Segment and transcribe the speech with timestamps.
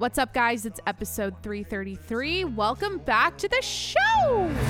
[0.00, 0.64] What's up, guys?
[0.64, 2.44] It's episode 333.
[2.44, 3.98] Welcome back to the show.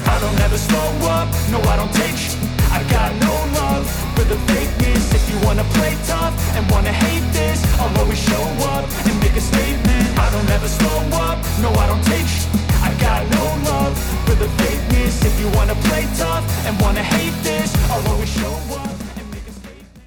[0.08, 2.32] I don't ever slow up, no I don't take sh-
[2.72, 3.84] I got no love
[4.16, 8.40] for the fakeness If you wanna play tough and wanna hate this I'll always show
[8.72, 12.48] up and make a statement I don't ever slow up, no I don't take sh-
[12.80, 17.36] I got no love for the fakeness If you wanna play tough and wanna hate
[17.44, 19.98] this I'll always show up and make a statement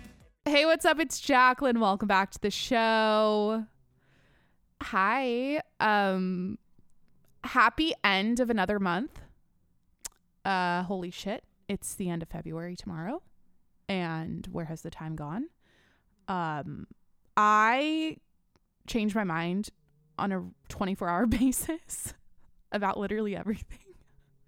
[0.46, 1.00] Hey, what's up?
[1.00, 1.80] It's Jacqueline.
[1.80, 3.66] Welcome back to the show.
[4.82, 5.62] Hi.
[5.80, 6.58] Um
[7.44, 9.22] happy end of another month.
[10.44, 11.44] Uh holy shit.
[11.68, 13.22] It's the end of February tomorrow.
[13.88, 15.46] And where has the time gone?
[16.28, 16.88] Um
[17.38, 18.18] I
[18.88, 19.70] change my mind
[20.18, 22.16] on a 24-hour basis
[22.72, 23.80] about literally everything.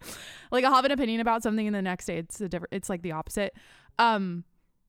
[0.51, 2.89] like I'll have an opinion about something and the next day it's a different it's
[2.89, 3.53] like the opposite.
[3.99, 4.45] Um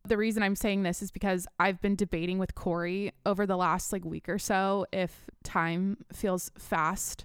[0.07, 3.93] the reason I'm saying this is because I've been debating with Corey over the last
[3.93, 7.25] like week or so if time feels fast,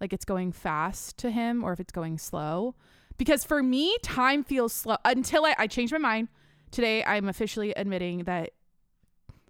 [0.00, 2.74] like it's going fast to him, or if it's going slow.
[3.18, 6.28] Because for me, time feels slow until I, I changed my mind.
[6.70, 8.50] Today, I'm officially admitting that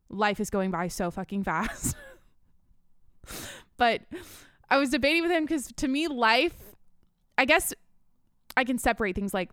[0.09, 1.95] life is going by so fucking fast.
[3.77, 4.03] but
[4.71, 6.55] I was debating with him because to me, life,
[7.37, 7.75] I guess
[8.57, 9.51] I can separate things like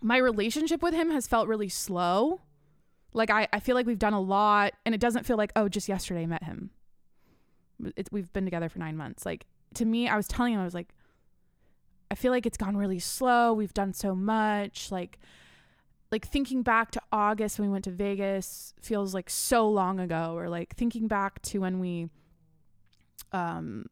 [0.00, 2.40] my relationship with him has felt really slow.
[3.12, 5.68] Like I, I feel like we've done a lot and it doesn't feel like, oh,
[5.68, 6.70] just yesterday I met him.
[7.96, 9.24] It, we've been together for nine months.
[9.24, 10.88] Like to me, I was telling him, I was like,
[12.10, 13.52] I feel like it's gone really slow.
[13.52, 14.92] We've done so much.
[14.92, 15.18] Like,
[16.12, 20.34] like thinking back to August when we went to Vegas feels like so long ago,
[20.36, 22.08] or like thinking back to when we,
[23.32, 23.86] um,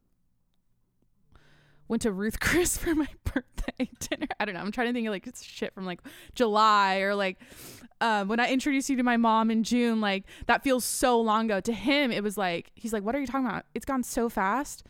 [1.95, 4.27] went to Ruth Chris for my birthday dinner.
[4.41, 4.61] I don't know.
[4.61, 6.01] I'm trying to think of like shit from like
[6.35, 7.39] July or like
[8.01, 10.01] uh, when I introduced you to my mom in June.
[10.01, 11.61] Like that feels so long ago.
[11.61, 13.65] To him, it was like he's like, "What are you talking about?
[13.75, 14.85] It's gone so fast."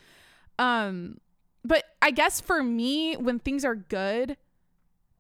[0.59, 1.19] Um,
[1.63, 4.39] but I guess for me, when things are good,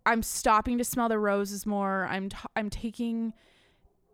[0.06, 2.06] I'm stopping to smell the roses more.
[2.10, 3.34] I'm t- I'm taking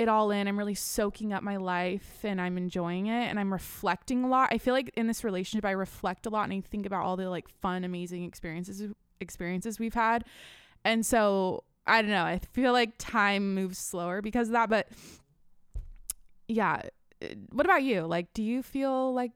[0.01, 0.49] it all in.
[0.49, 4.49] I'm really soaking up my life and I'm enjoying it and I'm reflecting a lot.
[4.51, 7.19] I feel like in this relationship I reflect a lot and I think about all
[7.19, 8.83] the like fun, amazing experiences
[9.21, 10.25] experiences we've had.
[10.87, 12.25] And so I don't know.
[12.25, 14.89] I feel like time moves slower because of that, but
[16.49, 16.81] yeah.
[17.21, 18.07] Eh, what about you?
[18.07, 19.33] Like do you feel like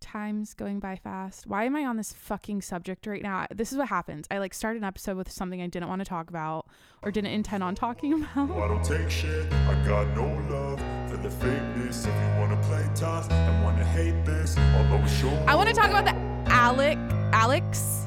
[0.00, 1.46] time's going by fast.
[1.46, 3.46] Why am I on this fucking subject right now?
[3.54, 4.26] This is what happens.
[4.30, 6.66] I like start an episode with something I didn't want to talk about
[7.02, 8.50] or didn't intend on talking about.
[8.50, 10.78] I don't take shit, I got no love
[11.10, 15.28] for the fakeness If you wanna play tough and wanna hate this I'll always show
[15.46, 16.14] I want to talk about the
[16.52, 16.98] Alec
[17.32, 18.06] Alex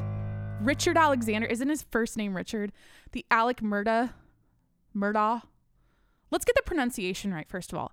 [0.62, 1.48] Richard Alexander.
[1.48, 2.72] Isn't his first name Richard?
[3.14, 4.12] The Alec Murda
[4.96, 5.42] Murdaugh.
[6.30, 7.92] Let's get the pronunciation right first of all.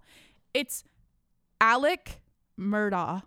[0.55, 0.85] It's
[1.61, 2.21] Alec
[2.59, 3.23] Murdaugh.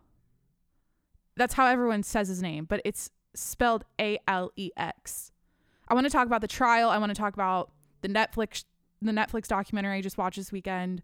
[1.36, 5.32] That's how everyone says his name, but it's spelled A L E X.
[5.88, 6.90] I want to talk about the trial.
[6.90, 7.72] I want to talk about
[8.02, 8.66] the Netflix
[9.02, 11.02] the Netflix documentary I just watched this weekend.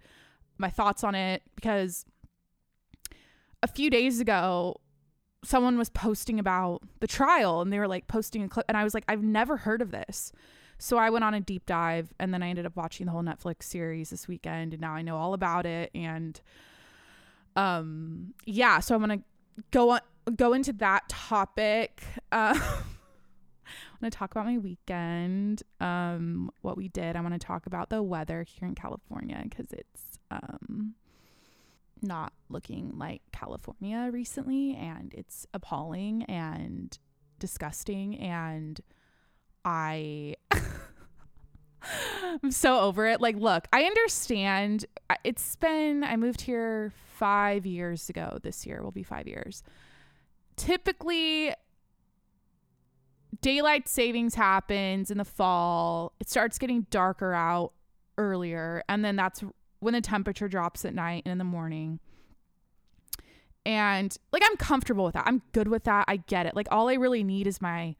[0.57, 2.05] My thoughts on it because
[3.63, 4.79] a few days ago
[5.43, 8.83] someone was posting about the trial and they were like posting a clip and I
[8.83, 10.31] was like I've never heard of this.
[10.79, 13.23] So I went on a deep dive and then I ended up watching the whole
[13.23, 16.39] Netflix series this weekend and now I know all about it and
[17.55, 19.25] um yeah, so I'm going to
[19.72, 20.01] go on
[20.35, 22.03] go into that topic.
[22.31, 22.59] Uh
[23.68, 27.16] I want to talk about my weekend, um, what we did.
[27.16, 30.94] I want to talk about the weather here in California because it's um,
[32.01, 36.97] not looking like California recently, and it's appalling and
[37.39, 38.18] disgusting.
[38.19, 38.79] And
[39.66, 40.35] I,
[42.44, 43.22] I'm so over it.
[43.22, 44.86] Like, look, I understand.
[45.24, 48.40] It's been I moved here five years ago.
[48.42, 49.64] This year will be five years.
[50.56, 51.53] Typically,
[53.42, 56.14] daylight savings happens in the fall.
[56.20, 57.74] It starts getting darker out
[58.18, 59.44] earlier, and then that's
[59.80, 62.00] when the temperature drops at night and in the morning.
[63.66, 65.25] And like I'm comfortable with that.
[65.28, 66.06] I'm good with that.
[66.07, 66.56] I get it.
[66.56, 67.95] Like all I really need is my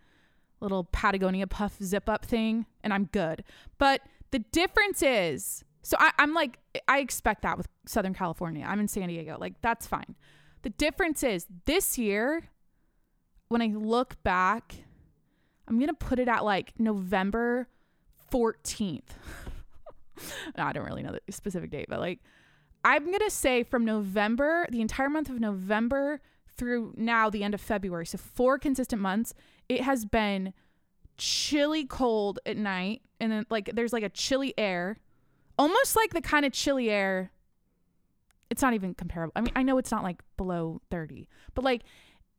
[0.59, 3.44] little Patagonia puff zip up thing, and I'm good.
[3.77, 4.01] But
[4.31, 6.59] the difference is so I, I'm like,
[6.89, 8.65] I expect that with Southern California.
[8.68, 9.38] I'm in San Diego.
[9.39, 10.15] Like, that's fine.
[10.63, 12.50] The difference is this year,
[13.48, 14.75] when I look back,
[15.65, 17.69] I'm going to put it at like November
[18.31, 19.01] 14th.
[20.57, 22.18] No, I don't really know the specific date, but like,
[22.83, 26.21] I'm going to say from November, the entire month of November
[26.57, 28.07] through now, the end of February.
[28.07, 29.36] So, four consistent months,
[29.69, 30.54] it has been
[31.18, 33.02] chilly cold at night.
[33.19, 35.00] And then, like, there's like a chilly air,
[35.58, 37.31] almost like the kind of chilly air
[38.50, 39.34] it's not even comparable.
[39.36, 41.84] I mean, I know it's not like below 30, but like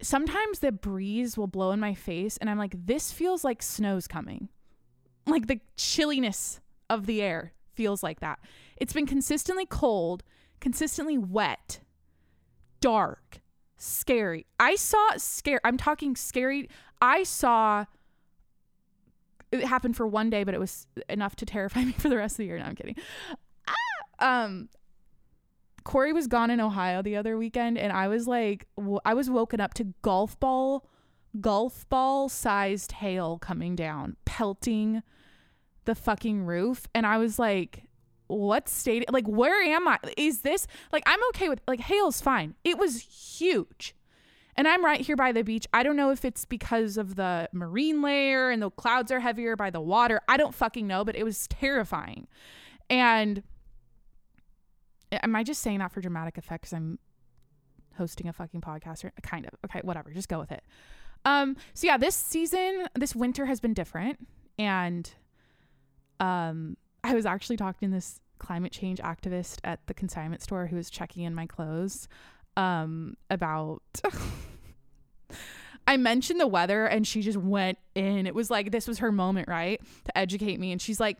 [0.01, 4.07] sometimes the breeze will blow in my face and I'm like, this feels like snow's
[4.07, 4.49] coming.
[5.27, 8.39] Like the chilliness of the air feels like that.
[8.77, 10.23] It's been consistently cold,
[10.61, 11.81] consistently wet,
[12.81, 13.41] dark,
[13.77, 14.47] scary.
[14.59, 15.61] I saw scare.
[15.65, 16.69] I'm talking scary.
[17.01, 17.85] I saw
[19.51, 22.35] it happened for one day, but it was enough to terrify me for the rest
[22.35, 22.59] of the year.
[22.59, 22.97] No, I'm kidding.
[23.67, 24.45] Ah!
[24.45, 24.69] Um,
[25.85, 29.31] Corey was gone in Ohio the other weekend, and I was like, w- I was
[29.31, 30.87] woken up to golf ball,
[31.41, 35.03] golf ball sized hail coming down, pelting
[35.87, 37.85] the fucking roof, and I was like,
[38.27, 39.11] what state?
[39.11, 39.99] Like, where am I?
[40.19, 42.55] Is this like I'm okay with like hail's fine.
[42.65, 43.95] It was huge.
[44.59, 45.67] And I'm right here by the beach.
[45.73, 49.57] I don't know if it's because of the marine layer and the clouds are heavier
[49.57, 50.21] by the water.
[50.29, 52.27] I don't fucking know, but it was terrifying.
[52.91, 53.45] And
[55.13, 56.99] am I just saying that for dramatic effect because I'm
[57.97, 60.63] hosting a fucking podcast or kind of okay whatever just go with it
[61.25, 64.27] um so yeah this season this winter has been different
[64.57, 65.15] and
[66.21, 70.77] um i was actually talking to this climate change activist at the consignment store who
[70.77, 72.09] was checking in my clothes
[72.57, 73.83] um about
[75.87, 78.27] I mentioned the weather and she just went in.
[78.27, 79.81] It was like this was her moment, right?
[80.05, 81.19] To educate me and she's like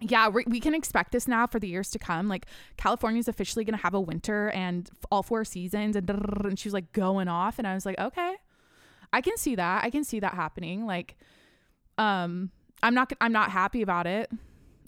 [0.00, 2.28] yeah, we can expect this now for the years to come.
[2.28, 6.58] Like California is officially going to have a winter and all four seasons, and and
[6.58, 8.34] she was like going off, and I was like, okay,
[9.12, 9.84] I can see that.
[9.84, 10.84] I can see that happening.
[10.84, 11.16] Like,
[11.96, 12.50] um,
[12.82, 14.30] I'm not I'm not happy about it.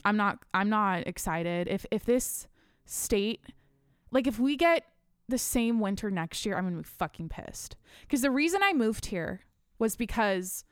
[0.05, 1.69] I'm not I'm not excited.
[1.69, 2.49] If if this
[2.85, 3.41] state,
[4.11, 4.85] like, if we get
[5.28, 7.76] the same winter next year, I'm gonna be fucking pissed.
[8.02, 9.40] Because the reason I moved here
[9.78, 10.64] was because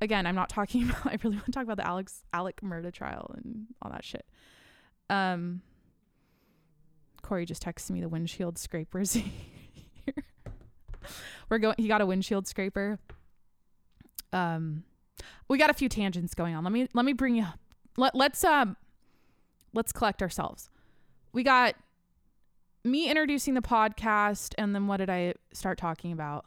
[0.00, 1.06] again, I'm not talking about.
[1.06, 4.26] I really want to talk about the Alex Alec murder trial and all that shit.
[5.08, 5.62] Um,
[7.22, 10.24] Corey just texted me the windshield scrapers here.
[11.48, 11.76] We're going.
[11.78, 12.98] He got a windshield scraper.
[14.32, 14.84] Um,
[15.48, 16.64] we got a few tangents going on.
[16.64, 17.46] Let me let me bring you.
[17.96, 18.76] Let let's um,
[19.72, 20.68] let's collect ourselves.
[21.32, 21.74] We got
[22.86, 26.44] me introducing the podcast, and then what did I start talking about?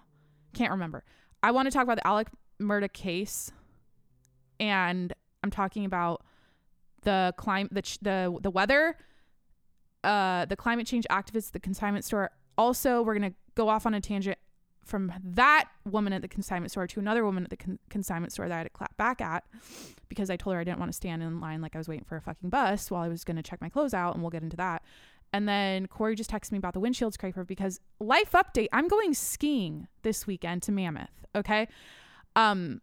[0.54, 1.04] Can't remember.
[1.44, 2.28] I want to talk about the Alec
[2.62, 3.52] Murda case,
[4.60, 5.14] and
[5.44, 6.24] I'm talking about
[7.04, 8.98] the climate, the the the weather,
[10.04, 12.32] uh, the climate change activists, the consignment store.
[12.58, 14.38] Also, we're gonna go off on a tangent
[14.86, 18.48] from that woman at the consignment store to another woman at the con- consignment store
[18.48, 19.44] that I had to clap back at
[20.08, 22.06] because I told her I didn't want to stand in line like I was waiting
[22.06, 24.44] for a fucking bus while I was gonna check my clothes out, and we'll get
[24.44, 24.84] into that.
[25.32, 28.68] And then Corey just texted me about the windshield scraper because life update.
[28.72, 31.12] I'm going skiing this weekend to Mammoth.
[31.36, 31.68] Okay.
[32.36, 32.82] Um,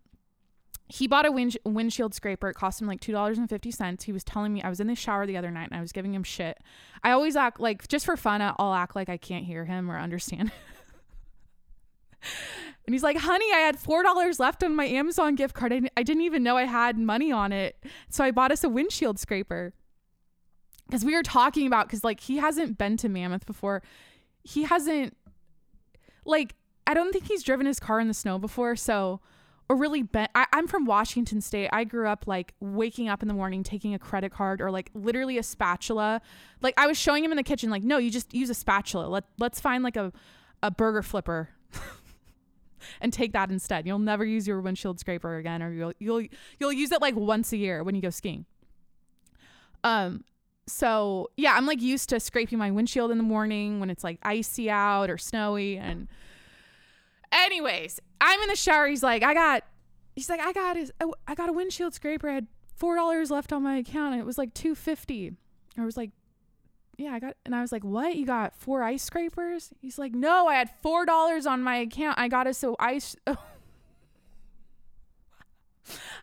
[0.88, 2.48] he bought a wind- windshield scraper.
[2.50, 4.04] It cost him like two dollars and fifty cents.
[4.04, 5.90] He was telling me I was in the shower the other night and I was
[5.92, 6.58] giving him shit.
[7.02, 8.40] I always act like just for fun.
[8.40, 10.52] I'll act like I can't hear him or understand.
[12.22, 15.72] and he's like, "Honey, I had four dollars left on my Amazon gift card.
[15.72, 19.18] I didn't even know I had money on it, so I bought us a windshield
[19.18, 19.74] scraper."
[20.86, 23.82] Because we were talking about because like he hasn't been to Mammoth before.
[24.44, 25.16] He hasn't
[26.24, 26.54] like
[26.86, 29.20] I don't think he's driven his car in the snow before, so
[29.68, 30.30] or really bent.
[30.34, 31.68] I, I'm from Washington State.
[31.72, 34.90] I grew up like waking up in the morning, taking a credit card or like
[34.94, 36.20] literally a spatula.
[36.60, 39.06] Like I was showing him in the kitchen, like, no, you just use a spatula.
[39.08, 40.12] Let let's find like a
[40.62, 41.50] a burger flipper.
[43.00, 43.86] and take that instead.
[43.86, 46.26] You'll never use your windshield scraper again, or you'll you'll
[46.58, 48.46] you'll use it like once a year when you go skiing.
[49.82, 50.24] Um,
[50.66, 54.18] so yeah, I'm like used to scraping my windshield in the morning when it's like
[54.22, 56.08] icy out or snowy, and
[57.32, 58.86] Anyways, I'm in the shower.
[58.86, 59.64] He's like, I got,
[60.14, 62.28] he's like, I got his, oh, I got a windshield scraper.
[62.28, 62.46] I had
[62.76, 65.32] four dollars left on my account, and it was like two fifty.
[65.76, 66.10] I was like,
[66.96, 68.16] yeah, I got, and I was like, what?
[68.16, 69.70] You got four ice scrapers?
[69.80, 72.18] He's like, no, I had four dollars on my account.
[72.18, 73.16] I got us so ice.
[73.26, 73.36] Oh,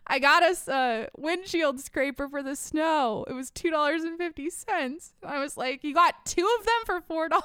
[0.06, 3.24] I got us a windshield scraper for the snow.
[3.28, 5.12] It was two dollars and fifty cents.
[5.22, 7.44] I was like, you got two of them for four dollars.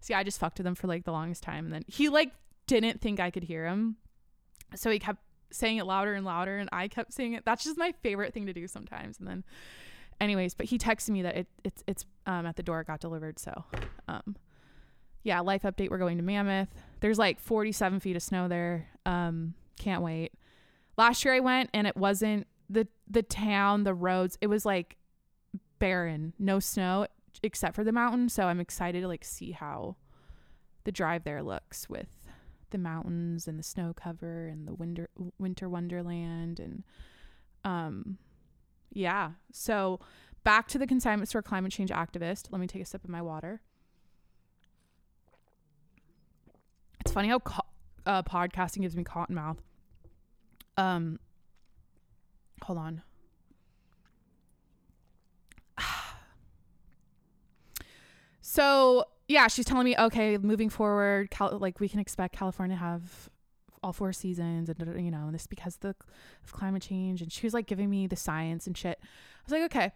[0.00, 2.32] See, I just fucked with him for like the longest time, and then he like
[2.66, 3.96] didn't think I could hear him.
[4.74, 7.44] So he kept saying it louder and louder and I kept saying it.
[7.44, 9.18] That's just my favorite thing to do sometimes.
[9.18, 9.44] And then
[10.20, 13.00] anyways, but he texted me that it, it's it's um at the door it got
[13.00, 13.38] delivered.
[13.38, 13.64] So
[14.08, 14.36] um
[15.22, 16.68] yeah, life update, we're going to Mammoth.
[17.00, 18.88] There's like 47 feet of snow there.
[19.06, 20.32] Um, can't wait.
[20.96, 24.38] Last year I went and it wasn't the the town, the roads.
[24.40, 24.96] It was like
[25.78, 27.06] barren, no snow
[27.42, 28.28] except for the mountain.
[28.28, 29.96] So I'm excited to like see how
[30.84, 32.08] the drive there looks with
[32.70, 35.08] the mountains and the snow cover and the winter
[35.38, 36.82] winter wonderland and
[37.64, 38.18] um
[38.92, 39.32] yeah.
[39.52, 40.00] So
[40.44, 42.48] back to the consignment store climate change activist.
[42.50, 43.60] Let me take a sip of my water.
[47.00, 47.66] It's funny how co-
[48.06, 49.58] uh, podcasting gives me cotton mouth.
[50.82, 51.18] Um,
[52.62, 53.02] hold on.
[58.40, 62.80] so yeah, she's telling me, okay, moving forward, Cal- like we can expect California to
[62.80, 63.30] have
[63.82, 65.94] all four seasons, and you know, and this because the
[66.44, 67.22] of climate change.
[67.22, 68.98] And she was like giving me the science and shit.
[69.02, 69.06] I
[69.44, 69.92] was like, okay.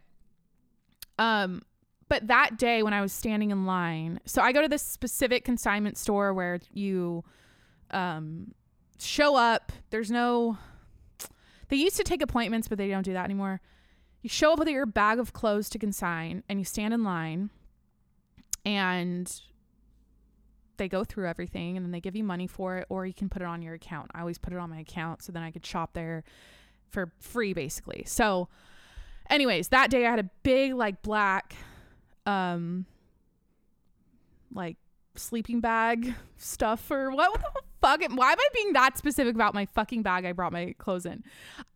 [1.19, 1.62] Um,
[2.09, 5.45] but that day when I was standing in line, so I go to this specific
[5.45, 7.25] consignment store where you
[7.90, 8.52] um
[8.99, 9.73] show up.
[9.90, 10.59] There's no
[11.69, 13.61] they used to take appointments, but they don't do that anymore.
[14.23, 17.51] You show up with your bag of clothes to consign and you stand in line
[18.65, 19.33] and
[20.77, 23.29] they go through everything and then they give you money for it or you can
[23.29, 24.11] put it on your account.
[24.15, 26.25] I always put it on my account so then I could shop there
[26.91, 28.05] for free basically.
[28.07, 28.49] So
[29.31, 31.55] anyways, that day I had a big like black
[32.27, 32.87] um
[34.53, 34.77] like
[35.15, 39.66] sleeping bag stuff or what, what the why am I being that specific about my
[39.66, 41.23] fucking bag I brought my clothes in?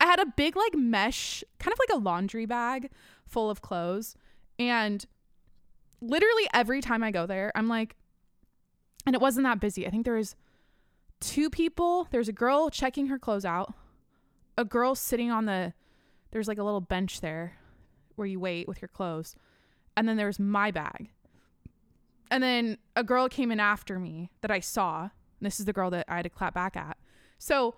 [0.00, 2.90] I had a big like mesh kind of like a laundry bag
[3.26, 4.16] full of clothes
[4.58, 5.04] and
[6.00, 7.96] literally every time I go there I'm like
[9.06, 9.86] and it wasn't that busy.
[9.86, 10.36] I think there was
[11.20, 12.06] two people.
[12.10, 13.72] There's a girl checking her clothes out.
[14.58, 15.72] A girl sitting on the
[16.30, 17.56] there's like a little bench there
[18.16, 19.34] where you wait with your clothes.
[19.96, 21.10] And then there's my bag.
[22.30, 25.10] And then a girl came in after me that I saw.
[25.40, 26.96] This is the girl that I had to clap back at.
[27.38, 27.74] So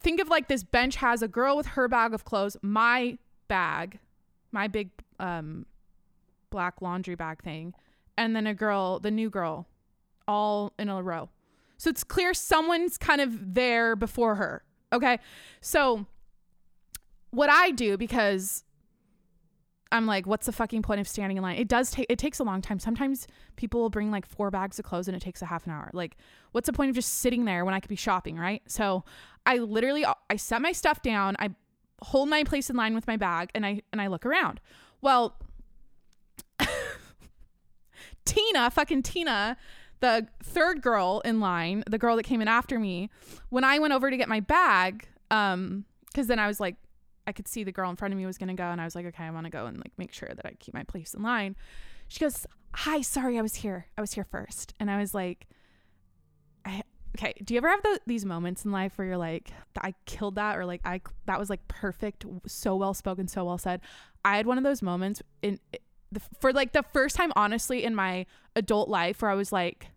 [0.00, 3.18] think of like this bench has a girl with her bag of clothes, my
[3.48, 3.98] bag,
[4.52, 5.66] my big um
[6.50, 7.74] black laundry bag thing,
[8.16, 9.66] and then a girl, the new girl,
[10.26, 11.28] all in a row.
[11.76, 14.62] So it's clear someone's kind of there before her.
[14.92, 15.18] Okay.
[15.60, 16.06] So
[17.30, 18.64] what I do because
[19.90, 21.56] I'm like, what's the fucking point of standing in line?
[21.56, 22.78] It does take it takes a long time.
[22.78, 23.26] Sometimes
[23.56, 25.90] people will bring like four bags of clothes and it takes a half an hour.
[25.92, 26.16] Like,
[26.52, 28.62] what's the point of just sitting there when I could be shopping, right?
[28.66, 29.04] So
[29.46, 31.50] I literally I set my stuff down, I
[32.02, 34.60] hold my place in line with my bag, and I and I look around.
[35.00, 35.38] Well,
[38.24, 39.56] Tina, fucking Tina,
[40.00, 43.10] the third girl in line, the girl that came in after me,
[43.48, 46.76] when I went over to get my bag, um, because then I was like,
[47.28, 48.94] I could see the girl in front of me was gonna go, and I was
[48.94, 51.12] like, okay, I want to go and like make sure that I keep my place
[51.12, 51.56] in line.
[52.08, 53.86] She goes, "Hi, sorry, I was here.
[53.98, 54.72] I was here first.
[54.80, 55.46] and I was like,
[56.64, 56.82] I
[57.16, 57.34] okay.
[57.44, 60.56] Do you ever have the, these moments in life where you're like, I killed that,
[60.56, 63.82] or like I that was like perfect, so well spoken, so well said.
[64.24, 65.60] I had one of those moments in
[66.10, 68.24] the, for like the first time, honestly, in my
[68.56, 69.88] adult life, where I was like.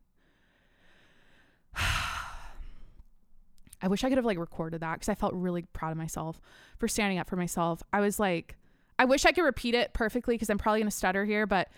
[3.82, 6.40] I wish I could have like recorded that because I felt really proud of myself
[6.78, 7.82] for standing up for myself.
[7.92, 8.56] I was like,
[9.00, 11.70] I wish I could repeat it perfectly because I'm probably gonna stutter here, but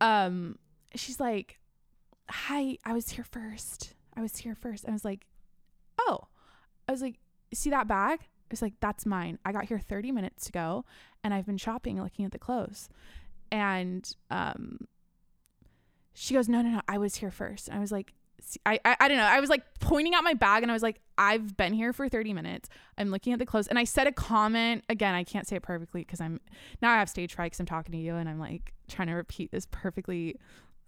[0.00, 0.58] um,
[0.94, 1.58] she's like,
[2.28, 3.94] "Hi, I was here first.
[4.16, 4.86] I was here first.
[4.86, 5.26] I was like,
[5.98, 6.20] "Oh,"
[6.86, 7.18] I was like,
[7.54, 9.38] "See that bag?" I was like, "That's mine.
[9.44, 10.84] I got here 30 minutes ago,
[11.24, 12.90] and I've been shopping, looking at the clothes."
[13.50, 14.86] And um,
[16.12, 16.82] she goes, "No, no, no.
[16.86, 17.68] I was here first.
[17.68, 18.12] And I was like,
[18.64, 19.24] I, I, I don't know.
[19.24, 22.08] I was like pointing at my bag and I was like, I've been here for
[22.08, 22.68] 30 minutes.
[22.96, 24.84] I'm looking at the clothes and I said a comment.
[24.88, 26.40] Again, I can't say it perfectly because I'm
[26.80, 29.14] now I have stage fright because I'm talking to you and I'm like trying to
[29.14, 30.36] repeat this perfectly.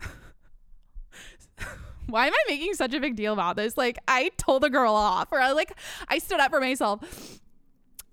[2.06, 3.76] Why am I making such a big deal about this?
[3.76, 5.72] Like I told the girl off or I like
[6.08, 7.40] I stood up for myself.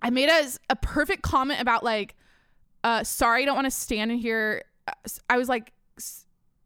[0.02, 2.16] I made a, a perfect comment about like,
[2.84, 4.64] uh, sorry, I don't want to stand in here.
[5.30, 5.74] I was like,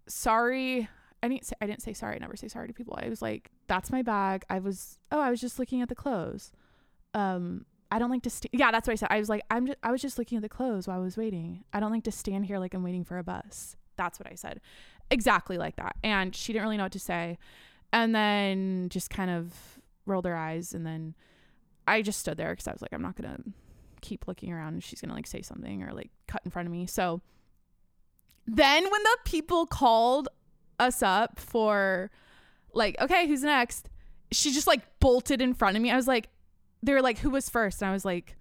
[0.08, 0.90] sorry
[1.24, 2.16] I didn't say I didn't say sorry.
[2.16, 2.98] I never say sorry to people.
[3.02, 4.44] I was like, that's my bag.
[4.50, 6.52] I was oh, I was just looking at the clothes.
[7.14, 9.10] Um, I don't like to st- yeah, that's what I said.
[9.12, 11.18] I was like, I'm just I was just looking at the clothes while I was
[11.18, 11.64] waiting.
[11.74, 13.76] I don't like to stand here like I'm waiting for a bus.
[13.98, 14.62] That's what I said.
[15.10, 15.96] Exactly like that.
[16.04, 17.38] And she didn't really know what to say.
[17.94, 19.54] And then just kind of
[20.06, 21.14] rolled her eyes and then
[21.86, 23.44] I just stood there cuz I was like I'm not going to
[24.02, 26.68] keep looking around and she's going to like say something or like cut in front
[26.68, 26.88] of me.
[26.88, 27.22] So
[28.48, 30.30] then when the people called
[30.82, 32.12] us up for
[32.74, 33.90] like, okay, who's next?
[34.32, 35.92] She just like bolted in front of me.
[35.92, 36.30] I was like,
[36.84, 37.82] they were like, who was first?
[37.82, 38.36] And I was like,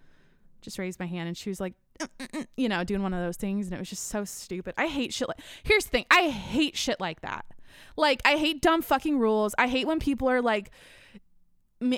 [0.63, 3.13] just raised my hand and she was like, uh, uh, uh, you know, doing one
[3.13, 3.67] of those things.
[3.67, 4.75] And it was just so stupid.
[4.79, 5.29] I hate shit.
[5.29, 7.45] Like, here's the thing I hate shit like that.
[7.97, 9.55] Like, I hate dumb fucking rules.
[9.59, 10.71] I hate when people are like,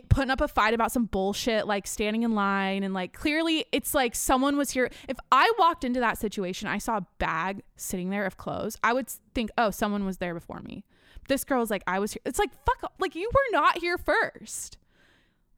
[0.09, 3.95] putting up a fight about some bullshit like standing in line and like clearly it's
[3.95, 4.89] like someone was here.
[5.09, 8.93] If i walked into that situation i saw a bag sitting there of clothes i
[8.93, 10.85] would think oh someone was there before me.
[11.29, 12.23] This girl's like i was here.
[12.25, 14.79] It's like fuck like you were not here first.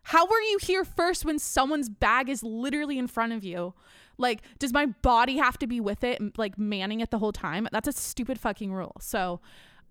[0.04, 3.74] How were you here first when someone's bag is literally in front of you?
[4.16, 7.68] Like does my body have to be with it like manning it the whole time?
[7.72, 8.96] That's a stupid fucking rule.
[9.00, 9.40] So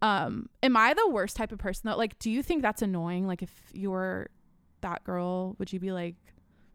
[0.03, 1.95] Um, am I the worst type of person though?
[1.95, 3.25] Like, do you think that's annoying?
[3.25, 4.27] Like, if you're
[4.81, 6.15] that girl, would you be like,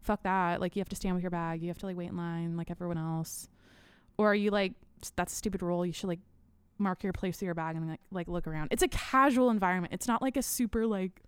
[0.01, 0.59] fuck that?
[0.59, 1.61] Like, you have to stand with your bag.
[1.61, 3.47] You have to like wait in line like everyone else.
[4.17, 4.73] Or are you like,
[5.15, 5.85] that's a stupid rule.
[5.85, 6.21] You should like
[6.79, 8.69] mark your place with your bag and like, like look around.
[8.71, 9.93] It's a casual environment.
[9.93, 11.21] It's not like a super like,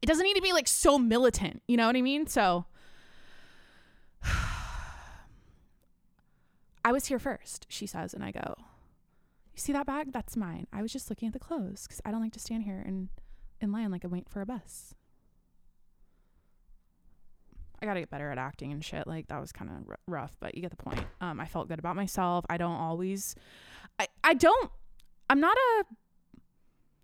[0.00, 1.64] it doesn't need to be like so militant.
[1.66, 2.28] You know what I mean?
[2.28, 2.66] So
[6.84, 8.14] I was here first, she says.
[8.14, 8.64] And I go, You
[9.60, 10.12] see that bag?
[10.12, 10.66] That's mine.
[10.72, 13.08] I was just looking at the clothes because I don't like to stand here and
[13.60, 14.94] in line like I'm waiting for a bus.
[17.82, 19.06] I got to get better at acting and shit.
[19.06, 21.00] Like that was kind of r- rough, but you get the point.
[21.20, 22.44] Um, I felt good about myself.
[22.50, 23.34] I don't always,
[23.98, 24.70] I, I don't,
[25.30, 25.84] I'm not a,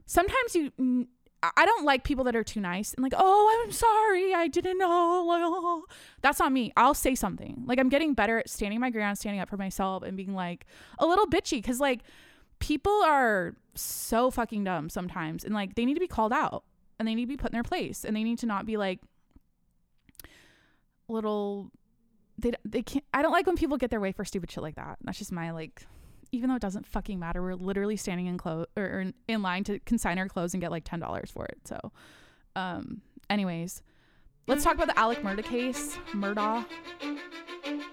[0.04, 1.06] sometimes you,
[1.42, 4.34] I don't like people that are too nice and like, oh, I'm sorry.
[4.34, 5.84] I didn't know.
[6.22, 6.72] That's not me.
[6.76, 7.62] I'll say something.
[7.66, 10.66] Like I'm getting better at standing my ground, standing up for myself and being like
[10.98, 11.64] a little bitchy.
[11.64, 12.00] Cause like
[12.58, 16.64] people are so fucking dumb sometimes and like they need to be called out
[16.98, 18.76] and they need to be put in their place and they need to not be
[18.76, 19.00] like,
[21.08, 21.70] little
[22.38, 24.76] they they can't I don't like when people get their way for stupid shit like
[24.76, 24.98] that.
[25.02, 25.86] That's just my like
[26.32, 29.64] even though it doesn't fucking matter, we're literally standing in clothes or, in, in line
[29.64, 31.58] to consign our clothes and get like ten dollars for it.
[31.64, 31.92] So,
[32.56, 33.82] um, anyways,
[34.46, 36.64] let's talk about the Alec Murda case, Murdaugh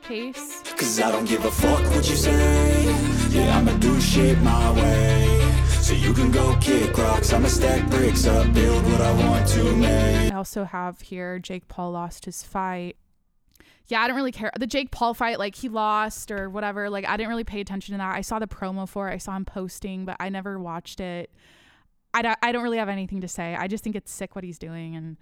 [0.01, 0.63] case.
[0.75, 5.41] Cause I don't give a fuck what you say Yeah, I'ma do shit my way
[5.81, 9.75] So you can go kick rocks I'ma stack bricks up, build what I want to
[9.75, 12.95] make I also have here Jake Paul lost his fight.
[13.87, 14.51] Yeah, I don't really care.
[14.57, 16.89] The Jake Paul fight, like he lost or whatever.
[16.91, 18.15] Like I didn't really pay attention to that.
[18.15, 19.13] I saw the promo for it.
[19.13, 21.31] I saw him posting, but I never watched it.
[22.13, 23.55] I don't, I don't really have anything to say.
[23.55, 25.17] I just think it's sick what he's doing, and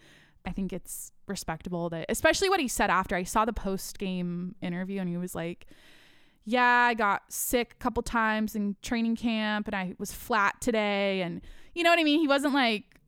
[0.46, 3.16] I think it's respectable that, especially what he said after.
[3.16, 5.66] I saw the post game interview, and he was like,
[6.46, 11.22] "Yeah, I got sick a couple times in training camp, and I was flat today,
[11.22, 11.42] and
[11.74, 13.00] you know what I mean." He wasn't like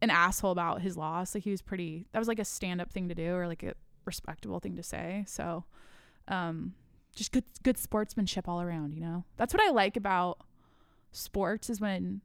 [0.00, 1.34] an asshole about his loss.
[1.34, 2.06] Like he was pretty.
[2.12, 3.74] That was like a stand up thing to do, or like a
[4.04, 5.24] respectable thing to say.
[5.26, 5.64] So,
[6.28, 6.74] um,
[7.14, 8.94] just good good sportsmanship all around.
[8.94, 10.38] You know, that's what I like about
[11.12, 12.20] sports is when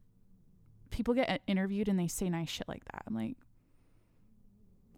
[0.92, 3.04] people get interviewed and they say nice shit like that.
[3.08, 3.36] I'm like,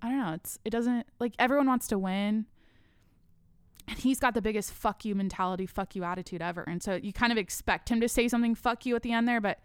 [0.02, 0.34] I don't know.
[0.34, 2.46] It's it doesn't like everyone wants to win.
[3.88, 6.64] And he's got the biggest fuck you mentality, fuck you attitude ever.
[6.64, 9.28] And so you kind of expect him to say something fuck you at the end
[9.28, 9.60] there, but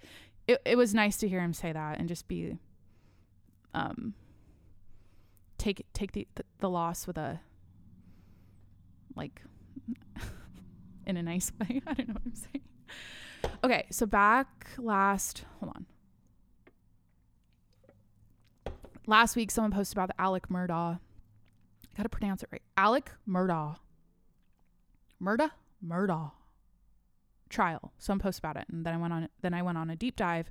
[0.47, 2.59] it, it was nice to hear him say that and just be
[3.73, 4.15] um
[5.59, 7.41] take take the, the the loss with a
[9.15, 9.43] like
[11.07, 11.81] in a nice way.
[11.87, 12.65] I don't know what I'm saying.
[13.63, 15.87] Okay, so back last hold on.
[19.07, 20.99] Last week someone posted about the Alec Murdaugh.
[20.99, 22.63] I gotta pronounce it right.
[22.77, 23.77] Alec Murdaugh.
[25.23, 25.51] Murda?
[25.87, 26.33] Murdaugh
[27.51, 27.93] trial.
[27.99, 28.67] Someone posted about it.
[28.71, 30.51] And then I went on then I went on a deep dive.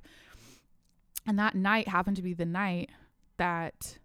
[1.26, 2.90] And that night happened to be the night
[3.38, 3.98] that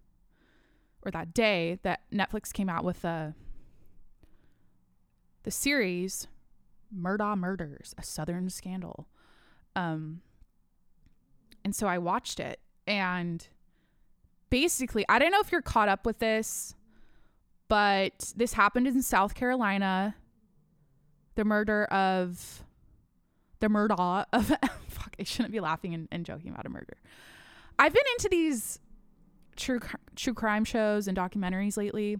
[1.04, 3.36] or that day that Netflix came out with the
[5.43, 6.28] the series
[6.97, 9.08] Murda Murders, a Southern Scandal.
[9.75, 10.21] Um
[11.63, 13.47] and so I watched it and
[14.49, 16.75] basically I don't know if you're caught up with this,
[17.67, 20.15] but this happened in South Carolina.
[21.35, 22.63] The murder of
[23.59, 24.47] the Murdaugh of
[24.87, 26.97] fuck, I shouldn't be laughing and, and joking about a murder.
[27.77, 28.79] I've been into these
[29.55, 29.79] true
[30.15, 32.17] true crime shows and documentaries lately.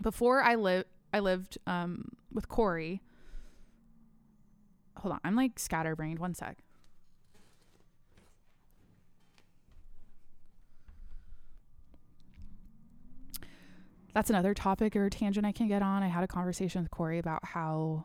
[0.00, 3.02] Before I live I lived um with Corey.
[4.98, 6.18] Hold on, I'm like scatterbrained.
[6.18, 6.58] One sec.
[14.12, 16.04] That's another topic or tangent I can get on.
[16.04, 18.04] I had a conversation with Corey about how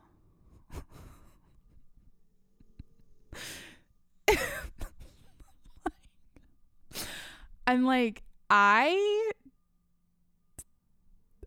[7.67, 9.31] I'm like, I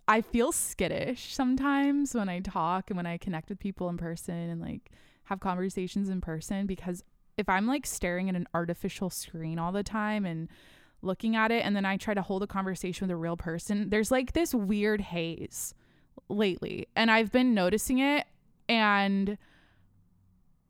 [0.07, 4.35] I feel skittish sometimes when I talk and when I connect with people in person
[4.35, 4.91] and like
[5.25, 7.03] have conversations in person because
[7.37, 10.49] if I'm like staring at an artificial screen all the time and
[11.01, 13.91] looking at it and then I try to hold a conversation with a real person,
[13.91, 15.75] there's like this weird haze
[16.29, 16.87] lately.
[16.95, 18.27] And I've been noticing it
[18.69, 19.39] and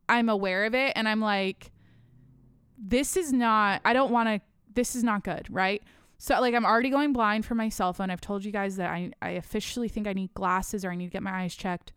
[0.09, 1.71] I'm aware of it and I'm like
[2.79, 4.41] this is not I don't want to
[4.75, 5.83] this is not good, right?
[6.19, 8.11] So like I'm already going blind for my cell phone.
[8.11, 11.07] I've told you guys that I I officially think I need glasses or I need
[11.07, 11.93] to get my eyes checked.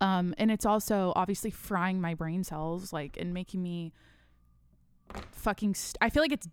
[0.00, 3.92] Um and it's also obviously frying my brain cells like and making me
[5.32, 6.48] fucking st- I feel like it's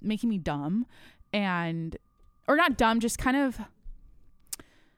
[0.00, 0.86] making me dumb
[1.32, 1.96] and
[2.48, 3.60] or not dumb, just kind of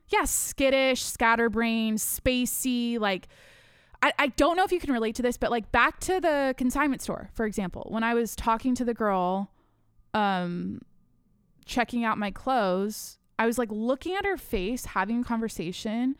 [0.08, 3.28] yeah, skittish, scatterbrained, spacey, like
[4.04, 6.54] I, I don't know if you can relate to this, but like back to the
[6.58, 9.50] consignment store, for example, when I was talking to the girl,
[10.12, 10.82] um,
[11.64, 16.16] checking out my clothes, I was like looking at her face, having a conversation.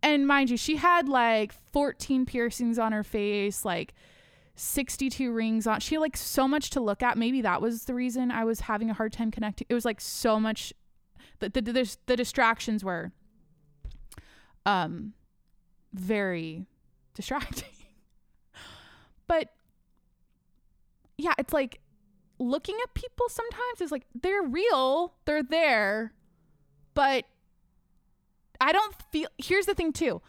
[0.00, 3.94] And mind you, she had like 14 piercings on her face, like
[4.54, 5.80] 62 rings on.
[5.80, 7.18] She had like so much to look at.
[7.18, 9.66] Maybe that was the reason I was having a hard time connecting.
[9.68, 10.72] It was like so much
[11.40, 13.10] the the, the, the distractions were
[14.64, 15.14] um
[15.92, 16.68] very
[17.14, 17.68] distracting.
[19.26, 19.48] but
[21.16, 21.80] yeah, it's like
[22.38, 26.12] looking at people sometimes is like they're real, they're there,
[26.94, 27.24] but
[28.60, 30.20] I don't feel here's the thing too.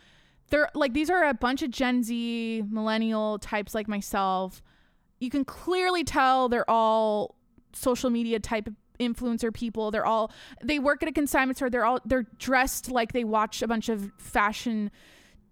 [0.50, 4.62] They're like these are a bunch of Gen Z millennial types like myself.
[5.20, 7.36] You can clearly tell they're all
[7.74, 8.70] social media type
[9.00, 9.92] influencer people.
[9.92, 10.32] They're all
[10.64, 11.70] they work at a consignment store.
[11.70, 14.92] They're all they're dressed like they watch a bunch of fashion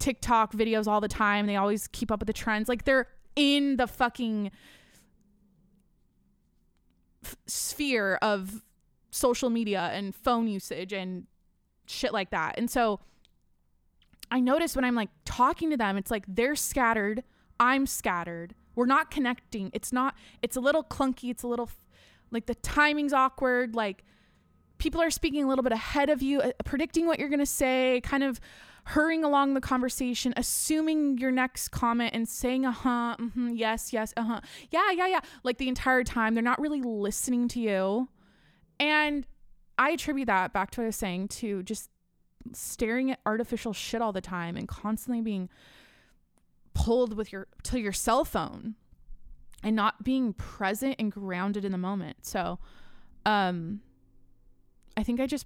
[0.03, 1.47] TikTok videos all the time.
[1.47, 2.67] They always keep up with the trends.
[2.67, 4.51] Like they're in the fucking
[7.23, 8.65] f- sphere of
[9.11, 11.25] social media and phone usage and
[11.85, 12.55] shit like that.
[12.57, 12.99] And so
[14.29, 17.23] I notice when I'm like talking to them, it's like they're scattered,
[17.57, 18.55] I'm scattered.
[18.75, 19.71] We're not connecting.
[19.73, 21.69] It's not it's a little clunky, it's a little
[22.29, 24.03] like the timing's awkward, like
[24.79, 27.45] people are speaking a little bit ahead of you, uh, predicting what you're going to
[27.45, 28.41] say, kind of
[28.85, 34.13] hurrying along the conversation, assuming your next comment and saying, uh huh, mm-hmm, yes, yes,
[34.17, 34.41] uh huh,
[34.71, 36.33] yeah, yeah, yeah, like the entire time.
[36.33, 38.09] They're not really listening to you.
[38.79, 39.25] And
[39.77, 41.89] I attribute that back to what I was saying to just
[42.51, 45.49] staring at artificial shit all the time and constantly being
[46.73, 48.75] pulled with your to your cell phone
[49.63, 52.17] and not being present and grounded in the moment.
[52.25, 52.59] So,
[53.25, 53.81] um,
[54.97, 55.45] I think I just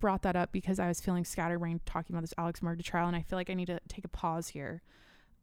[0.00, 3.16] brought that up because I was feeling scatterbrained talking about this Alex Murdaugh trial, and
[3.16, 4.82] I feel like I need to take a pause here.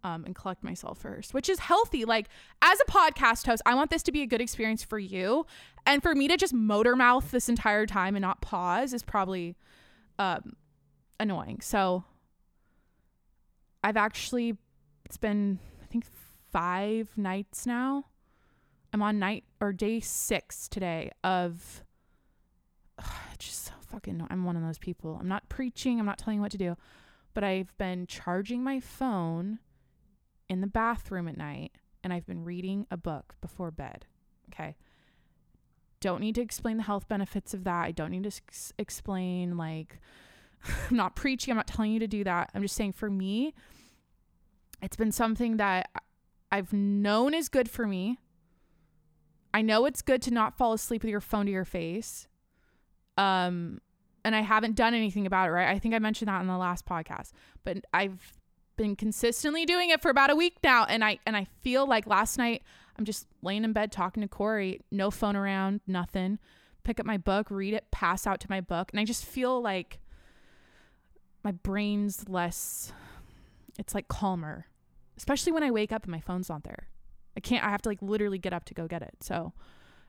[0.04, 2.06] Um, and collect myself first, which is healthy.
[2.06, 2.28] Like,
[2.62, 5.48] as a podcast host, I want this to be a good experience for you.
[5.88, 9.56] And for me to just motor mouth this entire time and not pause is probably
[10.20, 10.58] um,
[11.20, 11.60] annoying.
[11.62, 12.04] So,
[13.84, 14.58] I've actually,
[15.06, 16.06] it's been, I think,
[16.52, 18.06] five nights now.
[18.94, 21.84] I'm on night or day six today of
[23.38, 25.18] just so fucking I'm one of those people.
[25.20, 26.76] I'm not preaching, I'm not telling you what to do,
[27.34, 29.60] but I've been charging my phone
[30.50, 31.72] in the bathroom at night
[32.04, 34.06] and I've been reading a book before bed.
[34.54, 34.76] Okay.
[36.00, 37.86] Don't need to explain the health benefits of that.
[37.86, 40.00] I don't need to ex- explain like
[40.90, 42.52] I'm not preaching, I'm not telling you to do that.
[42.54, 43.54] I'm just saying for me
[44.82, 45.90] it's been something that
[46.52, 48.20] I've known is good for me.
[49.54, 52.28] I know it's good to not fall asleep with your phone to your face.
[53.18, 53.80] Um,
[54.24, 55.70] and I haven't done anything about it, right?
[55.70, 57.32] I think I mentioned that in the last podcast,
[57.64, 58.34] but I've
[58.76, 60.86] been consistently doing it for about a week now.
[60.86, 62.64] And I, and I feel like last night
[62.98, 66.40] I'm just laying in bed talking to Corey, no phone around, nothing.
[66.84, 68.90] Pick up my book, read it, pass out to my book.
[68.92, 70.00] And I just feel like
[71.44, 72.92] my brain's less,
[73.78, 74.66] it's like calmer,
[75.18, 76.88] especially when I wake up and my phone's not there.
[77.38, 79.16] I can't, I have to like literally get up to go get it.
[79.22, 79.54] So,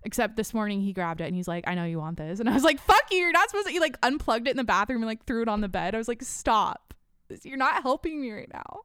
[0.06, 2.38] except this morning he grabbed it and he's like, I know you want this.
[2.38, 3.18] And I was like, fuck you.
[3.18, 5.48] You're not supposed to, he like unplugged it in the bathroom and like threw it
[5.48, 5.96] on the bed.
[5.96, 6.94] I was like, stop.
[7.42, 8.82] You're not helping me right now.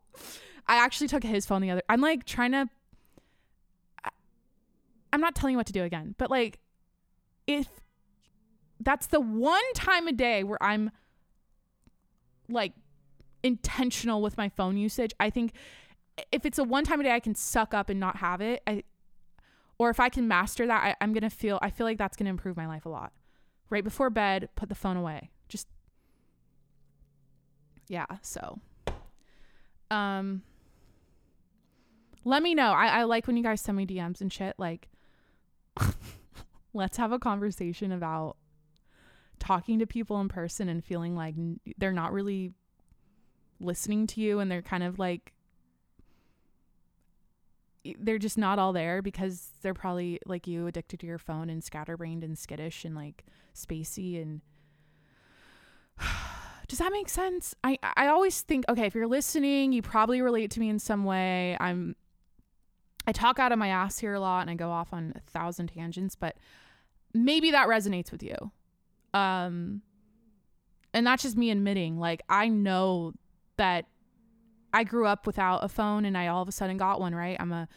[0.67, 2.67] I actually took his phone the other, I'm like trying to,
[5.13, 6.57] I'm not telling you what to do again, but like,
[7.45, 7.67] if
[8.79, 10.89] that's the one time a day where I'm
[12.49, 12.73] like
[13.43, 15.53] intentional with my phone usage, I think
[16.31, 18.63] if it's a one time a day I can suck up and not have it,
[18.65, 18.83] I,
[19.81, 22.29] or if I can master that, I, I'm gonna feel I feel like that's gonna
[22.29, 23.13] improve my life a lot.
[23.71, 25.31] Right before bed, put the phone away.
[25.49, 25.67] Just
[27.87, 28.05] yeah.
[28.21, 28.59] So,
[29.89, 30.43] um,
[32.23, 32.73] let me know.
[32.73, 34.53] I, I like when you guys send me DMs and shit.
[34.59, 34.87] Like,
[36.75, 38.37] let's have a conversation about
[39.39, 41.33] talking to people in person and feeling like
[41.79, 42.53] they're not really
[43.59, 45.33] listening to you and they're kind of like
[47.99, 51.63] they're just not all there because they're probably like you addicted to your phone and
[51.63, 54.41] scatterbrained and skittish and like spacey and
[56.67, 57.55] does that make sense?
[57.63, 61.03] I i always think okay if you're listening you probably relate to me in some
[61.03, 61.57] way.
[61.59, 61.95] I'm
[63.07, 65.19] i talk out of my ass here a lot and i go off on a
[65.31, 66.37] thousand tangents but
[67.13, 68.51] maybe that resonates with you.
[69.13, 69.81] Um
[70.93, 73.13] and that's just me admitting like i know
[73.57, 73.85] that
[74.73, 77.37] I grew up without a phone and I all of a sudden got one, right?
[77.39, 77.67] I'm a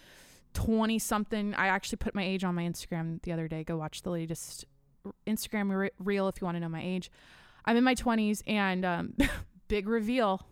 [0.55, 1.55] 20 something.
[1.55, 3.65] I actually put my age on my Instagram the other day.
[3.65, 4.65] Go watch the latest
[5.27, 7.11] Instagram re- reel if you want to know my age.
[7.65, 9.15] I'm in my 20s and um,
[9.69, 10.47] big reveal.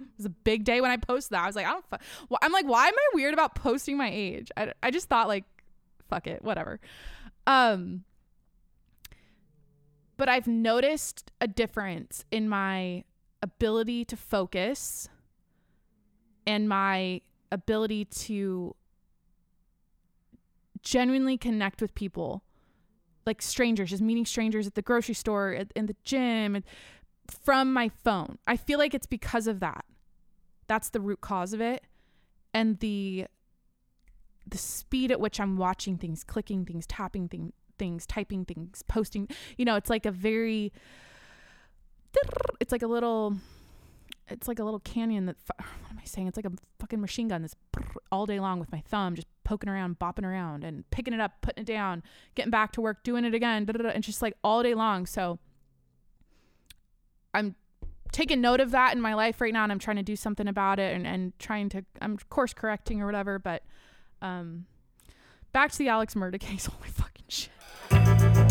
[0.00, 1.42] It was a big day when I posted that.
[1.42, 1.84] I was like, I don't.
[1.90, 4.50] Fu- I'm like, why am I weird about posting my age?
[4.56, 5.44] I, I just thought like,
[6.08, 6.78] fuck it, whatever.
[7.46, 8.04] Um,
[10.16, 13.04] but I've noticed a difference in my
[13.42, 15.08] ability to focus
[16.46, 17.20] and my
[17.52, 18.74] ability to
[20.82, 22.42] genuinely connect with people
[23.26, 26.64] like strangers just meeting strangers at the grocery store at, in the gym
[27.28, 28.38] from my phone.
[28.46, 29.84] I feel like it's because of that.
[30.66, 31.84] That's the root cause of it.
[32.54, 33.26] And the
[34.46, 39.28] the speed at which i'm watching things clicking things tapping thing, things typing things posting
[39.58, 40.72] you know it's like a very
[42.60, 43.36] it's like a little
[44.30, 46.28] it's like a little canyon that what am I saying?
[46.28, 47.56] It's like a fucking machine gun that's
[48.10, 51.40] all day long with my thumb just poking around, bopping around, and picking it up,
[51.40, 52.02] putting it down,
[52.34, 55.06] getting back to work, doing it again, and just like all day long.
[55.06, 55.38] So
[57.32, 57.54] I'm
[58.12, 60.48] taking note of that in my life right now, and I'm trying to do something
[60.48, 63.38] about it, and and trying to I'm course correcting or whatever.
[63.38, 63.62] But
[64.20, 64.66] um,
[65.52, 66.66] back to the Alex Murdaugh case.
[66.72, 68.47] Holy fucking shit.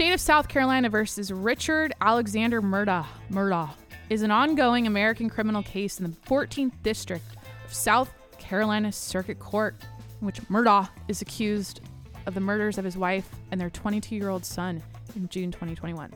[0.00, 3.04] State of South Carolina versus Richard Alexander Murdaugh.
[3.30, 3.68] Murdaugh
[4.08, 7.36] is an ongoing American criminal case in the 14th District
[7.66, 9.76] of South Carolina Circuit Court,
[10.18, 11.82] in which Murdaugh is accused
[12.24, 14.82] of the murders of his wife and their 22 year old son
[15.16, 16.14] in June 2021.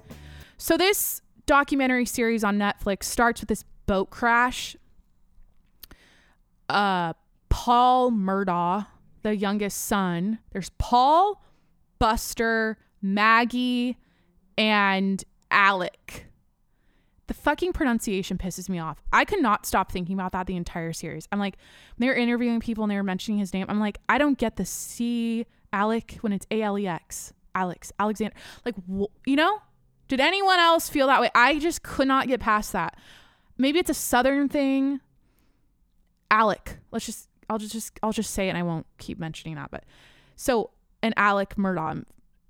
[0.57, 4.79] So, this documentary series on Netflix starts with this boat crash.
[6.70, 7.12] Uh,
[7.51, 8.87] Paul Murdaugh,
[9.20, 11.44] the youngest son, there's Paul,
[11.99, 13.99] Buster, Maggie
[14.57, 16.25] and Alec.
[17.27, 19.03] The fucking pronunciation pisses me off.
[19.12, 21.29] I could not stop thinking about that the entire series.
[21.31, 21.57] I'm like,
[21.99, 23.67] they're interviewing people and they were mentioning his name.
[23.69, 27.35] I'm like, I don't get the C Alec when it's A L E X.
[27.55, 28.35] Alex, Alexander.
[28.64, 29.61] Like, wh- you know?
[30.09, 31.31] Did anyone else feel that way?
[31.35, 32.97] I just could not get past that.
[33.59, 35.01] Maybe it's a southern thing.
[36.31, 36.79] Alec.
[36.90, 39.71] Let's just I'll just, just I'll just say it and I won't keep mentioning that.
[39.71, 39.85] But
[40.37, 40.71] so
[41.03, 42.05] an Alec Murdaugh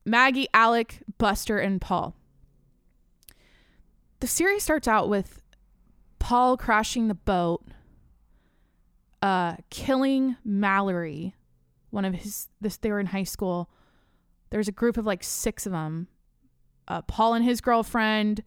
[0.04, 2.14] Maggie, Alec, Buster, and Paul.
[4.20, 5.42] The series starts out with
[6.18, 7.62] Paul crashing the boat,
[9.22, 11.34] uh, killing Mallory,
[11.90, 12.48] one of his.
[12.60, 13.70] This they were in high school.
[14.50, 16.08] There's a group of like six of them.
[16.86, 18.42] Uh, Paul and his girlfriend.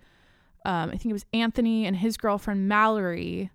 [0.65, 3.51] Um, I think it was Anthony and his girlfriend Mallory,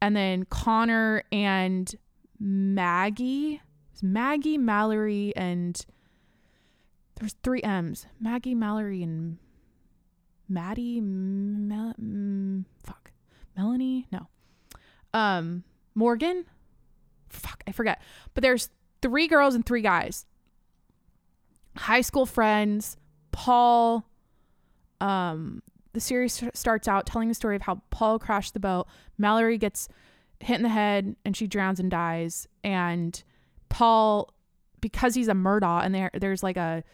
[0.00, 1.94] and then Connor and
[2.38, 3.60] Maggie.
[4.00, 5.84] Maggie, Mallory, and
[7.18, 8.06] there's three M's.
[8.20, 9.38] Maggie, Mallory, and
[10.48, 11.00] Maddie.
[11.00, 13.10] Mel- mm, fuck.
[13.56, 14.06] Melanie?
[14.12, 14.28] No.
[15.12, 16.44] Um, Morgan?
[17.28, 18.00] Fuck, I forget.
[18.34, 18.70] But there's
[19.02, 20.26] three girls and three guys.
[21.76, 22.96] High school friends.
[23.32, 24.04] Paul.
[25.00, 28.86] Um, the series starts out telling the story of how Paul crashed the boat.
[29.16, 29.88] Mallory gets
[30.40, 32.46] hit in the head and she drowns and dies.
[32.62, 33.22] And
[33.68, 34.32] Paul,
[34.80, 36.84] because he's a Murdaugh, and there there's like a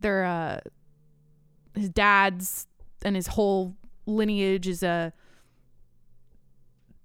[0.00, 0.60] their uh
[1.74, 2.66] his dad's
[3.02, 5.12] and his whole lineage is a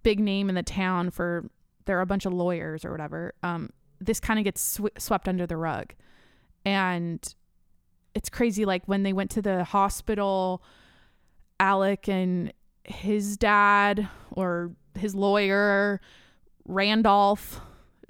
[0.04, 1.50] big name in the town for
[1.86, 3.34] there are a bunch of lawyers or whatever.
[3.44, 5.94] Um this kind of gets sw- swept under the rug.
[6.66, 7.22] And
[8.14, 10.62] it's crazy like when they went to the hospital
[11.60, 12.54] alec and
[12.84, 16.02] his dad or his lawyer
[16.66, 17.62] randolph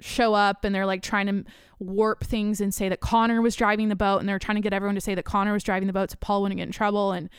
[0.04, 1.44] show up and they're like trying to
[1.78, 4.74] warp things and say that Connor was driving the boat and they're trying to get
[4.74, 7.12] everyone to say that Connor was driving the boat so Paul wouldn't get in trouble
[7.12, 7.30] and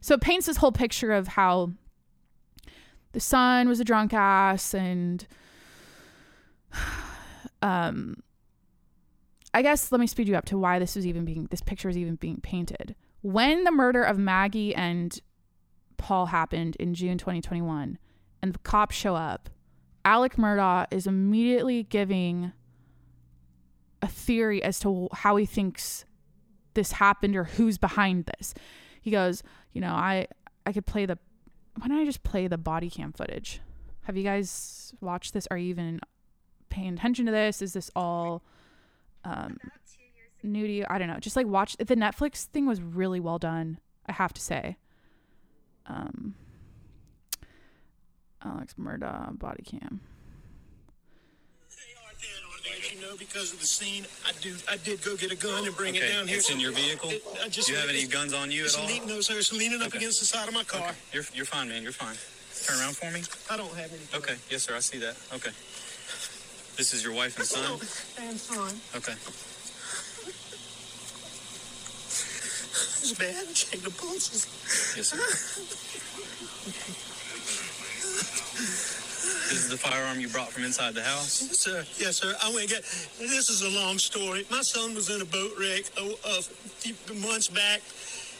[0.00, 1.72] so it paints this whole picture of how
[3.12, 5.26] the son was a drunk ass and
[7.62, 8.22] um
[9.52, 11.88] I guess let me speed you up to why this was even being this picture
[11.88, 12.96] was even being painted.
[13.20, 15.16] When the murder of Maggie and
[15.98, 17.98] Paul happened in June 2021
[18.42, 19.48] and the cops show up,
[20.04, 22.52] Alec Murdaugh is immediately giving
[24.02, 26.04] a theory as to how he thinks
[26.74, 28.52] this happened or who's behind this.
[29.00, 30.26] He goes, you know, I
[30.66, 31.18] I could play the
[31.78, 33.60] why don't I just play the body cam footage?
[34.02, 35.48] Have you guys watched this?
[35.50, 36.00] Are you even
[36.68, 37.62] paying attention to this?
[37.62, 38.42] Is this all
[39.24, 39.58] um
[40.42, 40.84] new to you?
[40.90, 41.18] I don't know.
[41.18, 44.76] Just like watch the Netflix thing was really well done, I have to say.
[45.86, 46.34] Um
[48.44, 50.00] Alex Murdaugh body cam
[52.64, 54.54] As you know, because of the scene, I do.
[54.70, 56.06] I did go get a gun and bring okay.
[56.06, 56.38] it down here.
[56.38, 57.10] It's in your vehicle.
[57.10, 58.86] It, I just, do you have any guns on you at all?
[58.86, 59.38] Leaning, no, sir.
[59.38, 59.98] It's leaning up okay.
[59.98, 60.80] against the side of my car.
[60.80, 60.94] Okay.
[61.12, 61.82] You're you're fine, man.
[61.82, 62.16] You're fine.
[62.66, 63.22] Turn around for me.
[63.50, 64.02] I don't have any.
[64.14, 64.34] Okay.
[64.50, 64.74] Yes, sir.
[64.74, 65.14] I see that.
[65.34, 65.52] Okay.
[66.76, 67.64] This is your wife and son.
[68.28, 68.74] And son.
[68.96, 69.14] Okay.
[73.04, 73.54] pulses, man.
[73.54, 74.46] Check the pulses.
[74.96, 75.18] Yes, sir.
[78.54, 81.42] This is the firearm you brought from inside the house?
[81.42, 81.84] Yes, sir.
[81.96, 82.34] Yes, sir.
[82.42, 82.82] I went and got.
[83.18, 84.44] This is a long story.
[84.50, 87.80] My son was in a boat wreck a, a few months back.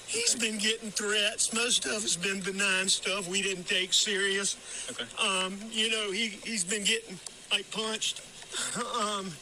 [0.07, 1.53] He's been getting threats.
[1.53, 4.57] Most of it's been benign stuff we didn't take serious.
[4.91, 5.05] Okay.
[5.19, 7.19] Um, you know, he he's been getting
[7.51, 8.21] like punched.
[8.77, 9.33] Um,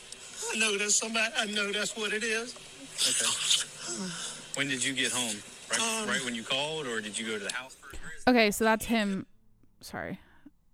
[0.52, 1.32] I know that's somebody.
[1.38, 2.54] I know that's what it is.
[2.96, 4.10] Okay.
[4.54, 5.36] When did you get home?
[5.70, 8.28] Right, Um, right when you called, or did you go to the house first?
[8.28, 9.26] Okay, so that's him.
[9.80, 10.18] Sorry.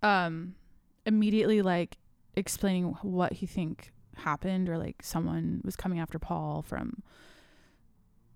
[0.01, 0.55] Um,
[1.05, 1.97] immediately like
[2.35, 7.03] explaining what he think happened, or like someone was coming after Paul from.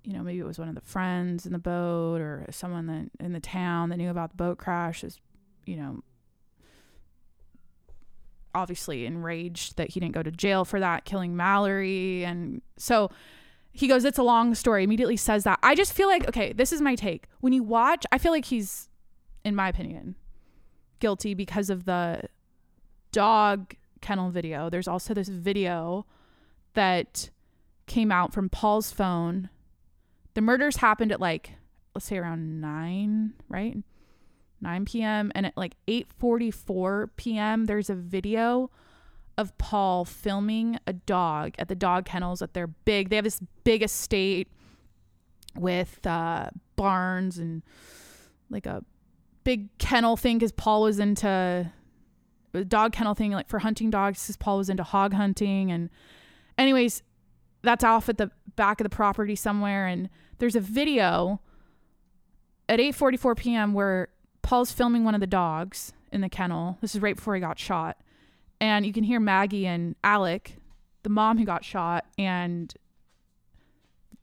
[0.04, 3.10] You know, maybe it was one of the friends in the boat, or someone that
[3.23, 5.04] in the town that knew about the boat crash.
[5.04, 5.19] Is,
[5.65, 6.04] you know,
[8.54, 13.10] obviously enraged that he didn't go to jail for that, killing Mallory, and so
[13.73, 14.84] he goes, It's a long story.
[14.84, 15.60] Immediately says that.
[15.63, 17.26] I just feel like, okay, this is my take.
[17.41, 18.88] When you watch, I feel like he's,
[19.43, 20.15] in my opinion,
[21.04, 22.22] guilty because of the
[23.12, 24.70] dog kennel video.
[24.70, 26.06] There's also this video
[26.76, 27.30] that
[27.88, 29.50] came out from Paul's phone.
[30.34, 31.56] The murders happened at like,
[31.94, 33.78] let's say around 9, right?
[34.62, 35.30] 9 p.m.
[35.36, 38.72] And at like 8:44 p.m., there's a video
[39.38, 43.10] of Paul filming a dog at the dog kennels at their big.
[43.10, 44.48] They have this big estate
[45.54, 47.62] with uh, barns and
[48.50, 48.86] like a
[49.43, 51.71] big kennel thing because Paul was into
[52.67, 55.89] dog kennel thing like for hunting dogs because Paul was into hog hunting and
[56.58, 57.01] anyways
[57.63, 61.39] that's off at the back of the property somewhere and there's a video
[62.69, 63.73] at 8:44 p.m.
[63.73, 64.10] where
[64.41, 66.77] Paul's filming one of the dogs in the kennel.
[66.82, 67.97] This is right before he got shot.
[68.60, 70.58] And you can hear Maggie and Alec,
[71.03, 72.73] the mom who got shot, and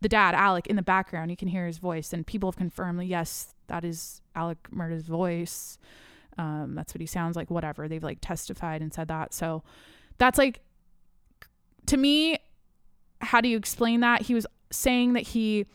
[0.01, 1.31] the dad, Alec, in the background.
[1.31, 5.79] You can hear his voice, and people have confirmed yes, that is Alec Murdaugh's voice.
[6.39, 7.51] Um, that's what he sounds like.
[7.51, 9.35] Whatever they've like testified and said that.
[9.35, 9.63] So
[10.19, 10.61] that's like
[11.87, 12.39] to me.
[13.23, 14.23] How do you explain that?
[14.23, 15.67] He was saying that he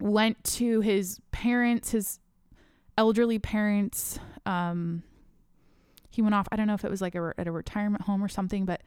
[0.00, 2.20] went to his parents, his
[2.96, 4.18] elderly parents.
[4.46, 5.02] Um,
[6.10, 6.48] he went off.
[6.50, 8.82] I don't know if it was like a, at a retirement home or something, but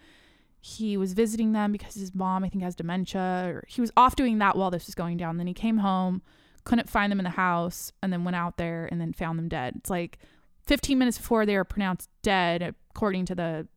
[0.60, 3.52] he was visiting them because his mom, I think, has dementia.
[3.54, 5.38] Or he was off doing that while this was going down.
[5.38, 6.22] Then he came home,
[6.64, 9.50] couldn't find them in the house, and then went out there and then found them
[9.50, 9.74] dead.
[9.78, 10.20] It's like
[10.66, 13.68] 15 minutes before they were pronounced dead, according to the.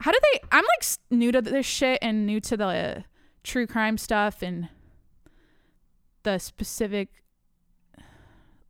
[0.00, 0.40] How do they?
[0.50, 3.04] I'm like new to this shit and new to the
[3.44, 4.68] true crime stuff and
[6.22, 7.08] the specific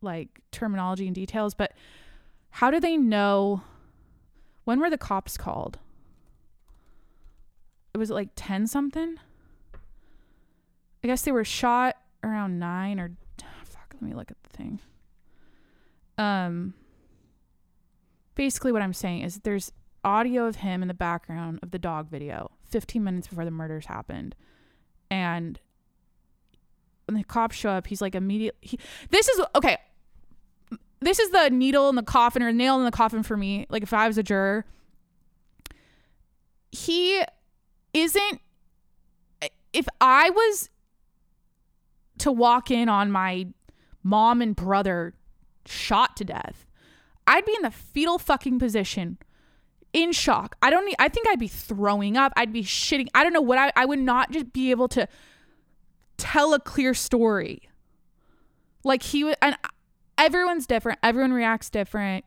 [0.01, 1.73] like terminology and details, but
[2.51, 3.63] how do they know
[4.65, 5.79] when were the cops called?
[7.95, 9.17] It was like 10 something?
[11.05, 13.13] I guess they were shot around 9 or
[13.65, 14.81] fuck, let me look at the thing.
[16.19, 16.75] Um
[18.35, 19.73] basically what I'm saying is there's
[20.05, 23.87] audio of him in the background of the dog video 15 minutes before the murders
[23.87, 24.35] happened.
[25.11, 25.61] And
[27.07, 28.79] when the cops show up, he's like immediately he,
[29.11, 29.79] this is okay
[31.03, 33.67] this is the needle in the coffin or nail in the coffin for me.
[33.69, 34.65] Like if I was a juror,
[36.71, 37.23] he
[37.93, 38.41] isn't.
[39.73, 40.71] If I was
[42.23, 43.47] to walk in on my
[44.03, 45.15] mom and brother
[45.67, 46.67] shot to death,
[47.27, 49.19] I'd be in the fetal fucking position,
[49.93, 50.57] in shock.
[50.63, 50.87] I don't.
[50.87, 52.33] need- I think I'd be throwing up.
[52.37, 53.09] I'd be shitting.
[53.15, 53.73] I don't know what I.
[53.77, 55.07] I would not just be able to
[56.17, 57.69] tell a clear story.
[58.85, 59.57] Like he and
[60.19, 60.99] everyone's different.
[61.03, 62.25] Everyone reacts different.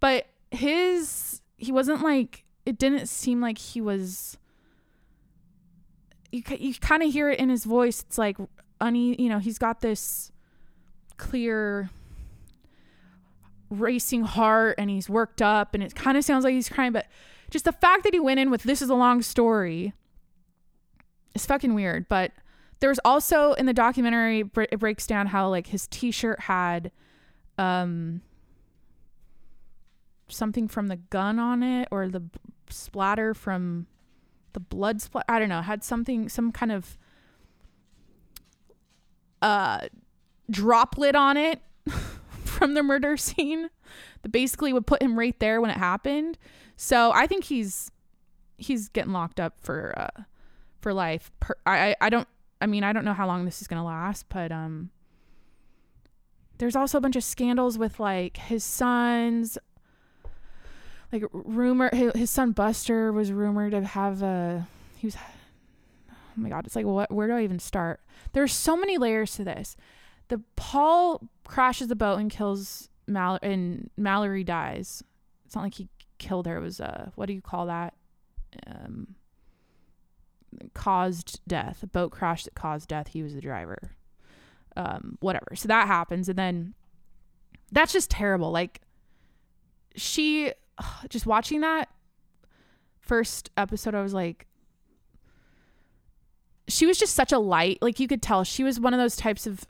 [0.00, 4.36] But his, he wasn't like, it didn't seem like he was,
[6.32, 8.02] you, you kind of hear it in his voice.
[8.02, 8.36] It's like,
[8.92, 10.32] you know, he's got this
[11.16, 11.90] clear
[13.70, 16.92] racing heart and he's worked up and it kind of sounds like he's crying.
[16.92, 17.06] But
[17.50, 19.92] just the fact that he went in with this is a long story
[21.34, 22.08] is fucking weird.
[22.08, 22.32] But
[22.80, 26.90] there's also in the documentary, it breaks down how like his t shirt had
[27.56, 28.20] um
[30.28, 32.22] something from the gun on it or the
[32.68, 33.86] splatter from
[34.52, 36.96] the blood splat I don't know had something some kind of
[39.44, 39.88] uh
[40.50, 41.60] droplet on it
[42.44, 43.68] from the murder scene
[44.22, 46.38] that basically would put him right there when it happened.
[46.76, 47.90] So I think he's
[48.56, 50.22] he's getting locked up for uh
[50.80, 51.30] for life.
[51.40, 52.28] Per, I I- don't
[52.60, 54.90] I mean I don't know how long this is gonna last but um
[56.58, 59.58] there's also a bunch of scandals with like his sons.
[61.12, 64.66] Like rumor his, son buster was rumored to have a
[64.96, 65.16] he was
[66.36, 68.00] my god, it's like what where do I even start?
[68.32, 69.76] There's so many layers to this.
[70.28, 75.02] The Paul crashes the boat and kills Mal and Mallory dies.
[75.46, 76.56] It's not like he killed her.
[76.56, 77.94] It was uh what do you call that?
[78.66, 79.14] Um
[80.72, 81.82] caused death.
[81.82, 83.08] A boat crash that caused death.
[83.08, 83.92] He was the driver.
[84.76, 85.54] Um whatever.
[85.54, 86.74] So that happens and then
[87.72, 88.50] that's just terrible.
[88.50, 88.80] Like
[89.96, 90.52] she
[91.08, 91.88] just watching that
[93.00, 94.46] first episode I was like
[96.68, 97.78] she was just such a light.
[97.80, 99.66] Like you could tell she was one of those types of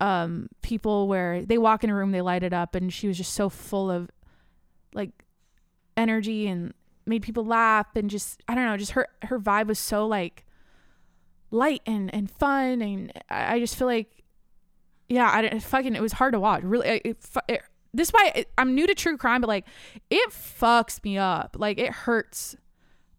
[0.00, 3.16] um people where they walk in a room, they light it up and she was
[3.16, 4.10] just so full of
[4.94, 5.10] like
[5.96, 6.74] energy and
[7.06, 10.44] made people laugh and just I don't know, just her her vibe was so like
[11.50, 14.24] light and and fun and I, I just feel like
[15.08, 16.62] yeah, I it fucking it was hard to watch.
[16.62, 19.66] Really it, it, it this why it, I'm new to true crime, but like
[20.10, 21.56] it fucks me up.
[21.58, 22.56] Like it hurts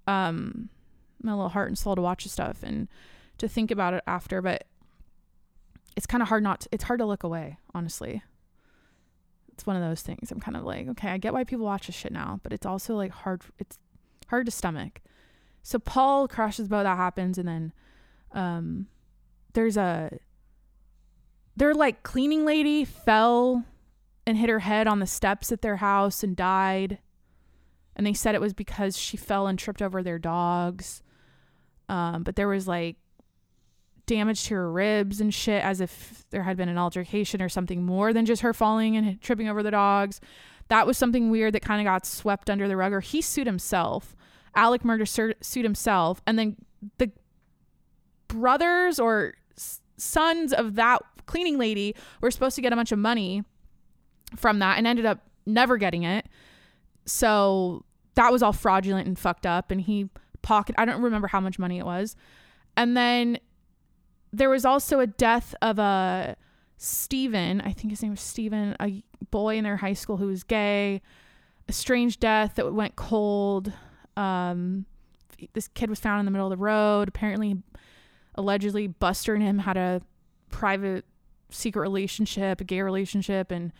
[0.07, 0.69] um
[1.25, 2.87] my little heart and soul to watch the stuff and
[3.37, 4.65] to think about it after, but
[5.95, 8.23] it's kind of hard not to, it's hard to look away, honestly.
[9.53, 10.31] It's one of those things.
[10.31, 12.65] I'm kind of like, okay, I get why people watch this shit now, but it's
[12.65, 13.77] also like hard it's
[14.27, 15.01] hard to stomach.
[15.63, 17.73] So Paul crashes boat that happens and then
[18.33, 18.87] um
[19.53, 20.19] there's a
[21.55, 23.63] their like cleaning lady fell
[24.27, 26.99] and hit her head on the steps at their house and died.
[27.95, 31.01] And they said it was because she fell and tripped over their dogs.
[31.89, 32.97] Um, but there was like
[34.05, 37.83] damage to her ribs and shit as if there had been an altercation or something
[37.83, 40.21] more than just her falling and tripping over the dogs.
[40.67, 43.47] That was something weird that kind of got swept under the rug, or he sued
[43.47, 44.15] himself.
[44.55, 46.21] Alec Murdaugh sued himself.
[46.25, 46.55] And then
[46.97, 47.11] the
[48.27, 49.35] brothers or
[49.97, 53.43] sons of that cleaning lady were supposed to get a bunch of money
[54.35, 56.27] from that and ended up never getting it.
[57.05, 59.71] So that was all fraudulent and fucked up.
[59.71, 60.09] And he
[60.45, 62.15] pocket, I don't remember how much money it was.
[62.77, 63.39] And then
[64.31, 66.37] there was also a death of a
[66.77, 70.43] Steven, I think his name was Steven, a boy in their high school who was
[70.43, 71.01] gay.
[71.67, 73.73] A strange death that went cold.
[74.15, 74.85] Um,
[75.53, 77.07] this kid was found in the middle of the road.
[77.07, 77.57] Apparently,
[78.35, 80.01] allegedly, Buster and him had a
[80.51, 81.05] private
[81.49, 83.71] secret relationship, a gay relationship, and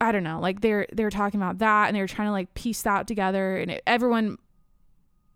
[0.00, 2.54] I don't know, like they're they're talking about that and they were trying to like
[2.54, 4.38] piece that together and it, everyone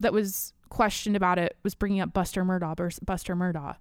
[0.02, 3.76] that was questioned about it was bringing up Buster Murdaugh Buster Murdaugh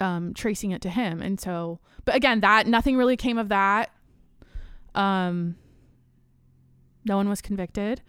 [0.00, 1.20] um tracing it to him.
[1.22, 3.90] And so but again that nothing really came of that.
[4.94, 5.56] Um
[7.04, 8.02] no one was convicted.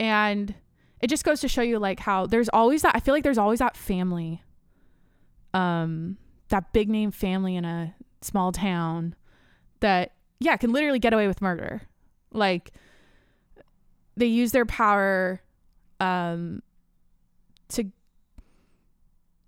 [0.00, 0.54] And
[1.00, 3.38] it just goes to show you like how there's always that I feel like there's
[3.38, 4.42] always that family
[5.54, 6.18] um
[6.48, 9.14] that big name family in a small town
[9.80, 11.82] that yeah, can literally get away with murder.
[12.32, 12.72] Like
[14.16, 15.40] they use their power
[16.00, 16.62] um
[17.68, 17.84] to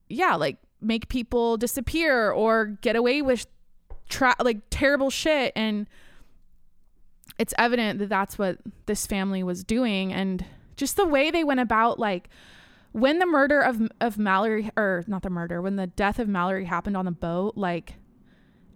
[0.09, 3.47] yeah, like make people disappear or get away with
[4.09, 5.87] tra- like terrible shit and
[7.39, 10.45] it's evident that that's what this family was doing and
[10.77, 12.29] just the way they went about like
[12.93, 16.65] when the murder of of Mallory or not the murder when the death of Mallory
[16.65, 17.95] happened on the boat like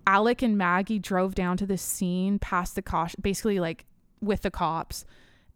[0.07, 3.87] Alec and Maggie drove down to this scene past the cops, basically like
[4.21, 5.05] with the cops.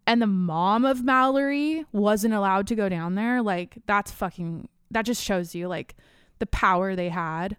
[0.09, 3.43] And the mom of Mallory wasn't allowed to go down there.
[3.43, 5.97] Like that's fucking that just shows you like
[6.39, 7.59] the power they had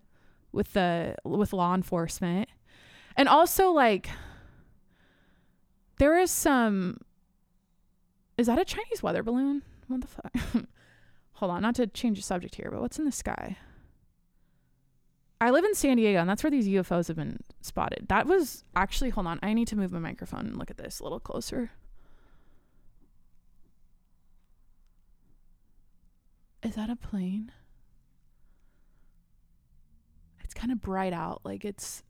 [0.52, 2.50] with the with law enforcement.
[3.16, 4.10] And also like
[6.00, 7.02] there is some
[8.36, 9.62] is that a Chinese weather balloon?
[9.88, 10.32] What the fuck?
[11.34, 13.58] Hold on, not to change the subject here, but what's in the sky?
[15.40, 18.08] I live in San Diego, and that's where these UFOs have been spotted.
[18.10, 21.00] That was actually, hold on, I need to move my microphone and look at this
[21.00, 21.72] a little closer.
[26.64, 27.52] Is that a plane?
[30.44, 31.42] It's kind of bright out.
[31.44, 32.04] Like it's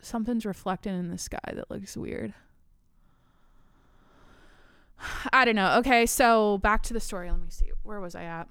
[0.00, 2.34] something's reflecting in the sky that looks weird.
[5.32, 5.78] I don't know.
[5.78, 7.30] Okay, so back to the story.
[7.30, 7.70] Let me see.
[7.82, 8.48] Where was I at?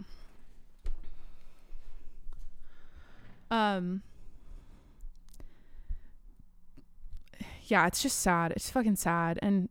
[3.52, 4.02] Um
[7.64, 8.52] yeah, it's just sad.
[8.52, 9.40] It's fucking sad.
[9.42, 9.70] And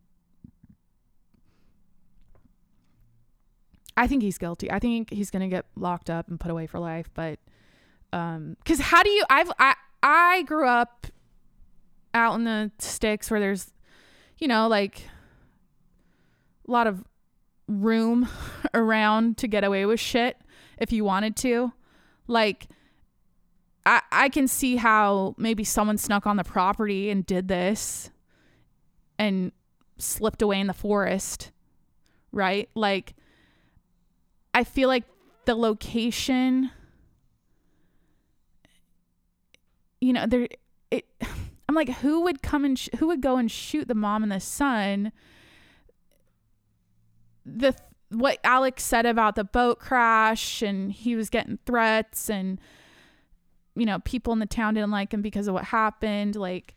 [3.99, 4.71] I think he's guilty.
[4.71, 7.09] I think he's gonna get locked up and put away for life.
[7.13, 7.37] But
[8.13, 9.25] um, because how do you?
[9.29, 11.07] I've I I grew up
[12.13, 13.73] out in the sticks where there's,
[14.37, 15.01] you know, like
[16.65, 17.03] a lot of
[17.67, 18.29] room
[18.73, 20.37] around to get away with shit
[20.77, 21.73] if you wanted to.
[22.25, 22.69] Like
[23.85, 28.11] I, I can see how maybe someone snuck on the property and did this
[29.17, 29.51] and
[29.97, 31.51] slipped away in the forest,
[32.31, 32.69] right?
[32.75, 33.13] Like,
[34.59, 35.05] I feel like
[35.45, 36.71] the location
[40.01, 40.49] you know, there
[40.91, 41.05] it
[41.69, 44.33] I'm like who would come and sh- who would go and shoot the mom and
[44.33, 45.13] the son?
[47.45, 47.73] The
[48.09, 52.59] what Alex said about the boat crash and he was getting threats and
[53.75, 56.75] you know, people in the town didn't like him because of what happened, like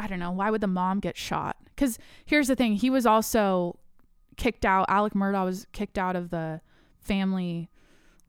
[0.00, 1.58] I don't know, why would the mom get shot?
[1.76, 3.78] Cuz here's the thing, he was also
[4.40, 4.86] kicked out.
[4.88, 6.62] Alec Murdaugh was kicked out of the
[6.98, 7.68] family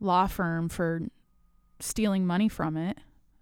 [0.01, 1.01] law firm for
[1.79, 2.97] stealing money from it.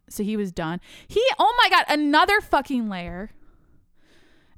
[0.07, 0.79] So he was done.
[1.07, 3.31] He oh my god, another fucking layer.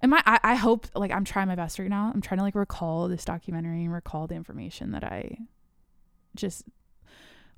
[0.04, 2.12] Am I, I I hope like I'm trying my best right now.
[2.14, 5.38] I'm trying to like recall this documentary and recall the information that I
[6.36, 6.66] just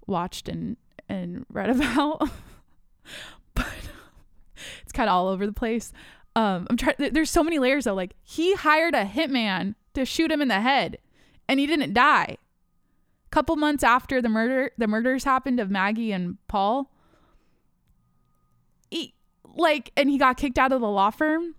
[0.06, 0.78] watched and
[1.10, 2.30] and read about.
[3.56, 3.68] but
[4.84, 5.92] it's kind of all over the place.
[6.36, 7.96] Um I'm trying there's so many layers though.
[7.96, 10.98] Like he hired a hitman to shoot him in the head
[11.48, 12.38] and he didn't die.
[13.26, 16.92] A couple months after the murder the murders happened of Maggie and Paul
[18.90, 19.14] he,
[19.56, 21.56] like and he got kicked out of the law firm.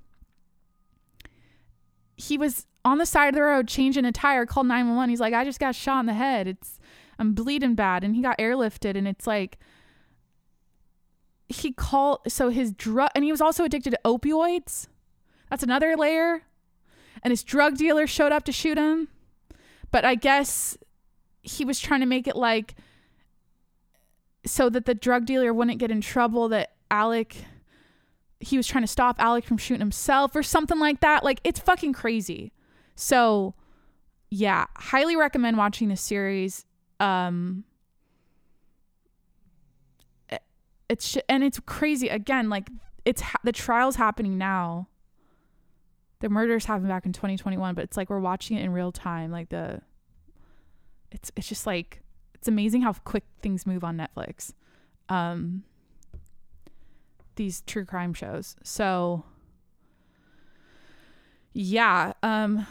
[2.16, 5.34] He was on the side of the road changing a tire called 911 he's like
[5.34, 6.46] I just got shot in the head.
[6.46, 6.78] It's
[7.18, 8.04] I'm bleeding bad.
[8.04, 9.58] And he got airlifted and it's like
[11.48, 14.88] he called so his drug and he was also addicted to opioids.
[15.50, 16.42] That's another layer
[17.22, 19.08] and his drug dealer showed up to shoot him
[19.90, 20.76] but I guess
[21.42, 22.74] he was trying to make it like
[24.46, 27.36] so that the drug dealer wouldn't get in trouble that Alec
[28.40, 31.24] he was trying to stop Alec from shooting himself or something like that.
[31.24, 32.52] Like it's fucking crazy.
[32.94, 33.54] So
[34.30, 36.66] yeah, highly recommend watching this series.
[37.00, 37.64] Um
[40.88, 42.68] it's and it's crazy again like
[43.04, 44.88] it's ha- the trials happening now.
[46.24, 49.30] The murders happened back in 2021, but it's like we're watching it in real time
[49.30, 49.82] like the
[51.10, 52.00] it's it's just like
[52.32, 54.54] it's amazing how quick things move on Netflix.
[55.10, 55.64] Um
[57.36, 58.56] these true crime shows.
[58.62, 59.26] So
[61.52, 62.66] yeah, um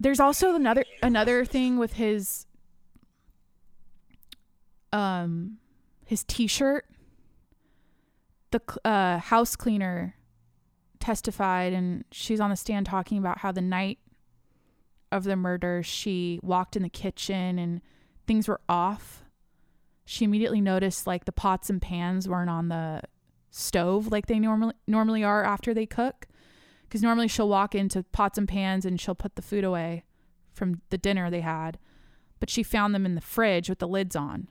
[0.00, 2.46] there's also another another thing with his
[4.94, 5.58] um
[6.06, 6.86] his t-shirt
[8.50, 10.14] the uh, house cleaner
[11.08, 13.98] testified and she's on the stand talking about how the night
[15.10, 17.80] of the murder, she walked in the kitchen and
[18.26, 19.24] things were off.
[20.04, 23.00] She immediately noticed like the pots and pans weren't on the
[23.50, 26.26] stove like they normally normally are after they cook.
[26.90, 30.04] Cuz normally she'll walk into pots and pans and she'll put the food away
[30.52, 31.78] from the dinner they had,
[32.38, 34.46] but she found them in the fridge with the lids on.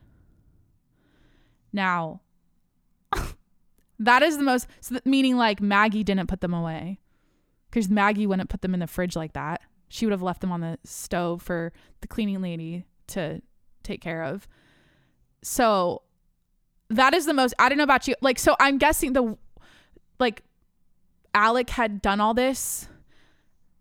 [1.72, 2.22] Now,
[4.00, 7.00] that is the most so meaning like Maggie didn't put them away
[7.72, 10.52] cuz Maggie wouldn't put them in the fridge like that she would have left them
[10.52, 11.72] on the stove for
[12.02, 13.42] the cleaning lady to
[13.84, 14.48] take care of.
[15.42, 16.02] So
[16.90, 18.16] that is the most I don't know about you.
[18.22, 19.38] Like so I'm guessing the
[20.20, 20.44] like
[21.34, 22.90] Alec had done all this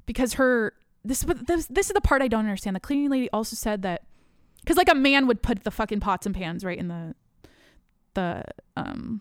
[0.05, 2.77] because her this this this is the part I don't understand.
[2.77, 4.03] The cleaning lady also said that
[4.65, 7.15] cuz like a man would put the fucking pots and pans right in the
[8.15, 8.45] the
[8.77, 9.21] um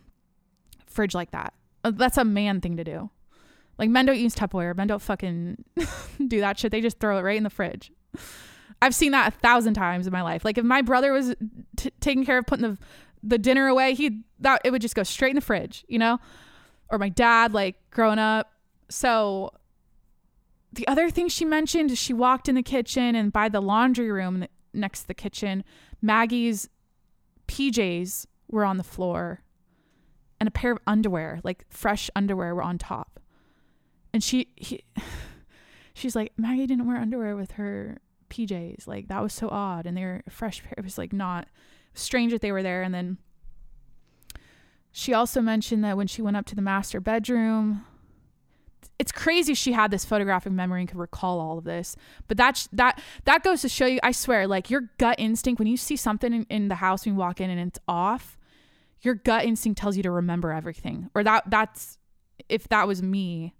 [0.95, 1.53] fridge like that.
[1.83, 3.09] Uh, that's a man thing to do.
[3.77, 4.75] Like men don't use Tupperware.
[4.75, 5.63] Men don't fucking
[6.27, 6.71] do that shit.
[6.71, 7.91] They just throw it right in the fridge.
[8.81, 10.45] I've seen that a thousand times in my life.
[10.45, 11.35] Like if my brother was
[11.75, 12.77] t- taking care of putting the
[13.21, 16.19] the dinner away, he that it would just go straight in the fridge, you know?
[16.89, 18.51] Or my dad, like growing up.
[18.89, 19.51] So
[20.71, 24.11] the other thing she mentioned is she walked in the kitchen and by the laundry
[24.11, 25.63] room next to the kitchen,
[26.01, 26.69] Maggie's
[27.47, 29.41] PJs were on the floor
[30.39, 33.15] and a pair of underwear, like fresh underwear, were on top
[34.15, 34.81] and she he,
[35.93, 38.87] she's like Maggie didn't wear underwear with her PJs.
[38.87, 40.73] Like that was so odd, and they were fresh pair.
[40.77, 41.47] It was like not
[41.93, 42.81] strange that they were there.
[42.81, 43.17] And then
[44.93, 47.85] she also mentioned that when she went up to the master bedroom,
[48.97, 51.97] it's crazy she had this photographic memory and could recall all of this.
[52.29, 53.99] But that that that goes to show you.
[54.01, 57.15] I swear, like your gut instinct when you see something in, in the house when
[57.15, 58.37] you walk in and it's off,
[59.01, 61.09] your gut instinct tells you to remember everything.
[61.13, 61.97] Or that that's
[62.49, 63.53] if that was me,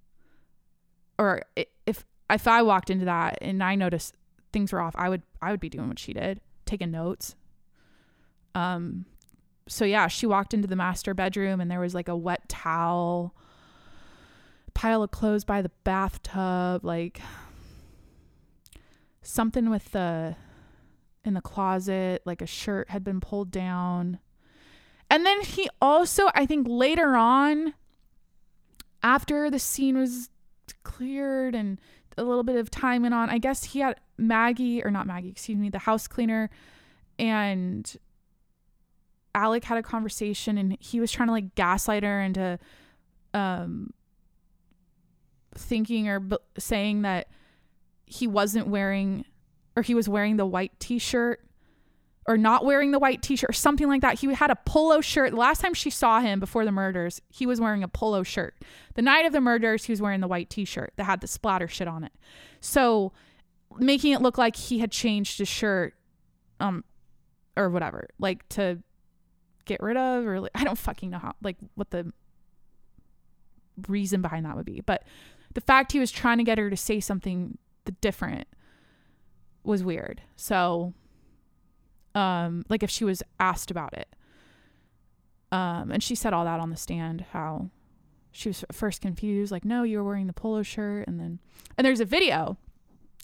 [1.18, 1.44] or
[1.86, 4.16] if if I walked into that and I noticed
[4.52, 7.36] things were off, I would I would be doing what she did, taking notes.
[8.54, 9.06] Um
[9.68, 13.36] so yeah, she walked into the master bedroom and there was like a wet towel,
[14.74, 17.22] pile of clothes by the bathtub, like
[19.22, 20.36] something with the
[21.24, 24.20] in the closet, like a shirt had been pulled down.
[25.10, 27.74] And then he also, I think later on,
[29.04, 30.30] after the scene was
[30.84, 31.80] cleared and
[32.18, 33.30] a little bit of time went on.
[33.30, 36.50] I guess he had Maggie or not Maggie, excuse me, the house cleaner
[37.20, 37.96] and
[39.34, 42.58] Alec had a conversation and he was trying to like gaslight her into
[43.34, 43.92] um
[45.54, 47.28] thinking or b- saying that
[48.06, 49.26] he wasn't wearing
[49.76, 51.42] or he was wearing the white t-shirt
[52.28, 54.20] or not wearing the white t-shirt or something like that.
[54.20, 55.32] He had a polo shirt.
[55.32, 58.56] The last time she saw him before the murders, he was wearing a polo shirt.
[58.96, 61.68] The night of the murders, he was wearing the white t-shirt that had the splatter
[61.68, 62.14] shit on it.
[62.62, 63.14] So
[63.78, 65.94] making it look like he had changed his shirt
[66.60, 66.84] um
[67.58, 68.82] or whatever, like to
[69.66, 72.12] get rid of or like, I don't fucking know how like what the
[73.88, 74.82] reason behind that would be.
[74.82, 75.04] But
[75.54, 77.58] the fact he was trying to get her to say something
[78.02, 78.48] different
[79.64, 80.22] was weird.
[80.36, 80.94] So
[82.16, 84.08] um like if she was asked about it.
[85.52, 87.70] Um and she said all that on the stand how
[88.32, 91.40] she was first confused like no you were wearing the polo shirt and then
[91.78, 92.58] and there's a video.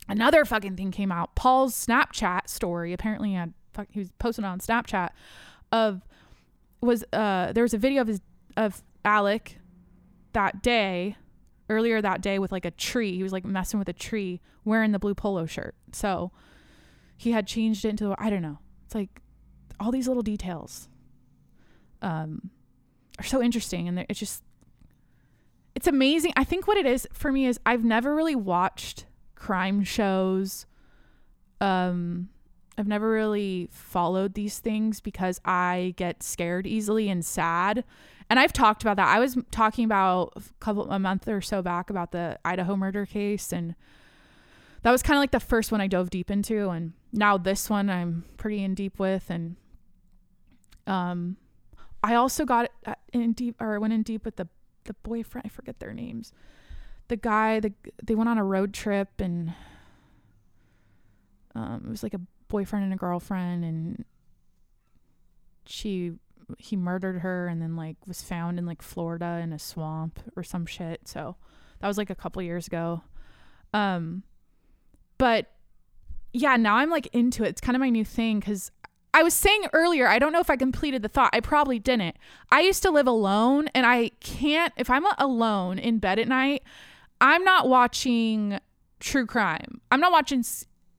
[0.07, 1.35] Another fucking thing came out.
[1.35, 3.53] Paul's Snapchat story apparently he had
[3.89, 5.09] he was posting on Snapchat
[5.71, 6.01] of
[6.81, 8.21] was uh there was a video of his
[8.57, 9.57] of Alec
[10.33, 11.15] that day
[11.69, 13.15] earlier that day with like a tree.
[13.15, 15.75] He was like messing with a tree wearing the blue polo shirt.
[15.93, 16.31] So
[17.17, 18.59] he had changed it into I don't know
[18.91, 19.21] it's like
[19.79, 20.89] all these little details
[22.01, 22.49] um
[23.17, 24.43] are so interesting and it's just
[25.75, 29.83] it's amazing I think what it is for me is I've never really watched crime
[29.83, 30.65] shows
[31.61, 32.27] um
[32.77, 37.83] I've never really followed these things because I get scared easily and sad.
[38.29, 39.09] And I've talked about that.
[39.09, 43.05] I was talking about a couple a month or so back about the Idaho murder
[43.05, 43.75] case and
[44.83, 47.69] that was kind of like the first one I dove deep into and now this
[47.69, 49.55] one I'm pretty in deep with and
[50.87, 51.37] um
[52.03, 52.71] I also got
[53.13, 54.47] in deep or I went in deep with the
[54.85, 56.33] the boyfriend, I forget their names.
[57.07, 59.53] The guy, the they went on a road trip and
[61.53, 64.05] um it was like a boyfriend and a girlfriend and
[65.65, 66.13] she
[66.57, 70.43] he murdered her and then like was found in like Florida in a swamp or
[70.43, 71.07] some shit.
[71.07, 71.35] So
[71.79, 73.03] that was like a couple years ago.
[73.73, 74.23] Um
[75.17, 75.51] but
[76.33, 77.49] yeah, now I'm like into it.
[77.49, 78.71] It's kind of my new thing cuz
[79.13, 81.31] I was saying earlier, I don't know if I completed the thought.
[81.33, 82.15] I probably didn't.
[82.49, 86.63] I used to live alone and I can't if I'm alone in bed at night,
[87.19, 88.59] I'm not watching
[88.99, 89.81] true crime.
[89.91, 90.43] I'm not watching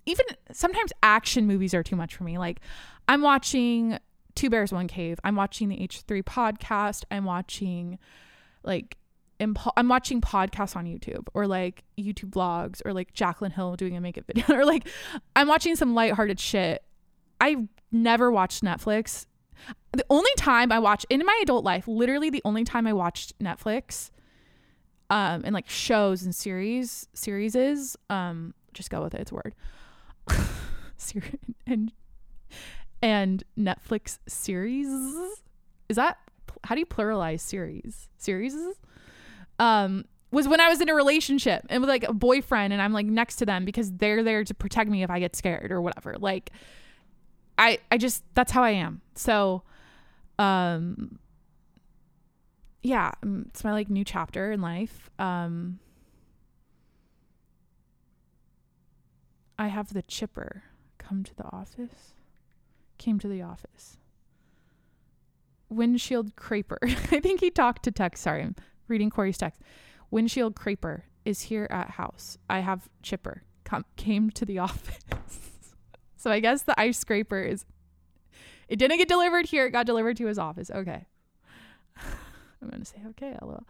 [0.05, 2.39] even sometimes action movies are too much for me.
[2.39, 2.61] Like
[3.09, 3.99] I'm watching
[4.35, 5.19] Two Bears One Cave.
[5.25, 7.05] I'm watching the H3 podcast.
[7.11, 7.99] I'm watching
[8.63, 8.97] like
[9.43, 13.97] impo- I'm watching podcasts on YouTube or like YouTube vlogs or like Jaclyn Hill doing
[13.97, 14.89] a makeup video or like
[15.37, 16.83] I'm watching some lighthearted shit.
[17.41, 19.27] I never watched Netflix.
[19.93, 23.39] The only time I watch in my adult life, literally the only time I watched
[23.39, 24.11] Netflix
[25.11, 29.35] um and like shows and series series is um just go with it, it's a
[29.35, 29.55] word
[31.67, 31.93] and
[33.03, 34.89] and Netflix series.
[35.89, 36.19] Is that
[36.65, 38.09] how do you pluralize series?
[38.17, 38.55] Series?
[39.63, 42.93] Um was when I was in a relationship and with like a boyfriend and I'm
[42.93, 45.81] like next to them because they're there to protect me if I get scared or
[45.81, 46.17] whatever.
[46.19, 46.51] Like
[47.59, 49.03] I I just that's how I am.
[49.15, 49.63] So
[50.39, 51.19] um
[52.83, 55.11] yeah, mm, it's my like new chapter in life.
[55.19, 55.79] Um
[59.59, 60.65] I have the chipper
[60.99, 62.15] come to the office.
[62.99, 63.99] Came to the office.
[65.69, 66.79] Windshield Craper.
[66.83, 68.23] I think he talked to text.
[68.23, 68.57] Sorry, I'm
[68.89, 69.61] reading Corey's text.
[70.11, 72.39] Windshield Craper is here at house.
[72.49, 73.43] I have chipper.
[73.65, 75.05] Come came to the office.
[76.17, 77.65] so I guess the ice scraper is
[78.69, 80.71] it didn't get delivered here, it got delivered to his office.
[80.71, 81.07] Okay.
[81.97, 83.65] I'm gonna say okay, lol.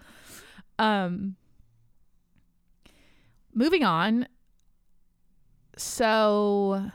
[0.78, 1.36] Um
[3.54, 4.26] moving on
[5.76, 6.90] so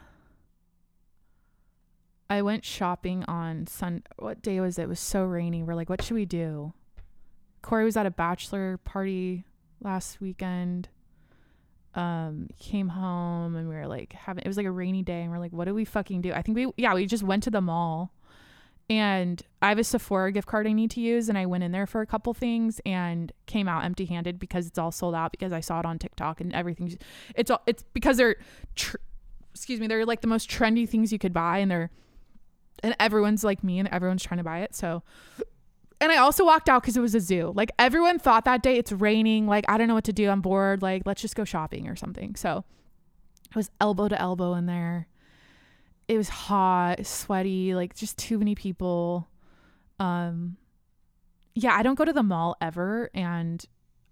[2.29, 4.03] I went shopping on Sun.
[4.17, 4.83] What day was it?
[4.83, 5.63] It was so rainy.
[5.63, 6.73] We're like, what should we do?
[7.67, 9.43] Corey was at a bachelor party
[9.81, 10.87] last weekend.
[11.95, 14.43] Um, came home and we were like having.
[14.43, 16.31] It was like a rainy day, and we're like, what do we fucking do?
[16.31, 18.13] I think we yeah we just went to the mall,
[18.89, 21.73] and I have a Sephora gift card I need to use, and I went in
[21.73, 25.31] there for a couple things and came out empty handed because it's all sold out
[25.31, 26.95] because I saw it on TikTok and everything's.
[27.35, 28.37] It's all it's because they're.
[28.75, 28.95] Tr-
[29.53, 31.89] excuse me, they're like the most trendy things you could buy, and they're
[32.81, 34.73] and everyone's like me and everyone's trying to buy it.
[34.73, 35.03] So,
[35.99, 37.51] and I also walked out because it was a zoo.
[37.55, 39.47] Like everyone thought that day it's raining.
[39.47, 40.29] Like I don't know what to do.
[40.29, 40.81] I'm bored.
[40.81, 42.35] Like let's just go shopping or something.
[42.35, 42.63] So,
[43.53, 45.07] I was elbow to elbow in there.
[46.07, 49.27] It was hot, sweaty, like just too many people.
[49.99, 50.57] Um,
[51.55, 53.63] yeah, I don't go to the mall ever, and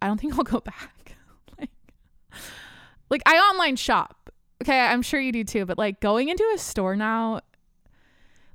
[0.02, 1.16] I don't think I'll go back.
[1.60, 1.70] like,
[3.10, 4.26] like I online shop
[4.62, 7.42] okay, I'm sure you do too, but like going into a store now,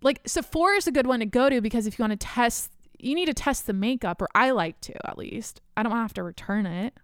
[0.02, 2.70] like Sephora is a good one to go to because if you want to test,
[3.02, 5.60] you need to test the makeup, or I like to at least.
[5.76, 6.94] I don't have to return it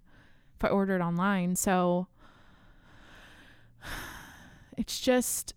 [0.57, 1.57] if I order it online.
[1.57, 2.09] So
[4.77, 5.55] it's just,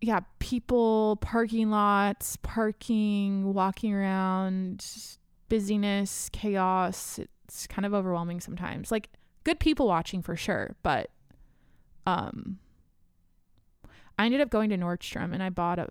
[0.00, 4.84] yeah, people, parking lots, parking, walking around,
[5.48, 7.18] busyness, chaos.
[7.18, 8.90] It's kind of overwhelming sometimes.
[8.90, 9.10] Like
[9.44, 11.10] good people watching for sure, but
[12.06, 12.58] um
[14.18, 15.88] I ended up going to Nordstrom and I bought a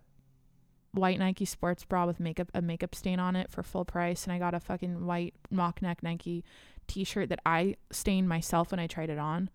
[0.95, 4.33] white Nike sports bra with makeup a makeup stain on it for full price and
[4.33, 6.43] I got a fucking white mock neck Nike
[6.87, 9.49] t-shirt that I stained myself when I tried it on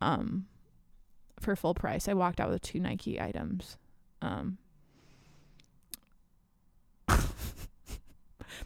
[0.00, 0.46] um
[1.40, 2.08] for full price.
[2.08, 3.76] I walked out with two Nike items.
[4.22, 4.58] Um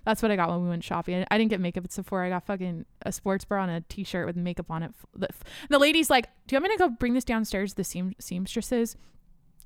[0.04, 1.24] That's what I got when we went shopping.
[1.30, 2.26] I didn't get makeup at Sephora.
[2.26, 4.92] I got fucking a sports bra and a t-shirt with makeup on it.
[5.14, 5.28] The,
[5.68, 8.14] the lady's like, "Do you want me to go bring this downstairs to the seam-
[8.18, 8.96] seamstresses?"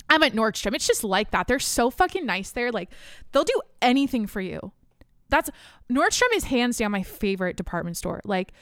[0.08, 0.74] I'm at Nordstrom.
[0.74, 1.46] It's just like that.
[1.46, 2.70] They're so fucking nice there.
[2.70, 2.90] Like
[3.32, 4.72] they'll do anything for you.
[5.28, 5.50] That's
[5.90, 8.20] Nordstrom is hands down my favorite department store.
[8.24, 8.52] Like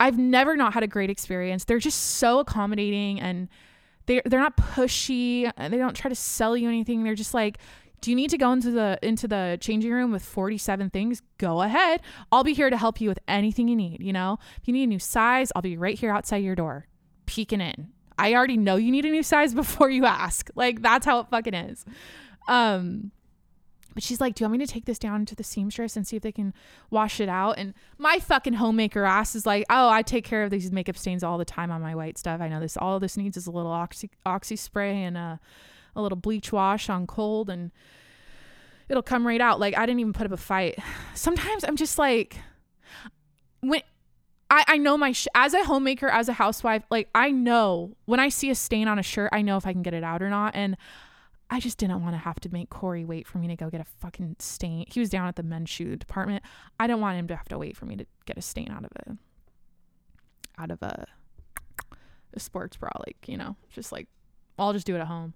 [0.00, 1.64] I've never not had a great experience.
[1.64, 3.48] They're just so accommodating and
[4.06, 5.50] they they're not pushy.
[5.56, 7.04] And they don't try to sell you anything.
[7.04, 7.58] They're just like,
[8.00, 11.22] do you need to go into the into the changing room with 47 things?
[11.38, 12.00] Go ahead.
[12.30, 14.38] I'll be here to help you with anything you need, you know?
[14.60, 16.86] If you need a new size, I'll be right here outside your door,
[17.26, 17.88] peeking in.
[18.18, 20.50] I already know you need a new size before you ask.
[20.54, 21.84] Like that's how it fucking is.
[22.48, 23.12] Um
[23.96, 26.06] but she's like, "Do you want me to take this down to the seamstress and
[26.06, 26.52] see if they can
[26.90, 30.50] wash it out?" And my fucking homemaker ass is like, "Oh, I take care of
[30.50, 32.42] these makeup stains all the time on my white stuff.
[32.42, 32.76] I know this.
[32.76, 35.40] All this needs is a little oxy oxy spray and a
[35.94, 37.72] a little bleach wash on cold, and
[38.90, 40.78] it'll come right out." Like I didn't even put up a fight.
[41.14, 42.36] Sometimes I'm just like,
[43.60, 43.80] when
[44.48, 48.20] I, I know my sh- as a homemaker as a housewife like i know when
[48.20, 50.22] i see a stain on a shirt i know if i can get it out
[50.22, 50.54] or not.
[50.54, 50.76] And
[51.50, 53.80] i just didn't want to have to make corey wait for me to go get
[53.80, 54.84] a fucking stain.
[54.88, 56.42] He was down at the men's shoe department.
[56.78, 58.84] I don't want him to have to wait for me to get a stain out
[58.84, 59.16] of a
[60.58, 61.06] out of a,
[62.34, 64.08] a sports bra like you know just like
[64.58, 65.34] i'll just do it at home.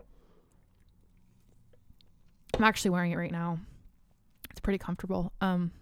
[2.56, 3.58] I'm actually wearing it right now.
[4.50, 5.32] It's pretty comfortable.
[5.40, 5.72] Um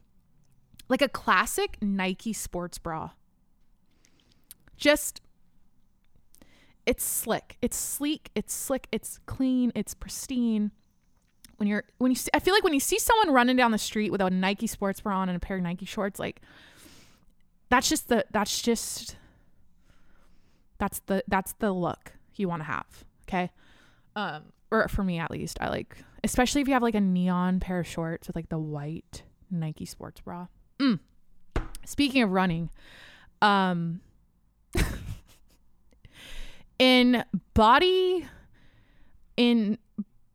[0.88, 3.10] like a classic Nike sports bra.
[4.78, 5.20] Just
[6.86, 10.70] it's slick, it's sleek, it's slick, it's clean, it's pristine.
[11.58, 13.78] When you're when you see, I feel like when you see someone running down the
[13.78, 16.40] street with a Nike sports bra on and a pair of Nike shorts, like
[17.68, 19.16] that's just the that's just
[20.78, 23.04] that's the that's the look you want to have.
[23.28, 23.50] Okay.
[24.16, 27.60] Um, or for me at least, I like especially if you have like a neon
[27.60, 30.46] pair of shorts with like the white Nike sports bra.
[30.78, 31.00] Mm.
[31.84, 32.70] Speaking of running,
[33.42, 34.00] um,
[36.78, 38.26] in body,
[39.36, 39.78] in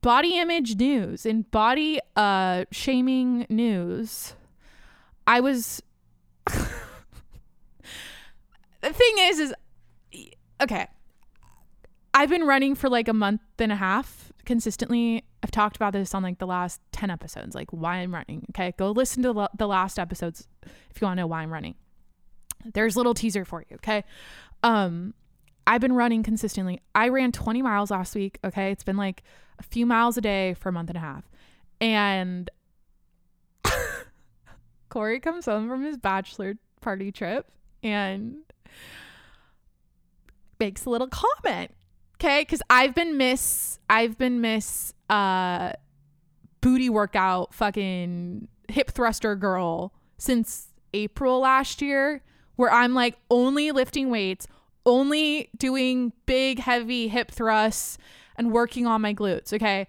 [0.01, 4.33] body image news, in body uh shaming news,
[5.27, 5.81] I was.
[6.45, 6.53] the
[8.81, 9.53] thing is, is
[10.61, 10.87] okay.
[12.13, 15.23] I've been running for like a month and a half consistently.
[15.41, 18.45] I've talked about this on like the last 10 episodes, like why I'm running.
[18.51, 18.73] Okay.
[18.77, 21.75] Go listen to the last episodes if you want to know why I'm running.
[22.73, 23.75] There's little teaser for you.
[23.75, 24.03] Okay.
[24.63, 25.13] Um,
[25.65, 26.81] I've been running consistently.
[26.93, 28.39] I ran 20 miles last week.
[28.43, 28.71] Okay.
[28.71, 29.23] It's been like
[29.59, 31.29] a few miles a day for a month and a half.
[31.81, 32.49] And
[34.89, 37.49] Corey comes home from his bachelor party trip
[37.81, 38.37] and
[40.59, 41.71] makes a little comment
[42.23, 45.73] Okay, because I've been miss I've been miss uh
[46.61, 52.21] booty workout fucking hip thruster girl since April last year,
[52.55, 54.47] where I'm like only lifting weights,
[54.85, 57.97] only doing big heavy hip thrusts
[58.35, 59.53] and working on my glutes.
[59.53, 59.87] Okay.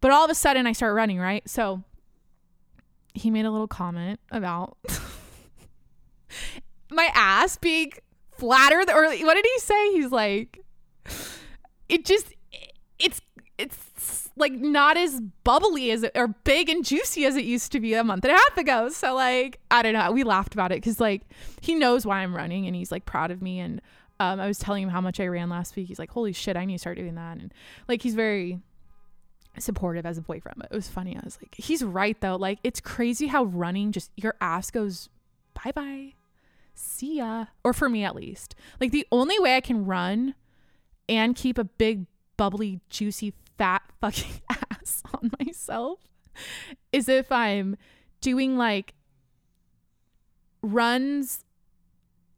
[0.00, 1.48] But all of a sudden I start running, right?
[1.48, 1.82] So
[3.14, 4.76] he made a little comment about
[6.90, 7.92] my ass being
[8.30, 9.92] flatter, or what did he say?
[9.92, 10.60] He's like,
[11.88, 12.32] it just
[12.98, 13.20] it's
[13.56, 17.80] it's like not as bubbly as it or big and juicy as it used to
[17.80, 18.88] be a month and a half ago.
[18.88, 20.12] So like I don't know.
[20.12, 21.22] We laughed about it because like
[21.60, 23.58] he knows why I'm running and he's like proud of me.
[23.58, 23.80] And
[24.20, 25.88] um, I was telling him how much I ran last week.
[25.88, 27.52] He's like, "Holy shit, I need to start doing that." And
[27.88, 28.60] like he's very
[29.58, 30.58] supportive as a boyfriend.
[30.58, 31.16] But it was funny.
[31.16, 32.36] I was like, he's right though.
[32.36, 35.08] Like it's crazy how running just your ass goes
[35.64, 36.14] bye bye,
[36.74, 37.46] see ya.
[37.64, 40.34] Or for me at least, like the only way I can run
[41.08, 46.00] and keep a big, bubbly, juicy, fat fucking ass on myself
[46.92, 47.76] is if I'm
[48.20, 48.94] doing like
[50.62, 51.44] runs.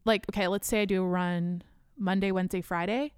[0.03, 1.63] Like, okay, let's say I do a run
[1.97, 3.13] Monday, Wednesday, Friday,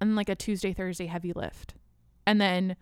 [0.00, 1.74] and like a Tuesday, Thursday heavy lift.
[2.26, 2.76] And then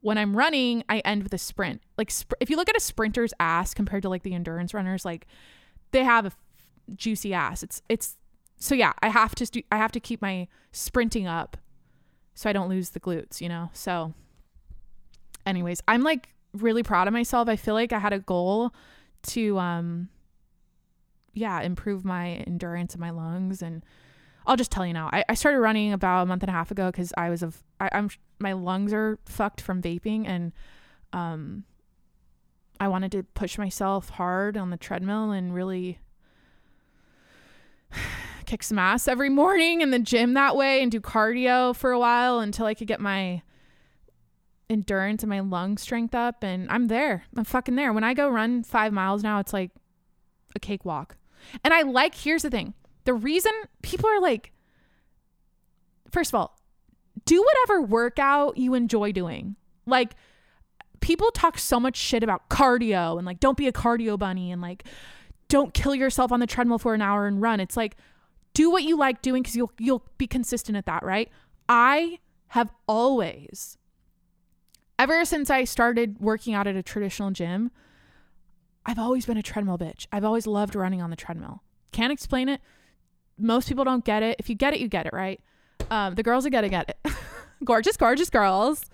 [0.00, 1.82] when I'm running, I end with a sprint.
[1.98, 5.04] Like sp- if you look at a sprinter's ass compared to like the endurance runners,
[5.04, 5.26] like
[5.90, 6.36] they have a f-
[6.94, 7.62] juicy ass.
[7.62, 8.16] It's it's
[8.56, 11.56] so yeah, I have to st- I have to keep my sprinting up
[12.34, 13.70] so I don't lose the glutes, you know.
[13.72, 14.14] So
[15.46, 17.48] anyways, I'm like really proud of myself.
[17.48, 18.72] I feel like I had a goal
[19.24, 20.08] to um
[21.34, 23.82] yeah, improve my endurance in my lungs and
[24.46, 25.08] I'll just tell you now.
[25.12, 27.62] I, I started running about a month and a half ago because I was of
[27.80, 30.52] I, I'm my lungs are fucked from vaping and
[31.12, 31.64] um
[32.80, 36.00] I wanted to push myself hard on the treadmill and really
[38.46, 41.98] kick some ass every morning in the gym that way and do cardio for a
[41.98, 43.42] while until I could get my
[44.70, 47.24] endurance and my lung strength up and I'm there.
[47.36, 47.92] I'm fucking there.
[47.92, 49.70] When I go run 5 miles now, it's like
[50.54, 51.16] a cakewalk.
[51.64, 52.74] And I like here's the thing.
[53.04, 54.52] The reason people are like
[56.10, 56.58] first of all,
[57.24, 59.56] do whatever workout you enjoy doing.
[59.86, 60.14] Like
[61.00, 64.62] people talk so much shit about cardio and like don't be a cardio bunny and
[64.62, 64.84] like
[65.48, 67.60] don't kill yourself on the treadmill for an hour and run.
[67.60, 67.96] It's like
[68.54, 71.30] do what you like doing cuz you'll you'll be consistent at that, right?
[71.68, 73.78] I have always
[74.98, 77.70] ever since I started working out at a traditional gym,
[78.86, 80.06] I've always been a treadmill bitch.
[80.12, 81.62] I've always loved running on the treadmill.
[81.92, 82.60] Can't explain it.
[83.38, 84.36] Most people don't get it.
[84.38, 85.40] If you get it, you get it, right?
[85.90, 87.12] Um, the girls are it, get it.
[87.64, 88.86] gorgeous, gorgeous girls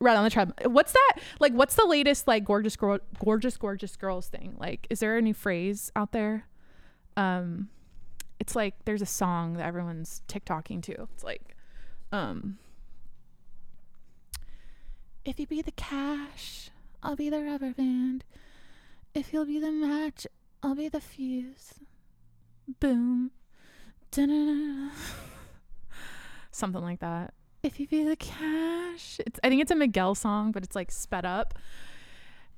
[0.00, 0.70] run on the treadmill.
[0.70, 1.12] What's that?
[1.38, 4.56] Like, what's the latest like gorgeous, gorgeous, gorgeous girls thing?
[4.58, 6.46] Like, is there a new phrase out there?
[7.16, 7.68] Um,
[8.40, 11.02] it's like there's a song that everyone's TikToking to.
[11.14, 11.54] It's like,
[12.10, 12.56] um,
[15.24, 16.70] if you be the cash,
[17.02, 18.24] I'll be the rubber band.
[19.14, 20.26] If you'll be the match,
[20.62, 21.74] I'll be the fuse.
[22.80, 23.30] Boom.
[26.50, 27.34] Something like that.
[27.62, 29.20] If you be the cash.
[29.24, 31.58] It's I think it's a Miguel song, but it's like sped up.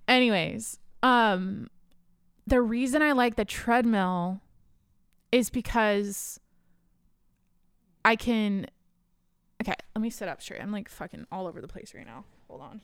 [0.06, 1.68] Anyways, um
[2.46, 4.40] the reason I like the treadmill
[5.32, 6.38] is because
[8.04, 8.66] I can
[9.62, 10.60] Okay, let me sit up straight.
[10.60, 12.24] I'm like fucking all over the place right now.
[12.48, 12.80] Hold on.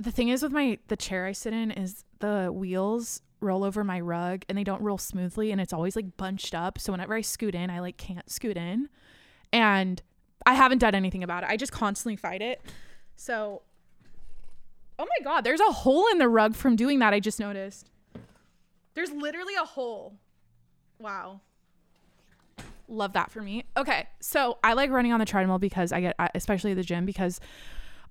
[0.00, 3.84] The thing is with my the chair I sit in is the wheels roll over
[3.84, 6.78] my rug and they don't roll smoothly and it's always like bunched up.
[6.78, 8.88] So whenever I scoot in, I like can't scoot in.
[9.52, 10.02] And
[10.44, 11.48] I haven't done anything about it.
[11.48, 12.60] I just constantly fight it.
[13.16, 13.62] So
[14.98, 17.90] Oh my god, there's a hole in the rug from doing that I just noticed.
[18.94, 20.16] There's literally a hole.
[20.98, 21.40] Wow.
[22.88, 23.64] Love that for me.
[23.76, 27.06] Okay, so I like running on the treadmill because I get, especially at the gym,
[27.06, 27.40] because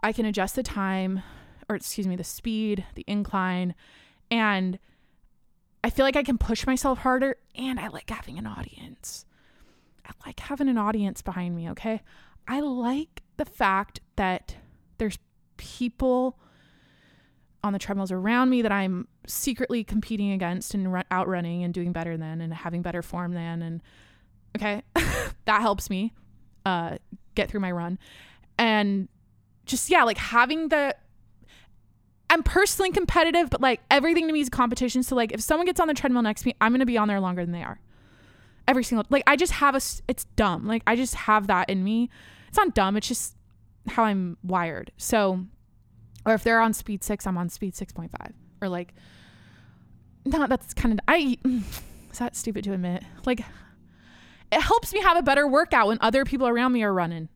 [0.01, 1.21] I can adjust the time,
[1.69, 3.75] or excuse me, the speed, the incline,
[4.31, 4.79] and
[5.83, 7.37] I feel like I can push myself harder.
[7.55, 9.25] And I like having an audience.
[10.05, 11.69] I like having an audience behind me.
[11.69, 12.01] Okay,
[12.47, 14.55] I like the fact that
[14.97, 15.19] there's
[15.57, 16.39] people
[17.63, 21.93] on the treadmills around me that I'm secretly competing against and run, outrunning and doing
[21.93, 23.61] better than and having better form than.
[23.61, 23.81] And
[24.57, 24.83] okay
[25.45, 26.13] that helps me
[26.65, 26.97] uh
[27.35, 27.97] get through my run.
[28.57, 29.07] And
[29.65, 30.95] just yeah like having the
[32.29, 35.01] I'm personally competitive but like everything to me is competition.
[35.01, 36.97] So like if someone gets on the treadmill next to me I'm going to be
[36.97, 37.79] on there longer than they are.
[38.67, 40.67] Every single like I just have a it's dumb.
[40.67, 42.09] Like I just have that in me.
[42.49, 42.97] It's not dumb.
[42.97, 43.35] It's just
[43.87, 44.91] how I'm wired.
[44.97, 45.45] So
[46.25, 48.09] or if they're on speed six, I'm on speed 6.5.
[48.61, 48.93] Or like,
[50.25, 51.37] no, that's kind of, I,
[52.11, 53.03] is that stupid to admit?
[53.25, 53.41] Like,
[54.51, 57.29] it helps me have a better workout when other people around me are running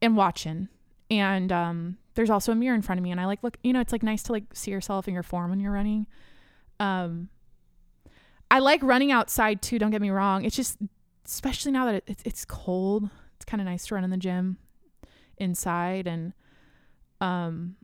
[0.00, 0.68] and watching.
[1.10, 3.10] And um, there's also a mirror in front of me.
[3.10, 5.22] And I like, look, you know, it's like nice to like see yourself in your
[5.22, 6.06] form when you're running.
[6.80, 7.28] Um,
[8.50, 10.44] I like running outside too, don't get me wrong.
[10.44, 10.78] It's just,
[11.24, 14.16] especially now that it, it's, it's cold, it's kind of nice to run in the
[14.16, 14.58] gym
[15.38, 16.06] inside.
[16.06, 16.32] And,
[17.20, 17.76] um,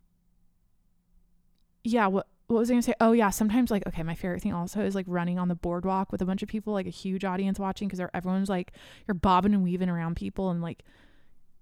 [1.88, 2.94] yeah, what what was I gonna say?
[3.00, 6.10] Oh yeah, sometimes like okay, my favorite thing also is like running on the boardwalk
[6.10, 8.72] with a bunch of people, like a huge audience watching, because everyone's like
[9.06, 10.82] you're bobbing and weaving around people and like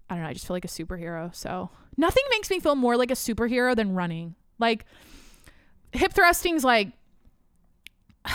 [0.09, 1.35] I don't know, I just feel like a superhero.
[1.35, 4.37] So nothing makes me feel more like a superhero than running.
[4.59, 4.85] Like
[5.93, 6.93] hip thrusting's like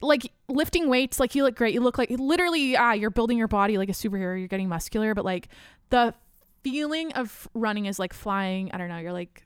[0.00, 1.74] like lifting weights, like you look great.
[1.74, 4.38] You look like literally ah, you're building your body like a superhero.
[4.38, 5.48] You're getting muscular, but like
[5.90, 6.14] the
[6.62, 8.70] feeling of running is like flying.
[8.72, 8.98] I don't know.
[8.98, 9.44] You're like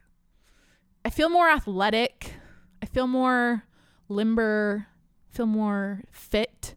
[1.05, 2.33] I feel more athletic.
[2.81, 3.63] I feel more
[4.09, 4.87] limber,
[5.29, 6.75] feel more fit.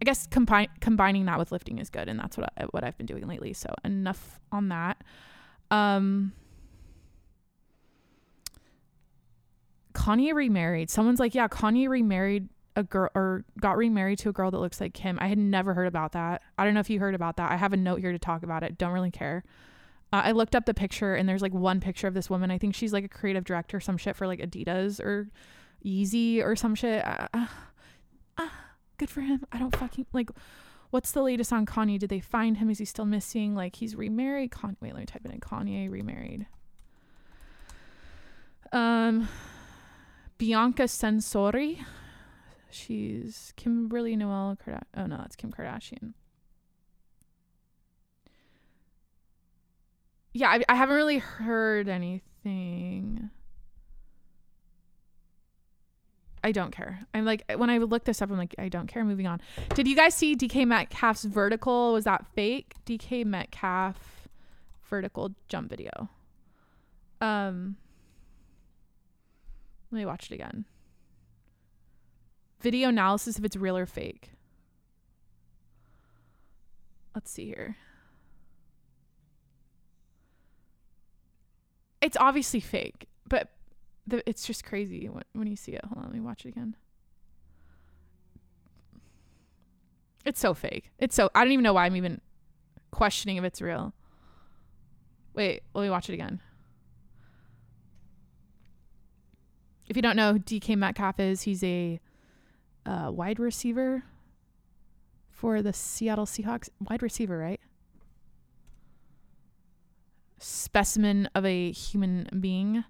[0.00, 2.96] I guess combine, combining that with lifting is good, and that's what I, what I've
[2.98, 3.52] been doing lately.
[3.52, 5.02] So enough on that.
[5.70, 6.32] Um,
[9.94, 10.90] Kanye remarried.
[10.90, 14.80] Someone's like, yeah, Kanye remarried a girl or got remarried to a girl that looks
[14.80, 15.18] like him.
[15.20, 16.42] I had never heard about that.
[16.58, 17.52] I don't know if you heard about that.
[17.52, 18.76] I have a note here to talk about it.
[18.76, 19.44] Don't really care.
[20.12, 22.50] Uh, I looked up the picture and there's like one picture of this woman.
[22.50, 25.28] I think she's like a creative director, some shit for like Adidas or
[25.84, 27.04] Yeezy or some shit.
[27.06, 27.28] Uh,
[28.36, 28.48] uh,
[28.98, 29.44] good for him.
[29.52, 30.30] I don't fucking like.
[30.90, 31.98] What's the latest on Kanye?
[31.98, 32.68] Did they find him?
[32.68, 33.54] Is he still missing?
[33.54, 34.50] Like he's remarried.
[34.50, 35.40] Con- Wait, let me type in.
[35.40, 36.46] Kanye remarried.
[38.72, 39.28] Um,
[40.36, 41.82] Bianca Censori.
[42.70, 44.58] She's Kimberly Noel.
[44.94, 46.12] Oh no, that's Kim Kardashian.
[50.32, 53.30] Yeah, I, I haven't really heard anything.
[56.44, 57.00] I don't care.
[57.14, 59.04] I'm like when I look this up, I'm like I don't care.
[59.04, 59.40] Moving on.
[59.74, 61.92] Did you guys see DK Metcalf's vertical?
[61.92, 62.74] Was that fake?
[62.84, 64.28] DK Metcalf
[64.88, 66.08] vertical jump video.
[67.20, 67.76] Um.
[69.92, 70.64] Let me watch it again.
[72.60, 74.30] Video analysis if it's real or fake.
[77.14, 77.76] Let's see here.
[82.02, 83.48] It's obviously fake, but
[84.06, 85.84] the, it's just crazy when, when you see it.
[85.84, 86.74] Hold on, let me watch it again.
[90.24, 90.90] It's so fake.
[90.98, 92.20] It's so I don't even know why I'm even
[92.90, 93.94] questioning if it's real.
[95.34, 96.40] Wait, let me watch it again.
[99.88, 102.00] If you don't know who DK Metcalf is, he's a
[102.84, 104.04] uh, wide receiver
[105.30, 106.68] for the Seattle Seahawks.
[106.88, 107.60] Wide receiver, right?
[110.42, 112.84] Specimen of a human being.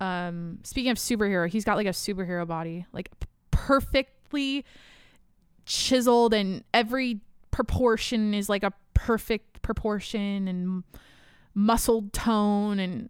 [0.00, 3.10] Um, speaking of superhero, he's got like a superhero body, like
[3.50, 4.64] perfectly
[5.64, 10.84] chiseled, and every proportion is like a perfect proportion and
[11.54, 13.08] muscled tone and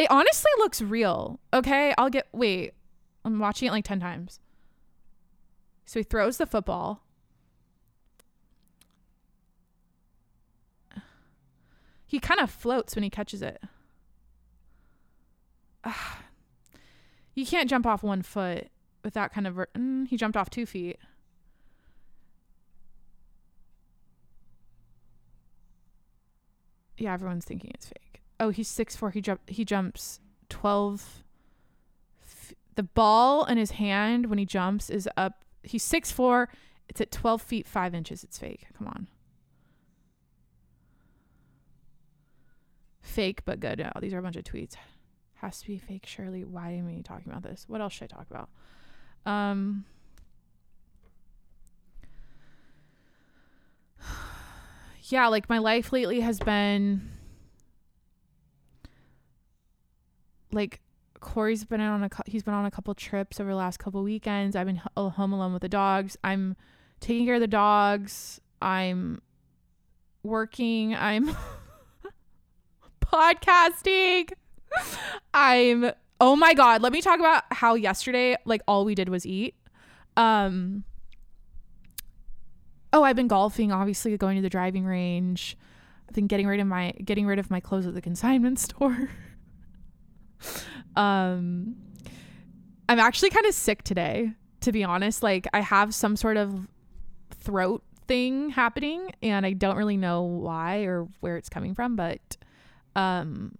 [0.00, 1.38] it honestly looks real.
[1.52, 2.72] Okay, I'll get wait.
[3.22, 4.40] I'm watching it like 10 times.
[5.84, 7.02] So he throws the football.
[12.10, 13.62] He kind of floats when he catches it.
[15.84, 16.18] Ah.
[17.36, 18.66] You can't jump off one foot
[19.04, 19.54] with that kind of.
[19.54, 20.98] Ver- mm, he jumped off two feet.
[26.98, 28.20] Yeah, everyone's thinking it's fake.
[28.40, 29.10] Oh, he's six four.
[29.12, 29.48] He jump.
[29.48, 31.22] He jumps twelve.
[32.24, 35.44] F- the ball in his hand when he jumps is up.
[35.62, 36.48] He's six four.
[36.88, 38.24] It's at twelve feet five inches.
[38.24, 38.66] It's fake.
[38.76, 39.06] Come on.
[43.00, 43.80] Fake but good.
[43.94, 44.74] Oh, these are a bunch of tweets.
[45.34, 46.44] Has to be fake, surely.
[46.44, 47.64] Why am I talking about this?
[47.66, 48.48] What else should I talk about?
[49.26, 49.84] Um.
[55.04, 57.10] Yeah, like my life lately has been
[60.52, 60.80] like
[61.20, 64.56] Corey's been on a he's been on a couple trips over the last couple weekends.
[64.56, 66.16] I've been home alone with the dogs.
[66.24, 66.56] I'm
[67.00, 68.40] taking care of the dogs.
[68.62, 69.20] I'm
[70.22, 70.94] working.
[70.94, 71.30] I'm
[73.12, 74.30] podcasting.
[75.34, 79.26] I'm oh my god, let me talk about how yesterday like all we did was
[79.26, 79.54] eat.
[80.16, 80.84] Um
[82.92, 85.56] Oh, I've been golfing, obviously going to the driving range.
[86.08, 89.08] I've been getting rid of my getting rid of my clothes at the consignment store.
[90.96, 91.76] um
[92.88, 94.32] I'm actually kind of sick today,
[94.62, 95.22] to be honest.
[95.22, 96.66] Like I have some sort of
[97.30, 102.36] throat thing happening and I don't really know why or where it's coming from, but
[102.96, 103.56] um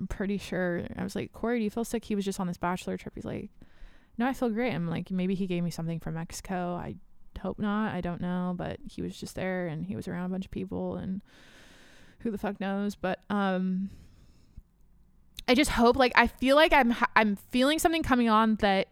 [0.00, 2.04] I'm pretty sure I was like, Corey, do you feel sick?
[2.04, 3.14] He was just on this bachelor trip.
[3.14, 3.50] He's like,
[4.16, 4.72] No, I feel great.
[4.72, 6.74] I'm like, maybe he gave me something from Mexico.
[6.74, 6.96] I
[7.40, 7.94] hope not.
[7.94, 10.50] I don't know, but he was just there and he was around a bunch of
[10.50, 11.20] people and
[12.20, 12.94] who the fuck knows.
[12.94, 13.90] But um
[15.46, 18.88] I just hope like I feel like I'm ha- I'm feeling something coming on that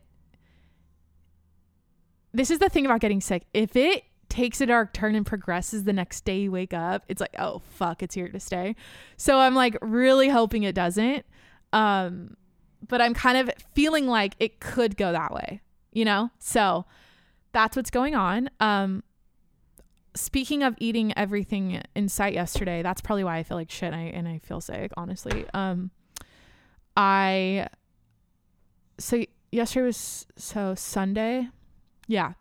[2.32, 3.44] this is the thing about getting sick.
[3.54, 7.20] If it takes a dark turn and progresses the next day you wake up, it's
[7.20, 8.74] like, oh fuck, it's here to stay.
[9.16, 11.24] So I'm like really hoping it doesn't.
[11.72, 12.36] Um
[12.86, 15.60] but I'm kind of feeling like it could go that way,
[15.92, 16.30] you know?
[16.38, 16.84] So
[17.52, 18.50] that's what's going on.
[18.60, 19.02] Um
[20.14, 23.96] speaking of eating everything in sight yesterday, that's probably why I feel like shit and
[23.96, 25.44] I, and I feel sick, honestly.
[25.54, 25.90] Um
[26.96, 27.68] I
[28.98, 31.48] so yesterday was so Sunday.
[32.06, 32.32] Yeah.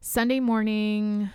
[0.00, 1.30] Sunday morning,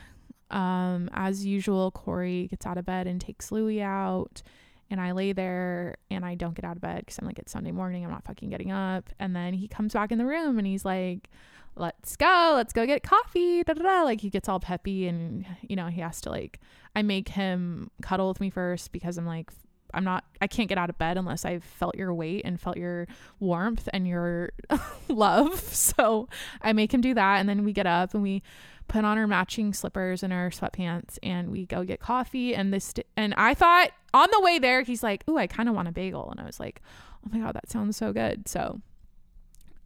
[0.49, 4.41] um, as usual, Corey gets out of bed and takes Louie out.
[4.89, 7.51] And I lay there and I don't get out of bed because I'm like, it's
[7.51, 8.03] Sunday morning.
[8.03, 9.09] I'm not fucking getting up.
[9.19, 11.29] And then he comes back in the room and he's like,
[11.75, 12.53] let's go.
[12.55, 13.63] Let's go get coffee.
[13.63, 14.03] Da, da, da.
[14.03, 16.59] Like he gets all peppy and, you know, he has to like,
[16.95, 19.51] I make him cuddle with me first because I'm like,
[19.95, 22.77] I'm not I can't get out of bed unless I've felt your weight and felt
[22.77, 23.07] your
[23.39, 24.51] warmth and your
[25.07, 25.61] love.
[25.75, 26.27] So
[26.61, 28.41] I make him do that and then we get up and we
[28.87, 32.93] put on our matching slippers and our sweatpants and we go get coffee and this
[33.15, 35.91] and I thought on the way there he's like, "Ooh, I kind of want a
[35.91, 36.81] bagel." And I was like,
[37.25, 38.81] "Oh my god, that sounds so good." So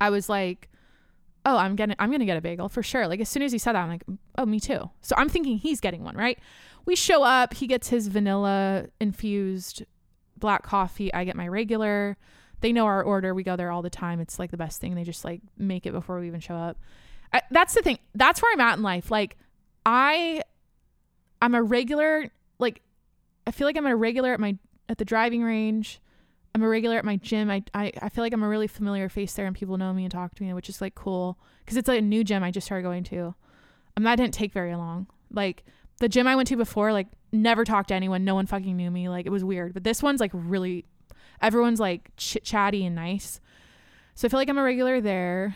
[0.01, 0.69] I was like,
[1.45, 3.51] "Oh, I'm getting I'm going to get a bagel for sure." Like as soon as
[3.51, 4.03] he said that, I'm like,
[4.37, 6.39] "Oh, me too." So I'm thinking he's getting one, right?
[6.85, 9.83] We show up, he gets his vanilla infused
[10.39, 12.17] black coffee, I get my regular.
[12.61, 13.33] They know our order.
[13.33, 14.19] We go there all the time.
[14.19, 14.95] It's like the best thing.
[14.95, 16.77] They just like make it before we even show up.
[17.33, 17.99] I, that's the thing.
[18.15, 19.11] That's where I'm at in life.
[19.11, 19.37] Like
[19.85, 20.41] I
[21.41, 22.81] I'm a regular like
[23.47, 26.01] I feel like I'm a regular at my at the driving range.
[26.55, 27.51] I'm a regular at my gym.
[27.51, 30.03] I, I, I feel like I'm a really familiar face there and people know me
[30.03, 32.49] and talk to me, which is like cool because it's like a new gym I
[32.49, 33.35] just started going to.
[33.95, 35.07] Um, that didn't take very long.
[35.31, 35.63] Like
[35.99, 38.23] the gym I went to before, like never talked to anyone.
[38.23, 39.09] No one fucking knew me.
[39.09, 39.73] Like it was weird.
[39.73, 40.85] But this one's like really,
[41.41, 43.39] everyone's like chit chatty and nice.
[44.15, 45.55] So I feel like I'm a regular there.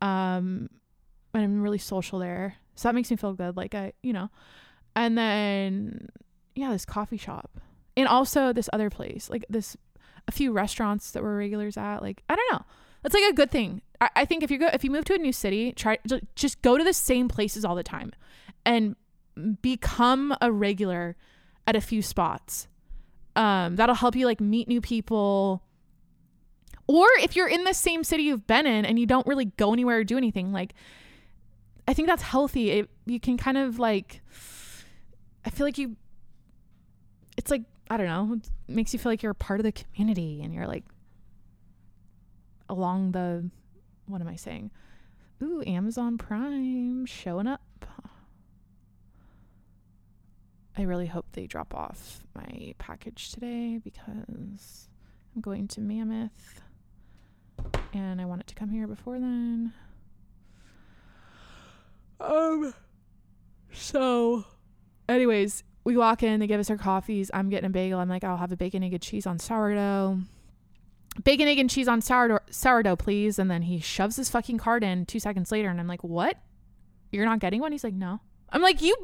[0.00, 0.70] Um,
[1.32, 2.56] and I'm really social there.
[2.76, 3.56] So that makes me feel good.
[3.56, 4.30] Like I, you know,
[4.96, 6.08] and then
[6.54, 7.60] yeah, this coffee shop
[7.96, 9.76] and also this other place, like this,
[10.26, 12.02] a few restaurants that we're regulars at.
[12.02, 12.64] Like I don't know.
[13.02, 13.82] That's like a good thing.
[14.00, 15.98] I, I think if you go, if you move to a new city, try
[16.34, 18.12] just go to the same places all the time,
[18.64, 18.96] and
[19.62, 21.16] become a regular
[21.66, 22.68] at a few spots.
[23.36, 25.62] Um, that'll help you like meet new people.
[26.86, 29.72] Or if you're in the same city you've been in and you don't really go
[29.72, 30.74] anywhere or do anything, like
[31.88, 32.70] I think that's healthy.
[32.70, 34.22] It, you can kind of like,
[35.44, 35.96] I feel like you,
[37.36, 39.72] it's like, I don't know, it makes you feel like you're a part of the
[39.72, 40.84] community and you're like
[42.68, 43.50] along the,
[44.06, 44.70] what am I saying?
[45.42, 47.60] Ooh, Amazon Prime showing up.
[50.76, 54.88] I really hope they drop off my package today because
[55.34, 56.60] I'm going to Mammoth
[57.92, 59.72] and I want it to come here before then.
[62.20, 62.74] Um
[63.72, 64.44] so
[65.08, 67.30] anyways, we walk in, they give us our coffees.
[67.34, 68.00] I'm getting a bagel.
[68.00, 70.18] I'm like, I'll have a bacon, egg, and cheese on sourdough.
[71.22, 73.38] Bacon, egg, and cheese on sourdough, sourdough, please.
[73.38, 76.38] And then he shoves his fucking card in two seconds later, and I'm like, What?
[77.12, 77.72] You're not getting one?
[77.72, 78.20] He's like, No.
[78.50, 78.96] I'm like, You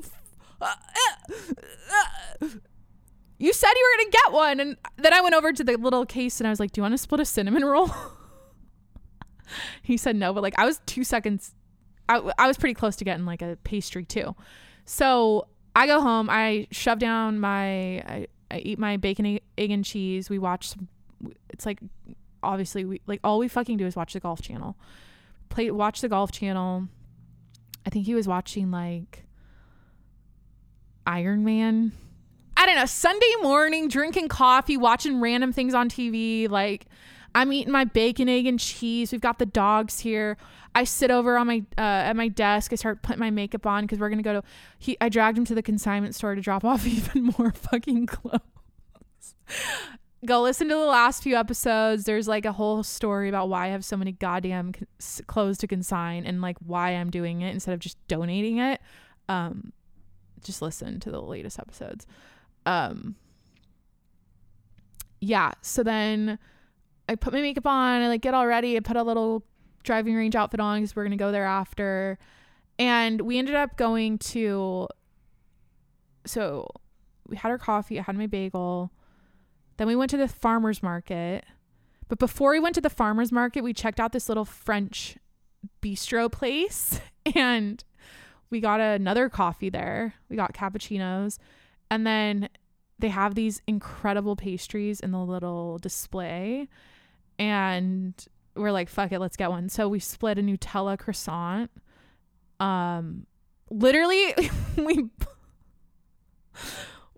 [3.39, 4.61] you said you were going to get one.
[4.61, 6.83] And then I went over to the little case and I was like, Do you
[6.83, 7.91] want to split a cinnamon roll?
[9.83, 11.55] he said no, but like I was two seconds,
[12.09, 14.35] I, I was pretty close to getting like a pastry too.
[14.85, 19.85] So I go home, I shove down my, I, I eat my bacon, egg, and
[19.85, 20.29] cheese.
[20.29, 20.75] We watch,
[21.51, 21.81] it's like,
[22.43, 24.77] obviously, we like all we fucking do is watch the golf channel.
[25.49, 26.89] Play, watch the golf channel.
[27.87, 29.25] I think he was watching like,
[31.07, 31.93] Iron Man.
[32.57, 36.49] I don't know, Sunday morning, drinking coffee, watching random things on TV.
[36.49, 36.87] Like,
[37.35, 39.13] I'm eating my bacon, egg, and cheese.
[39.13, 40.37] We've got the dogs here.
[40.75, 42.73] I sit over on my uh, at my desk.
[42.73, 44.43] I start putting my makeup on because we're gonna go to.
[44.79, 48.41] He, I dragged him to the consignment store to drop off even more fucking clothes.
[50.25, 52.05] go listen to the last few episodes.
[52.05, 54.73] There's like a whole story about why I have so many goddamn
[55.27, 58.81] clothes to consign and like why I'm doing it instead of just donating it.
[59.29, 59.73] Um,
[60.43, 62.07] just listen to the latest episodes.
[62.67, 63.17] Um
[65.21, 66.39] yeah, so then
[67.09, 69.45] I put my makeup on, I like get all ready, I put a little
[69.83, 72.19] driving range outfit on because we're gonna go there after.
[72.79, 74.89] And we ended up going to
[76.27, 76.67] so
[77.27, 78.91] we had our coffee, I had my bagel.
[79.77, 81.45] Then we went to the farmers market.
[82.09, 85.17] But before we went to the farmers market, we checked out this little French
[85.81, 87.01] bistro place
[87.35, 87.83] and
[88.51, 90.15] we got another coffee there.
[90.29, 91.39] We got cappuccinos.
[91.91, 92.49] And then
[92.99, 96.69] they have these incredible pastries in the little display.
[97.39, 98.15] And
[98.55, 99.69] we're like, fuck it, let's get one.
[99.69, 101.71] So we split a Nutella croissant.
[102.59, 103.27] Um
[103.71, 104.35] literally
[104.77, 105.09] we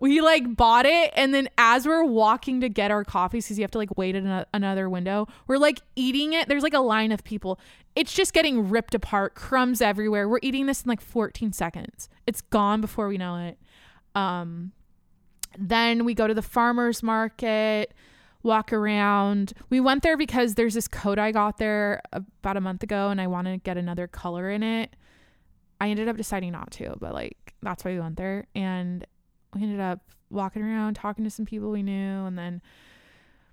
[0.03, 3.63] we like bought it and then as we're walking to get our coffees because you
[3.63, 6.49] have to like wait in another window we're like eating it.
[6.49, 7.57] There's like a line of people.
[7.95, 10.27] It's just getting ripped apart crumbs everywhere.
[10.27, 12.09] We're eating this in like 14 seconds.
[12.27, 13.57] It's gone before we know it.
[14.13, 14.73] Um
[15.57, 17.93] then we go to the farmers market
[18.41, 19.53] walk around.
[19.69, 23.21] We went there because there's this coat i got there about a month ago and
[23.21, 24.97] i want to get another color in it.
[25.79, 28.47] I ended up deciding not to but like that's why we went there.
[28.53, 29.07] And
[29.55, 29.99] we ended up
[30.29, 32.61] walking around talking to some people we knew and then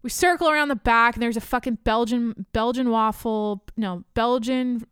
[0.02, 4.86] we circle around the back and there's a fucking Belgian Belgian waffle no Belgian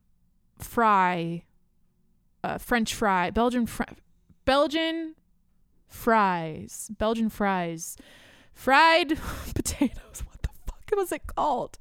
[0.58, 1.44] fry
[2.44, 3.84] uh, French fry Belgian fr-
[4.44, 5.14] Belgian
[5.86, 7.96] fries Belgian fries
[8.58, 9.18] fried
[9.54, 10.24] potatoes.
[10.26, 11.78] What the fuck was it called?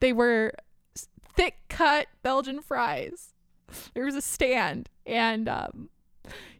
[0.00, 0.52] They were
[1.36, 3.34] thick cut Belgian fries.
[3.94, 5.90] There was a stand, and um,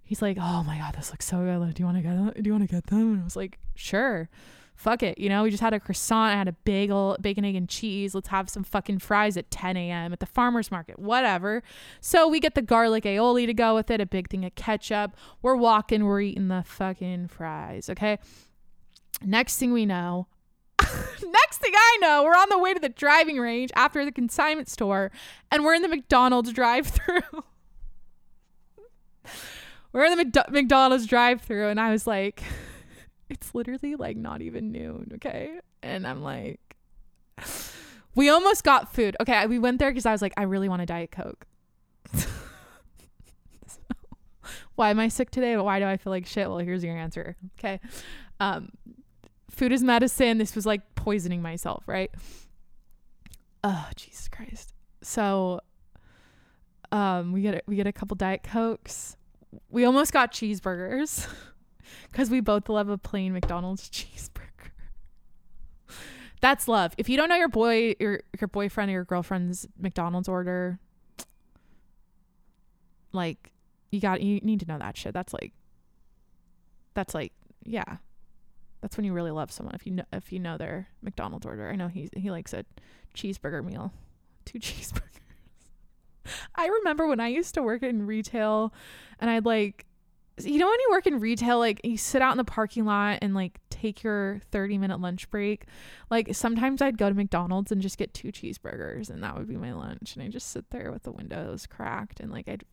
[0.08, 1.58] he's like, "Oh my god, this looks so good.
[1.58, 2.32] Like, Do you want to get them?
[2.34, 4.28] Do you want to get them?" And I was like, "Sure."
[4.74, 5.42] Fuck it, you know.
[5.42, 6.34] We just had a croissant.
[6.34, 8.14] I had a bagel, bacon, egg, and cheese.
[8.14, 10.12] Let's have some fucking fries at 10 a.m.
[10.12, 11.64] at the farmers market, whatever.
[12.00, 15.16] So we get the garlic aioli to go with it, a big thing of ketchup.
[15.42, 17.90] We're walking, we're eating the fucking fries.
[17.90, 18.18] Okay.
[19.20, 20.28] Next thing we know,
[20.80, 24.68] next thing I know, we're on the way to the driving range after the consignment
[24.68, 25.10] store,
[25.50, 27.20] and we're in the McDonald's drive-through.
[29.92, 32.42] we're in the Mc- McDonald's drive-through, and I was like,
[33.28, 35.60] it's literally like not even noon, okay?
[35.82, 36.60] And I'm like,
[38.14, 39.16] we almost got food.
[39.20, 41.46] Okay, we went there because I was like, I really want a Diet Coke.
[44.74, 45.56] why am I sick today?
[45.56, 46.48] Why do I feel like shit?
[46.48, 47.36] Well, here's your answer.
[47.58, 47.80] Okay.
[48.40, 48.70] Um,
[49.50, 50.38] food is medicine.
[50.38, 52.10] This was like poisoning myself, right?
[53.64, 54.72] Oh, Jesus Christ.
[55.02, 55.60] So
[56.90, 59.17] um we get a, we get a couple diet cokes.
[59.70, 61.26] We almost got cheeseburgers
[62.12, 64.70] cuz we both love a plain McDonald's cheeseburger.
[66.40, 66.94] That's love.
[66.98, 70.78] If you don't know your boy your your boyfriend or your girlfriend's McDonald's order,
[73.12, 73.52] like
[73.90, 75.14] you got you need to know that shit.
[75.14, 75.52] That's like
[76.94, 77.32] that's like
[77.64, 77.98] yeah.
[78.80, 81.68] That's when you really love someone if you know if you know their McDonald's order.
[81.68, 82.64] I know he he likes a
[83.14, 83.92] cheeseburger meal.
[84.44, 85.02] Two cheeseburgers.
[86.54, 88.72] I remember when I used to work in retail
[89.20, 89.86] and I'd like
[90.44, 93.18] you know when you work in retail like you sit out in the parking lot
[93.22, 95.64] and like take your 30 minute lunch break
[96.10, 99.56] like sometimes i'd go to mcdonald's and just get two cheeseburgers and that would be
[99.56, 100.14] my lunch.
[100.14, 102.64] And i just sit there with the windows cracked and like i'd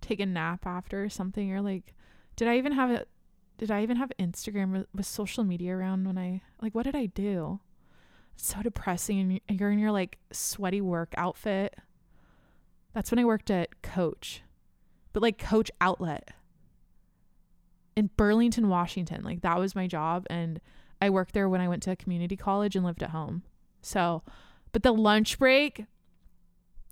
[0.00, 1.94] take a nap after or something or like
[2.36, 3.04] did i even have a
[3.58, 7.06] did i even have instagram was social media around when i like what did i
[7.06, 7.60] do?
[8.34, 11.76] It's so depressing and you're in your like sweaty work outfit
[12.92, 14.42] that's when i worked at coach
[15.12, 16.32] but like coach outlet
[17.96, 19.22] in Burlington, Washington.
[19.22, 20.60] Like that was my job and
[21.00, 23.42] I worked there when I went to community college and lived at home.
[23.82, 24.22] So,
[24.72, 25.84] but the lunch break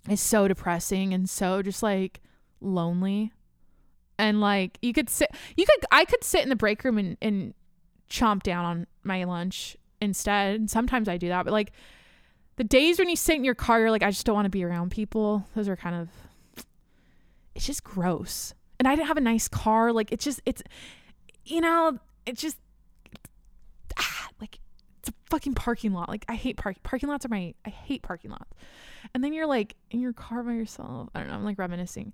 [0.09, 2.21] is so depressing and so just like
[2.61, 3.33] lonely.
[4.19, 7.17] And like you could sit you could I could sit in the break room and,
[7.23, 7.55] and
[8.11, 10.57] chomp down on my lunch instead.
[10.57, 11.73] And sometimes I do that, but like
[12.61, 14.51] the days when you sit in your car, you're like, I just don't want to
[14.51, 15.47] be around people.
[15.55, 16.66] Those are kind of
[17.55, 18.53] it's just gross.
[18.78, 19.95] And I didn't have a nice car.
[19.95, 20.62] Like it's just it's
[21.47, 22.59] you know, it's just
[23.99, 24.59] ah, like
[24.99, 26.11] it's a fucking parking lot.
[26.11, 28.51] Like I hate park parking lots are my I hate parking lots.
[29.15, 31.09] And then you're like in your car by yourself.
[31.15, 32.12] I don't know, I'm like reminiscing.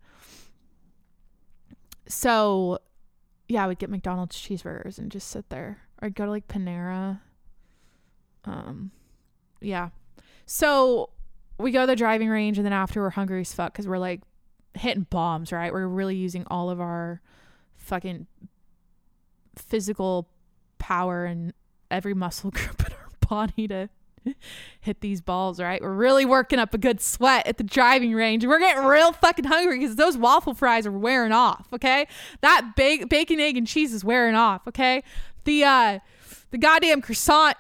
[2.06, 2.78] So
[3.48, 5.78] yeah, I would get McDonald's cheeseburgers and just sit there.
[6.01, 7.18] Or I'd go to like Panera.
[8.44, 8.93] Um
[9.60, 9.89] yeah.
[10.47, 11.10] So
[11.59, 13.98] we go to the driving range and then after we're hungry as fuck because we're
[13.98, 14.23] like
[14.74, 15.73] hitting bombs, right?
[15.73, 17.20] We're really using all of our
[17.77, 18.27] fucking
[19.56, 20.28] physical
[20.78, 21.52] power and
[21.90, 23.89] every muscle group in our body to
[24.81, 25.81] hit these balls, right?
[25.81, 28.44] We're really working up a good sweat at the driving range.
[28.44, 32.06] We're getting real fucking hungry because those waffle fries are wearing off, okay?
[32.40, 35.02] That ba- bacon, egg, and cheese is wearing off, okay?
[35.44, 35.98] The uh
[36.51, 37.56] the goddamn croissant,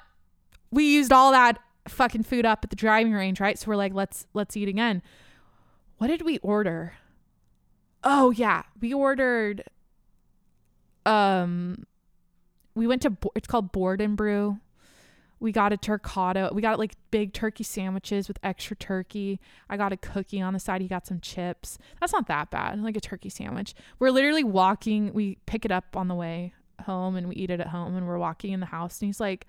[0.70, 1.58] we used all that
[1.88, 3.58] fucking food up at the driving range, right?
[3.58, 5.02] So we're like, let's let's eat again.
[5.98, 6.94] What did we order?
[8.04, 9.64] Oh yeah, we ordered
[11.04, 11.84] um
[12.74, 14.58] we went to it's called Board and Brew.
[15.38, 16.52] We got a turcado.
[16.54, 19.38] We got like big turkey sandwiches with extra turkey.
[19.68, 20.80] I got a cookie on the side.
[20.80, 21.78] He got some chips.
[22.00, 22.82] That's not that bad.
[22.82, 23.74] Like a turkey sandwich.
[23.98, 25.12] We're literally walking.
[25.12, 26.54] We pick it up on the way
[26.84, 27.96] home and we eat it at home.
[27.96, 29.00] And we're walking in the house.
[29.00, 29.46] And he's like,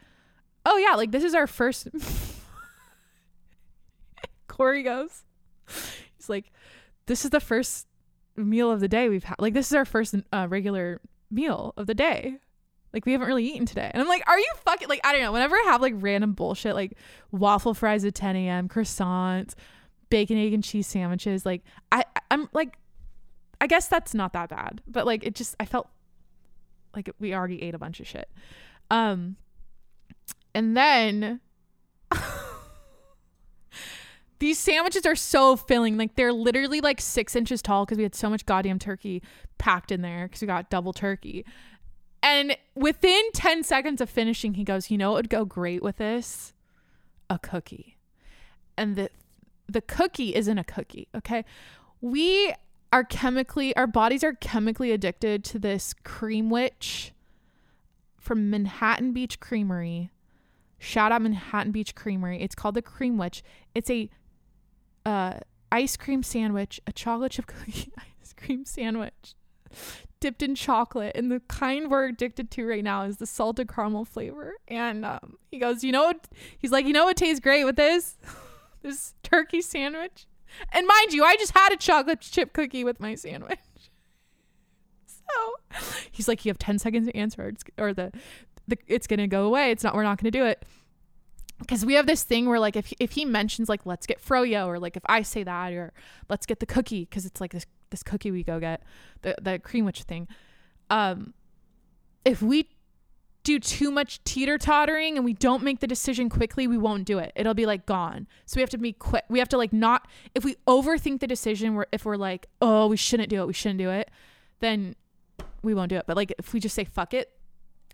[0.68, 1.88] "Oh yeah, like this is our first.
[4.48, 5.24] Corey goes,
[6.18, 6.52] he's like,
[7.06, 7.88] "This is the first
[8.36, 9.36] meal of the day we've had.
[9.40, 11.00] Like this is our first uh, regular
[11.32, 12.40] meal of the day."
[12.94, 13.92] Like we haven't really eaten today.
[13.94, 15.32] And I'm like, are you fucking like I don't know.
[15.32, 16.98] Whenever I have like random bullshit like
[17.32, 19.54] waffle fries at 10 a.m., croissants,
[20.10, 22.78] bacon, egg, and cheese sandwiches, like I I'm like
[23.62, 24.82] I guess that's not that bad.
[24.88, 25.88] But like it just I felt
[26.96, 28.30] like we already ate a bunch of shit.
[28.90, 29.36] Um
[30.58, 31.40] and then
[34.40, 35.98] these sandwiches are so filling.
[36.00, 39.22] Like they're literally like six inches tall because we had so much goddamn turkey
[39.60, 41.46] packed in there because we got double turkey.
[42.24, 45.98] And within 10 seconds of finishing, he goes, You know what would go great with
[45.98, 46.54] this?
[47.30, 47.96] A cookie.
[48.76, 49.12] And the
[49.70, 51.46] the cookie isn't a cookie, okay?
[52.02, 52.52] We
[52.92, 57.14] are chemically our bodies are chemically addicted to this cream witch
[58.18, 60.10] from Manhattan Beach Creamery.
[60.80, 62.42] Shout out Manhattan Beach Creamery.
[62.42, 63.44] It's called the Cream Witch.
[63.74, 64.10] It's a
[65.06, 65.40] uh,
[65.72, 69.36] ice cream sandwich, a chocolate chip cookie ice cream sandwich
[70.20, 71.16] dipped in chocolate.
[71.16, 74.56] And the kind we're addicted to right now is the salted caramel flavor.
[74.68, 76.28] And um, he goes, You know what?
[76.58, 78.18] He's like, You know what tastes great with this?
[78.82, 80.28] this turkey sandwich.
[80.72, 83.60] And mind you, I just had a chocolate chip cookie with my sandwich.
[85.30, 88.14] So he's like, You have 10 seconds to answer, or, or the,
[88.68, 89.72] the it's going to go away.
[89.72, 90.64] It's not, we're not going to do it
[91.60, 94.68] because we have this thing where like if if he mentions like let's get froyo
[94.68, 95.94] or like if I say that or
[96.30, 98.84] let's get the cookie because it's like this this cookie we go get
[99.22, 100.28] the the cream witch thing,
[100.90, 101.34] um,
[102.26, 102.70] if we
[103.44, 107.18] do too much teeter tottering and we don't make the decision quickly, we won't do
[107.18, 107.32] it.
[107.34, 108.28] It'll be like gone.
[108.46, 109.24] So we have to be quick.
[109.30, 111.76] We have to like not if we overthink the decision.
[111.76, 114.12] Where if we're like oh we shouldn't do it, we shouldn't do it,
[114.60, 114.96] then
[115.64, 116.06] we won't do it.
[116.06, 117.37] But like if we just say fuck it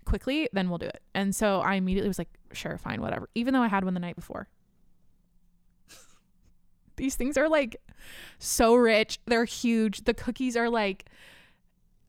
[0.03, 1.01] quickly, then we'll do it.
[1.13, 3.29] And so I immediately was like, sure, fine, whatever.
[3.35, 4.47] Even though I had one the night before.
[6.95, 7.77] These things are like
[8.39, 9.19] so rich.
[9.25, 10.03] They're huge.
[10.03, 11.05] The cookies are like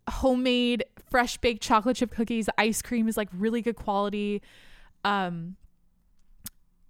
[0.09, 2.47] homemade, fresh baked chocolate chip cookies.
[2.47, 4.43] The ice cream is like really good quality.
[5.05, 5.57] Um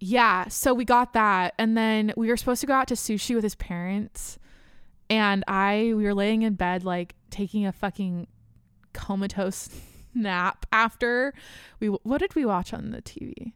[0.01, 3.35] yeah, so we got that and then we were supposed to go out to sushi
[3.35, 4.39] with his parents
[5.09, 8.27] and I we were laying in bed like taking a fucking
[8.93, 9.69] comatose
[10.15, 11.35] nap after
[11.81, 13.53] we what did we watch on the TV?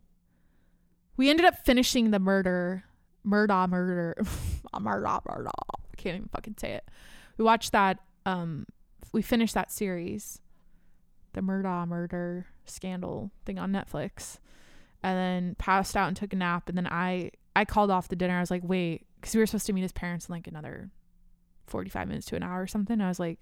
[1.17, 2.85] We ended up finishing the murder,
[3.25, 4.15] murder, murder,
[4.81, 5.51] murder, murder.
[5.69, 6.89] I can't even fucking say it.
[7.37, 7.99] We watched that.
[8.27, 8.67] Um,
[9.13, 10.41] we finished that series,
[11.33, 14.39] the murder, murder scandal thing on Netflix,
[15.03, 16.69] and then passed out and took a nap.
[16.69, 18.37] And then I I called off the dinner.
[18.37, 20.91] I was like, wait, because we were supposed to meet his parents in like another
[21.67, 23.01] forty five minutes to an hour or something.
[23.01, 23.39] I was like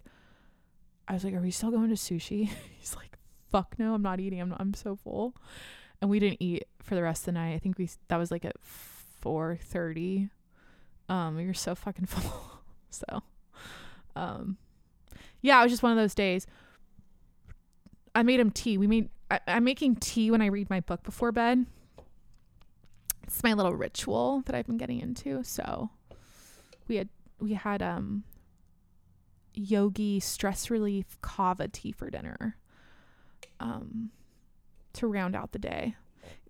[1.08, 3.18] I was like, "Are we still going to sushi?" He's like,
[3.50, 4.40] "Fuck no, I'm not eating.
[4.40, 5.34] I'm I'm so full."
[6.00, 7.54] And we didn't eat for the rest of the night.
[7.54, 8.56] I think we that was like at
[9.24, 10.30] 4:30.
[11.08, 12.60] Um, we were so fucking full.
[12.90, 13.22] so,
[14.14, 14.56] um,
[15.40, 16.46] yeah, it was just one of those days.
[18.14, 18.78] I made him tea.
[18.78, 19.10] We made.
[19.30, 21.66] I, I'm making tea when I read my book before bed.
[23.24, 25.42] It's my little ritual that I've been getting into.
[25.42, 25.90] So,
[26.88, 27.08] we had
[27.40, 28.24] we had um
[29.56, 32.56] yogi stress relief kava tea for dinner
[33.58, 34.10] um
[34.92, 35.94] to round out the day.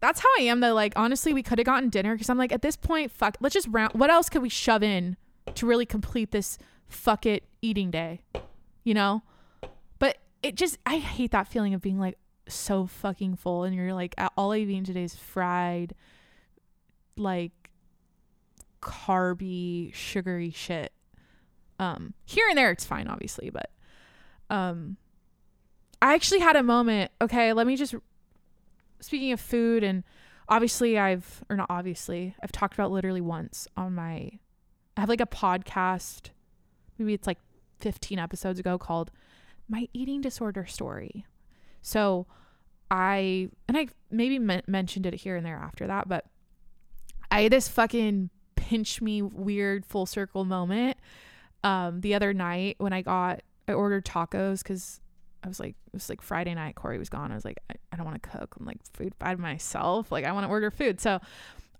[0.01, 2.53] That's how i am though like honestly we could have gotten dinner because i'm like
[2.53, 5.16] at this point fuck let's just round what else could we shove in
[5.55, 6.59] to really complete this
[6.89, 8.20] fuck it eating day
[8.87, 9.23] you know?
[9.99, 12.16] But it just i hate that feeling of being like
[12.49, 15.93] so fucking full and you're like all i've eaten today is fried
[17.16, 17.51] like
[18.81, 20.93] carby sugary shit
[21.78, 23.70] um, here and there, it's fine, obviously, but
[24.51, 24.97] um,
[26.01, 27.11] I actually had a moment.
[27.20, 27.94] Okay, let me just.
[29.01, 30.05] Speaking of food, and
[30.48, 34.31] obviously, I've or not obviously, I've talked about literally once on my.
[34.97, 36.31] I have like a podcast.
[36.98, 37.39] Maybe it's like
[37.81, 39.11] 15 episodes ago called
[39.69, 41.27] "My Eating Disorder Story."
[41.82, 42.27] So,
[42.90, 46.24] I and I maybe men- mentioned it here and there after that, but
[47.31, 50.97] I had this fucking pinch me weird full circle moment
[51.66, 55.01] um the other night when I got I ordered tacos because
[55.43, 57.32] I was like it was like Friday night Corey was gone.
[57.32, 58.55] I was like I, I don't want to cook.
[58.59, 60.12] I'm like food by myself.
[60.12, 61.01] Like I want to order food.
[61.01, 61.20] So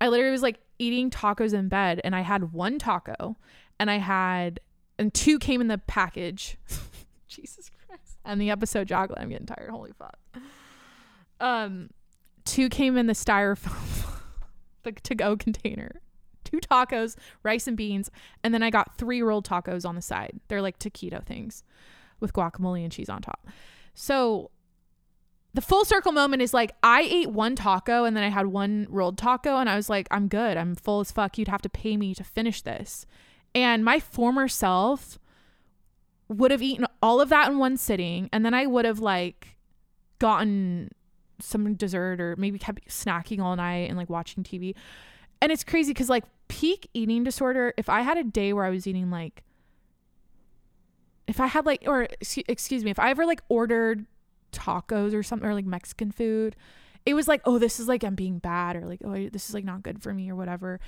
[0.00, 3.36] I literally was like eating tacos in bed and I had one taco
[3.78, 4.58] and I had
[4.98, 6.58] and two came in the package.
[7.28, 8.18] Jesus Christ.
[8.24, 9.20] And the episode chocolate.
[9.20, 9.70] I'm getting tired.
[9.70, 10.18] Holy fuck.
[11.38, 11.90] Um
[12.44, 14.08] two came in the styrofoam
[14.82, 16.00] the to go container
[16.47, 18.10] two tacos, rice and beans,
[18.43, 20.40] and then I got three rolled tacos on the side.
[20.48, 21.62] They're like taquito things
[22.20, 23.47] with guacamole and cheese on top.
[23.94, 24.51] So
[25.55, 28.86] the full circle moment is like I ate one taco and then I had one
[28.90, 30.56] rolled taco and I was like, I'm good.
[30.56, 31.39] I'm full as fuck.
[31.39, 33.06] You'd have to pay me to finish this.
[33.55, 35.18] And my former self
[36.28, 39.56] would have eaten all of that in one sitting and then I would have like
[40.18, 40.90] gotten
[41.40, 44.74] some dessert or maybe kept snacking all night and like watching TV.
[45.40, 48.70] And it's crazy because like peak eating disorder, if I had a day where I
[48.70, 49.43] was eating like,
[51.27, 52.09] if I had like, or
[52.48, 54.06] excuse me, if I ever like ordered
[54.52, 56.56] tacos or something or like Mexican food,
[57.05, 59.55] it was like, oh, this is like I'm being bad or like, oh, this is
[59.55, 60.81] like not good for me or whatever.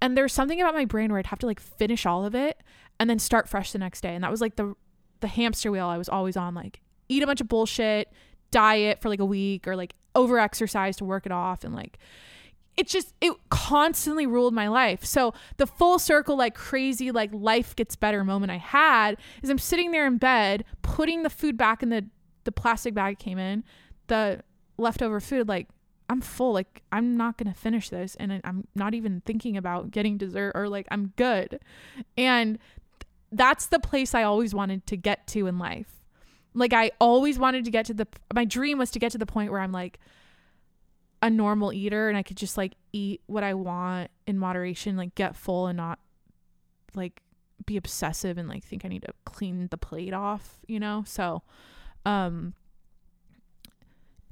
[0.00, 2.62] And there's something about my brain where I'd have to like finish all of it
[3.00, 4.14] and then start fresh the next day.
[4.14, 4.74] And that was like the
[5.20, 8.12] the hamster wheel I was always on, like eat a bunch of bullshit,
[8.50, 11.98] diet for like a week or like over exercise to work it off and like
[12.76, 17.74] it just it constantly ruled my life so the full circle like crazy like life
[17.74, 21.82] gets better moment i had is i'm sitting there in bed putting the food back
[21.82, 22.04] in the
[22.44, 23.64] the plastic bag it came in
[24.06, 24.42] the
[24.78, 25.68] leftover food, like
[26.08, 26.52] I'm full.
[26.52, 30.68] Like I'm not gonna finish this, and I'm not even thinking about getting dessert or
[30.68, 31.60] like I'm good.
[32.16, 32.58] And
[33.32, 36.02] that's the place I always wanted to get to in life.
[36.54, 38.06] Like I always wanted to get to the.
[38.32, 39.98] My dream was to get to the point where I'm like
[41.26, 45.16] a normal eater, and I could just like eat what I want in moderation, like
[45.16, 45.98] get full and not
[46.94, 47.20] like
[47.66, 51.02] be obsessive and like think I need to clean the plate off, you know?
[51.04, 51.42] So
[52.04, 52.54] um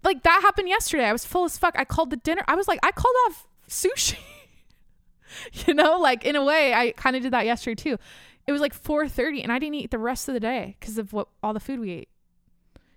[0.05, 1.05] like that happened yesterday.
[1.05, 1.75] I was full as fuck.
[1.77, 2.45] I called the dinner.
[2.47, 4.19] I was like, I called off sushi.
[5.67, 7.99] you know, like in a way, I kind of did that yesterday too.
[8.47, 11.13] It was like 4:30 and I didn't eat the rest of the day because of
[11.13, 12.09] what all the food we ate.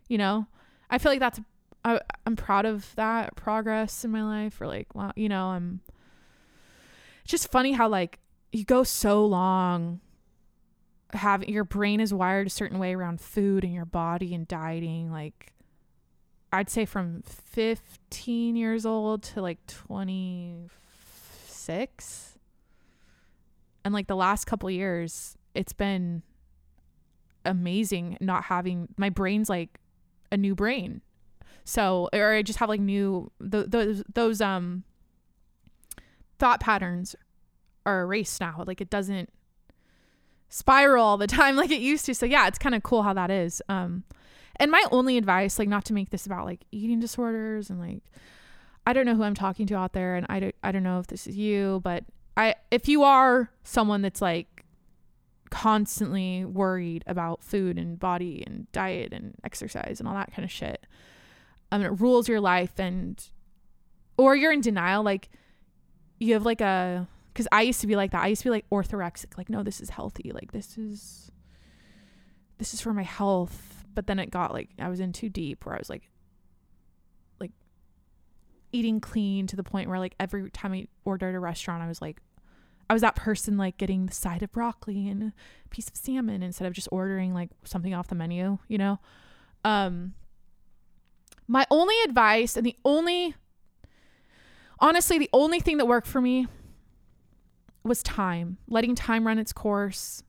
[0.08, 0.46] You know,
[0.88, 1.40] I feel like that's
[1.88, 4.60] I, I'm proud of that progress in my life.
[4.62, 5.82] Or like, wow, you know, I'm.
[7.24, 8.20] It's just funny how like
[8.52, 10.00] you go so long
[11.14, 15.12] having your brain is wired a certain way around food and your body and dieting
[15.12, 15.54] like
[16.52, 22.38] I'd say from 15 years old to like 26.
[23.84, 26.24] And like the last couple years, it's been
[27.46, 29.82] amazing not having my brain's like
[30.32, 31.02] a new brain.
[31.68, 34.86] So, or I just have like new th- those those um
[36.40, 37.14] thought patterns
[37.86, 38.64] are erased now.
[38.66, 39.30] Like it doesn't
[40.48, 42.16] spiral all the time like it used to.
[42.16, 43.62] So yeah, it's kind of cool how that is.
[43.68, 44.06] Um
[44.56, 48.02] and my only advice, like not to make this about like eating disorders and like
[48.86, 51.00] I don't know who I'm talking to out there and I don't I don't know
[51.00, 52.06] if this is you, but
[52.38, 54.64] I if you are someone that's like
[55.50, 60.52] constantly worried about food and body and diet and exercise and all that kind of
[60.52, 60.88] shit,
[61.72, 63.30] um it rules your life and
[64.18, 65.30] or you're in denial like
[66.20, 67.08] you have like a
[67.38, 68.24] because I used to be like that.
[68.24, 71.32] I used to be like orthorexic, like no, this is healthy, like this is
[72.58, 73.86] this is for my health.
[73.94, 76.10] But then it got like I was in too deep where I was like
[77.40, 77.52] like
[78.72, 82.02] eating clean to the point where like every time I ordered a restaurant, I was
[82.02, 82.22] like
[82.90, 85.34] I was that person like getting the side of broccoli and a
[85.70, 89.00] piece of salmon instead of just ordering like something off the menu, you know?
[89.64, 90.16] Um
[91.48, 93.36] my only advice and the only
[94.80, 96.48] honestly the only thing that worked for me
[97.88, 100.24] was time, letting time run its course.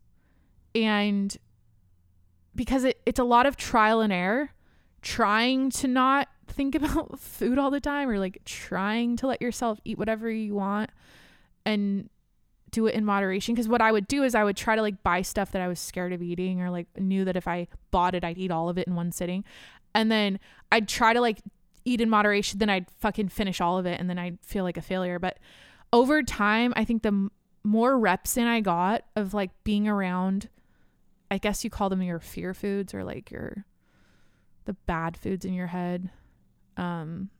[0.75, 1.37] And
[2.55, 4.51] because it, it's a lot of trial and error,
[5.03, 9.81] trying to not think about food all the time or like trying to let yourself
[9.85, 10.91] eat whatever you want
[11.67, 12.09] and
[12.71, 13.55] do it in moderation.
[13.55, 15.69] Because what I would do is I would try to like buy stuff that I
[15.69, 18.69] was scared of eating or like knew that if I bought it, I'd eat all
[18.69, 19.45] of it in one sitting.
[19.95, 20.39] And then
[20.71, 21.41] I'd try to like
[21.85, 24.77] eat in moderation, then I'd fucking finish all of it and then I'd feel like
[24.77, 25.19] a failure.
[25.19, 25.39] But
[25.93, 27.31] over time, I think the m-
[27.65, 30.49] more reps in I got of like being around,
[31.31, 33.65] I guess you call them your fear foods or like your
[34.67, 36.11] the bad foods in your head.
[36.77, 37.31] Um,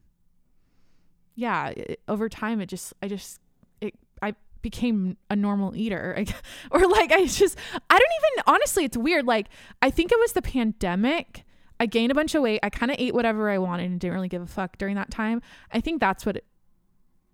[1.35, 3.39] yeah, it, over time, it just, I just,
[3.83, 6.25] it, I became a normal eater,
[6.71, 7.59] or like I just,
[7.91, 9.27] I don't even honestly, it's weird.
[9.27, 9.49] Like
[9.83, 11.45] I think it was the pandemic.
[11.81, 12.61] I gained a bunch of weight.
[12.63, 15.11] I kind of ate whatever I wanted and didn't really give a fuck during that
[15.11, 15.41] time.
[15.73, 16.43] I think that's what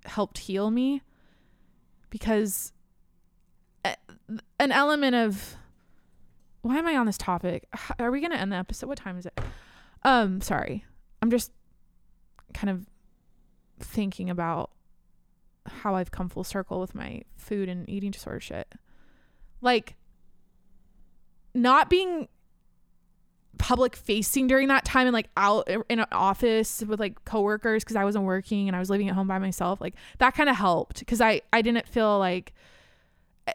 [0.04, 1.02] helped heal me
[2.10, 2.72] because
[4.58, 5.56] an element of
[6.62, 7.68] why am I on this topic?
[7.98, 8.86] Are we going to end the episode?
[8.86, 9.38] What time is it?
[10.02, 10.84] Um, sorry.
[11.20, 11.52] I'm just
[12.54, 12.86] kind of
[13.78, 14.70] thinking about
[15.66, 18.72] how I've come full circle with my food and eating disorder shit.
[19.60, 19.96] Like
[21.54, 22.28] not being
[23.58, 27.96] public facing during that time and like out in an office with like coworkers because
[27.96, 30.56] I wasn't working and I was living at home by myself like that kind of
[30.56, 32.52] helped because I I didn't feel like
[33.46, 33.54] I-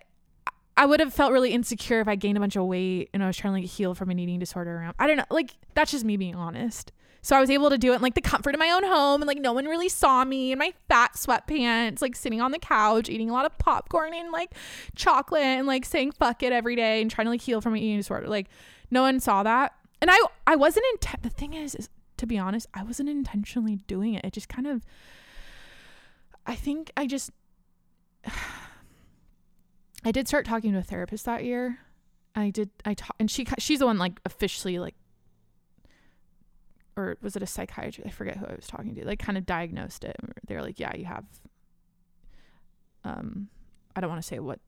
[0.78, 3.28] I would have felt really insecure if I gained a bunch of weight and I
[3.28, 5.92] was trying to like heal from an eating disorder around I don't know like that's
[5.92, 6.92] just me being honest.
[7.22, 9.22] So I was able to do it in like the comfort of my own home
[9.22, 12.60] and like no one really saw me in my fat sweatpants like sitting on the
[12.60, 14.52] couch eating a lot of popcorn and like
[14.96, 17.80] chocolate and like saying fuck it every day and trying to like heal from an
[17.80, 18.48] eating disorder like
[18.90, 21.24] no one saw that and I I wasn't intent.
[21.24, 24.24] The thing is, is, to be honest, I wasn't intentionally doing it.
[24.26, 24.86] It just kind of.
[26.46, 27.32] I think I just.
[30.06, 31.80] I did start talking to a therapist that year.
[32.36, 32.70] I did.
[32.86, 34.96] I ta- and she she's the one like officially like.
[36.96, 38.08] Or was it a psychiatrist?
[38.08, 39.06] I forget who I was talking to.
[39.06, 40.18] Like, kind of diagnosed it.
[40.48, 41.26] They were like, "Yeah, you have."
[43.06, 43.48] Um,
[43.96, 44.60] I don't want to say what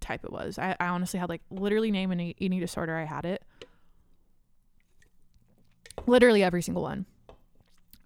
[0.00, 0.58] type it was.
[0.58, 2.96] I, I honestly had like literally name an eating disorder.
[2.96, 3.42] I had it
[6.06, 7.06] literally every single one.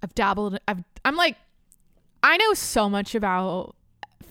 [0.04, 1.34] I've dabbled i've i'm like
[2.22, 3.74] i know so much about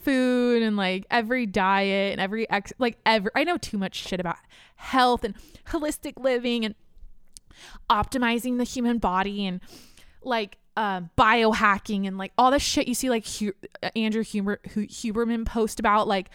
[0.04, 4.20] food and like every diet and every ex like every i know too much shit
[4.20, 4.36] about
[4.76, 5.34] health and
[5.70, 6.76] holistic living and
[7.90, 9.62] optimizing the human body and
[10.26, 14.60] like um biohacking and like all the shit you see like Hu- uh, Andrew Huber
[14.74, 16.30] Hu- Huberman post about like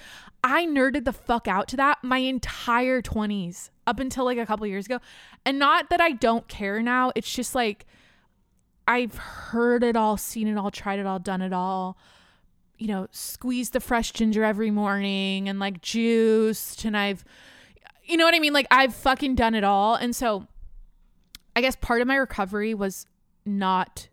[0.45, 4.67] I nerded the fuck out to that my entire 20s up until like a couple
[4.67, 5.01] years ago.
[5.45, 7.87] And not that I don't care now it's just like
[8.87, 11.99] I've heard it all seen it all tried it all done it all
[12.79, 17.25] you know squeezed the fresh ginger every morning and like juiced and I've
[18.09, 18.53] you know what I mean?
[18.53, 19.95] Like I've fucking done it all.
[19.95, 20.47] And so
[21.55, 23.07] I guess part of my recovery was
[23.49, 24.09] not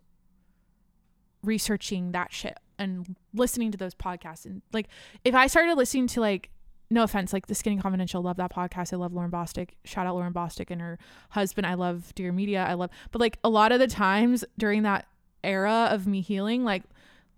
[1.42, 4.44] researching that shit and listening to those podcasts.
[4.44, 4.88] And like
[5.24, 6.50] if I started listening to like
[6.90, 8.92] no offense like the skinny confidential love that podcast.
[8.92, 9.70] I love Lauryn Bosstick.
[9.84, 10.98] Shout out Lauryn Bosstick and her
[11.30, 11.66] husband.
[11.66, 12.64] I love Dear Media.
[12.64, 15.06] I love but like a lot of the times during that
[15.42, 16.82] era of me healing like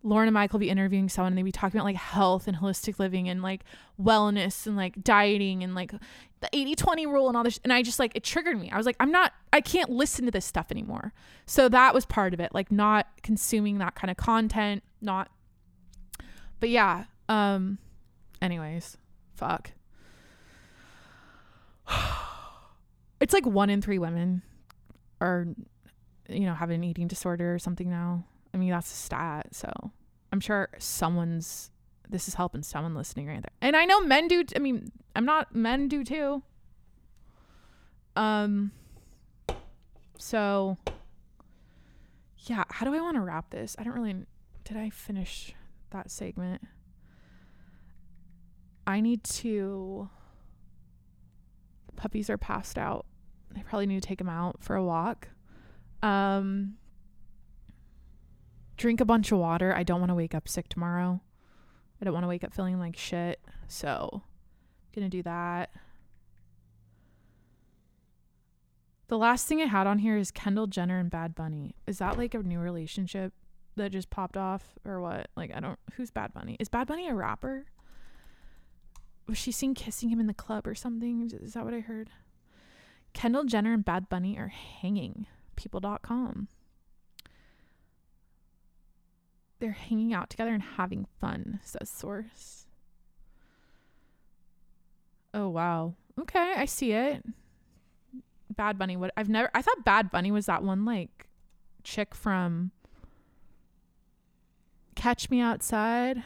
[0.05, 2.57] Lauryn and Mike will be interviewing someone and they'd be talking about like health and
[2.59, 3.63] holistic living and like
[4.01, 5.93] wellness and like dieting and like
[6.41, 7.59] the 80 20 rule and all this.
[7.65, 8.71] And I just like, it triggered me.
[8.71, 11.13] I was like, I'm not, I can't listen to this stuff anymore.
[11.47, 15.31] So that was part of it, like not consuming that kind of content, not,
[16.61, 17.05] but yeah.
[17.29, 17.79] Um,
[18.41, 18.97] anyways,
[19.35, 19.73] fuck.
[23.21, 24.43] It's like one in three women
[25.21, 25.49] are,
[26.29, 28.23] you know, have an eating disorder or something now.
[28.59, 29.47] I mean, that's a stat.
[29.53, 29.71] So
[30.33, 31.71] I'm sure someone's,
[32.11, 33.53] this is helping someone listening right there.
[33.61, 36.43] And I know men do, I mean, I'm not, men do too.
[38.17, 38.73] Um,
[40.19, 40.77] so
[42.39, 43.77] yeah, how do I want to wrap this?
[43.79, 44.27] I don't really,
[44.65, 45.55] did I finish
[45.91, 46.63] that segment?
[48.89, 50.11] I need to,
[51.95, 53.07] puppies are passed out.
[53.57, 55.29] I probably need to take them out for a walk.
[56.03, 56.75] Um,
[58.79, 59.75] drink a bunch of water.
[59.75, 61.21] I don't want to wake up sick tomorrow.
[62.01, 63.41] I don't want to wake up feeling like shit.
[63.67, 64.23] So,
[64.95, 65.71] gonna do that.
[69.09, 71.75] The last thing I had on here is Kendall Jenner and Bad Bunny.
[71.87, 73.33] Is that like a new relationship
[73.77, 75.29] that just popped off or what?
[75.37, 76.57] Like I don't who's Bad Bunny?
[76.61, 77.67] Is Bad Bunny a rapper?
[79.27, 81.31] Was she seen kissing him in the club or something?
[81.43, 82.11] Is that what I heard?
[83.13, 85.27] Kendall Jenner and Bad Bunny are hanging.
[85.57, 86.49] People.com.
[89.61, 92.67] They're hanging out together and having fun, says source.
[95.35, 95.95] Oh wow.
[96.19, 97.25] Okay, I see it.
[98.55, 98.97] Bad Bunny.
[98.97, 101.29] What I've never I thought Bad Bunny was that one like
[101.85, 102.71] chick from
[104.95, 106.23] Catch Me Outside.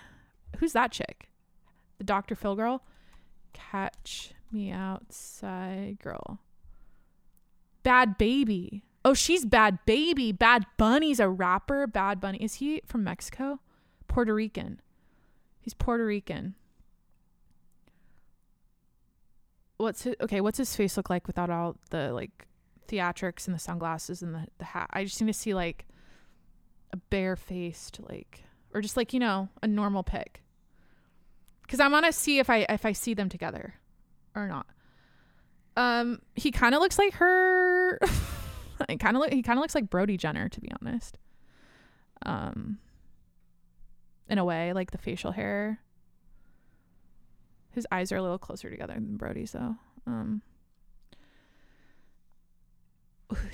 [0.59, 1.29] Who's that chick?
[1.99, 2.35] The Dr.
[2.35, 2.83] Phil girl?
[3.53, 6.41] Catch Me Outside girl.
[7.85, 8.83] Bhad Bhabie.
[9.05, 10.37] Oh, she's Bhad Bhabie.
[10.37, 11.87] Bad Bunny's a rapper.
[11.87, 12.39] Bad Bunny.
[12.39, 13.61] Is he from Mexico?
[14.07, 14.81] Puerto Rican.
[15.61, 16.55] He's Puerto Rican.
[19.79, 20.41] What's his, okay?
[20.41, 22.47] What's his face look like without all the like
[22.87, 24.89] theatrics and the sunglasses and the the hat?
[24.93, 25.87] I just need to see like
[26.93, 30.43] a bare faced like or just like you know a normal pic.
[31.63, 33.75] Because I want to see if I if I see them together
[34.37, 34.67] or not.
[35.75, 37.99] Um, he kind of looks like her.
[38.89, 39.33] I kind of look.
[39.33, 41.19] He kind of looks like Brody Jenner, to be honest.
[42.25, 42.79] Um,
[44.29, 45.81] in a way, like the facial hair.
[47.71, 49.77] His eyes are a little closer together than Brody's, though.
[50.07, 50.43] Um,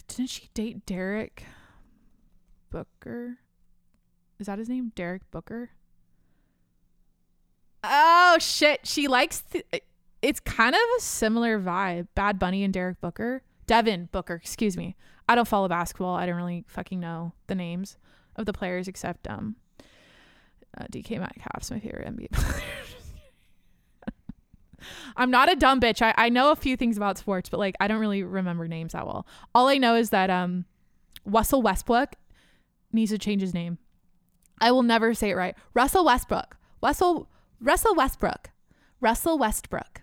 [0.08, 1.44] didn't she date Derek
[2.70, 3.38] Booker?
[4.38, 4.92] Is that his name?
[4.94, 5.70] Derek Booker.
[7.84, 8.86] Oh shit!
[8.86, 9.42] She likes.
[9.42, 9.64] Th-
[10.20, 12.08] it's kind of a similar vibe.
[12.14, 13.42] Bad Bunny and Derek Booker.
[13.66, 14.96] Devin Booker, excuse me.
[15.28, 16.16] I don't follow basketball.
[16.16, 17.98] I don't really fucking know the names
[18.36, 19.56] of the players except um
[20.76, 22.62] uh, DK Metcalf's my favorite NBA player.
[25.16, 26.02] I'm not a dumb bitch.
[26.02, 28.92] I, I know a few things about sports, but like I don't really remember names
[28.92, 29.26] that well.
[29.54, 30.64] All I know is that um
[31.24, 32.14] Russell Westbrook
[32.92, 33.78] needs to change his name.
[34.60, 35.54] I will never say it right.
[35.74, 36.56] Russell Westbrook.
[36.82, 37.28] Russell
[37.60, 38.50] Russell Westbrook.
[39.00, 40.02] Russell Westbrook.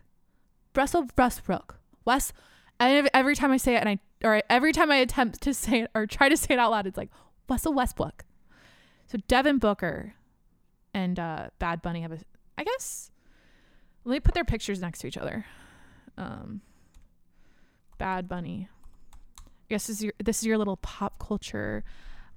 [0.75, 1.79] Russell Westbrook.
[2.05, 2.33] West
[2.79, 5.81] and every time I say it and I or every time I attempt to say
[5.81, 7.09] it or try to say it out loud, it's like
[7.49, 8.25] Russell Westbrook.
[9.07, 10.15] So Devin Booker
[10.93, 12.19] and uh, Bad Bunny have a
[12.57, 13.11] I guess
[14.03, 15.45] let me put their pictures next to each other.
[16.17, 16.61] Um,
[17.97, 18.69] Bad Bunny.
[19.39, 21.83] I guess this is your this is your little pop culture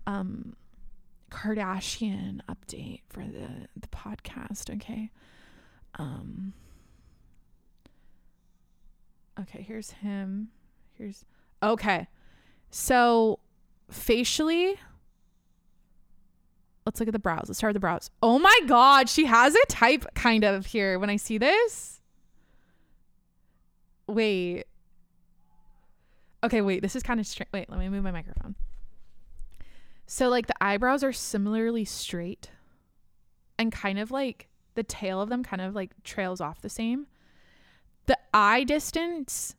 [0.07, 0.55] um
[1.31, 5.11] Kardashian update for the the podcast, okay?
[5.95, 6.55] Um
[9.41, 10.49] Okay, here's him.
[10.97, 11.25] Here's
[11.63, 12.09] Okay.
[12.71, 13.39] So
[13.91, 14.79] facially
[16.89, 17.45] Let's look at the brows.
[17.49, 18.11] Let's start with the brows.
[18.23, 22.01] Oh my god, she has a type kind of here when I see this.
[24.07, 24.65] Wait.
[26.43, 26.81] Okay, wait.
[26.81, 27.51] This is kind of strange.
[27.53, 28.55] Wait, let me move my microphone.
[30.07, 32.53] So like the eyebrows are similarly straight
[33.59, 37.07] and kind of like the tail of them kind of like trails off the same.
[38.09, 39.55] The eye distance,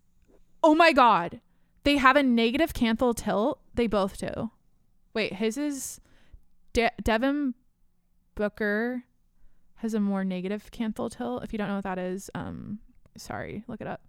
[0.61, 1.39] oh my god.
[1.84, 3.61] They have a negative canthal tilt.
[3.73, 4.51] They both do.
[5.13, 6.01] Wait, his is
[6.73, 7.55] De- Devin
[8.35, 9.05] Booker
[9.76, 11.43] has a more negative canthal tilt.
[11.43, 12.80] If you don't know what that is, um
[13.15, 14.01] sorry, look it up.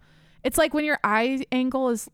[0.42, 2.10] It's like when your eye angle is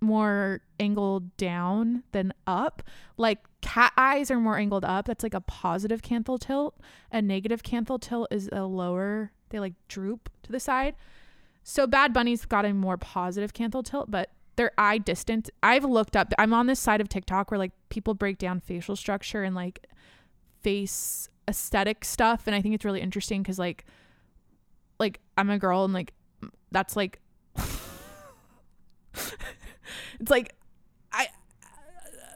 [0.00, 2.82] more angled down than up.
[3.16, 5.06] Like cat eyes are more angled up.
[5.06, 6.78] That's like a positive canthal tilt.
[7.10, 10.96] A negative canthal tilt is a lower, they like droop to the side.
[11.62, 15.48] So Bad Bunny's got a more positive canthal tilt, but their eye distance.
[15.62, 18.96] I've looked up, I'm on this side of TikTok where like people break down facial
[18.96, 19.86] structure and like
[20.60, 22.46] face aesthetic stuff.
[22.46, 23.84] And I think it's really interesting because like,
[24.98, 26.12] like I'm a girl and like
[26.72, 27.20] that's like
[27.56, 27.70] it's
[30.30, 30.56] like
[31.12, 31.28] I,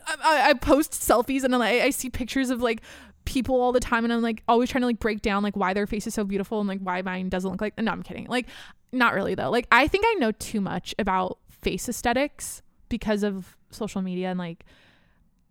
[0.07, 2.81] I I post selfies and I, I see pictures of like
[3.29, 5.75] people all the time and I'm like always trying to like break down like why
[5.75, 8.27] their face is so beautiful and like why mine doesn't look like no I'm kidding
[8.27, 8.47] like
[8.91, 13.55] not really though like I think I know too much about face aesthetics because of
[13.71, 14.65] social media and like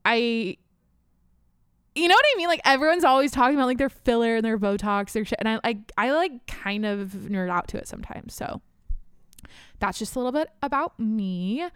[0.03, 0.57] I
[1.93, 2.47] you know what I mean?
[2.47, 5.59] Like everyone's always talking about like their filler and their Botox, their shit, and I
[5.63, 8.35] like I like kind of nerd out to it sometimes.
[8.35, 8.61] So
[9.79, 11.67] that's just a little bit about me,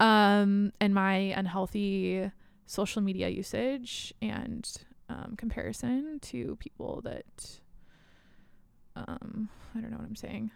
[0.00, 2.30] um, and my unhealthy
[2.64, 4.70] social media usage and
[5.08, 7.60] um, comparison to people that
[8.96, 10.50] um I don't know what I'm saying.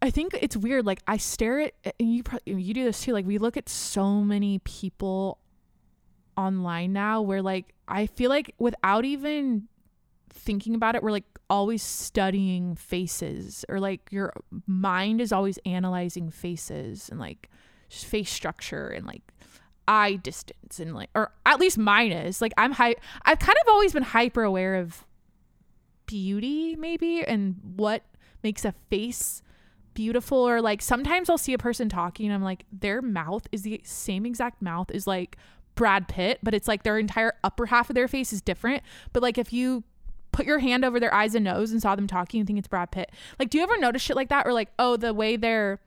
[0.00, 0.84] I think it's weird.
[0.84, 2.22] Like I stare at and you.
[2.22, 3.12] Probably, you do this too.
[3.12, 5.38] Like we look at so many people
[6.36, 9.66] online now, where like I feel like without even
[10.28, 14.34] thinking about it, we're like always studying faces, or like your
[14.66, 17.48] mind is always analyzing faces and like
[17.88, 19.22] face structure and like
[19.86, 22.96] eye distance and like, or at least mine is like I'm high.
[23.22, 25.04] I've kind of always been hyper aware of
[26.06, 28.02] beauty, maybe, and what
[28.42, 29.42] makes a face
[29.94, 33.62] beautiful or like sometimes I'll see a person talking and I'm like their mouth is
[33.62, 35.36] the same exact mouth as like
[35.76, 38.82] Brad Pitt, but it's like their entire upper half of their face is different.
[39.12, 39.84] But like if you
[40.32, 42.68] put your hand over their eyes and nose and saw them talking and think it's
[42.68, 43.10] Brad Pitt.
[43.38, 45.80] Like do you ever notice shit like that or like oh the way their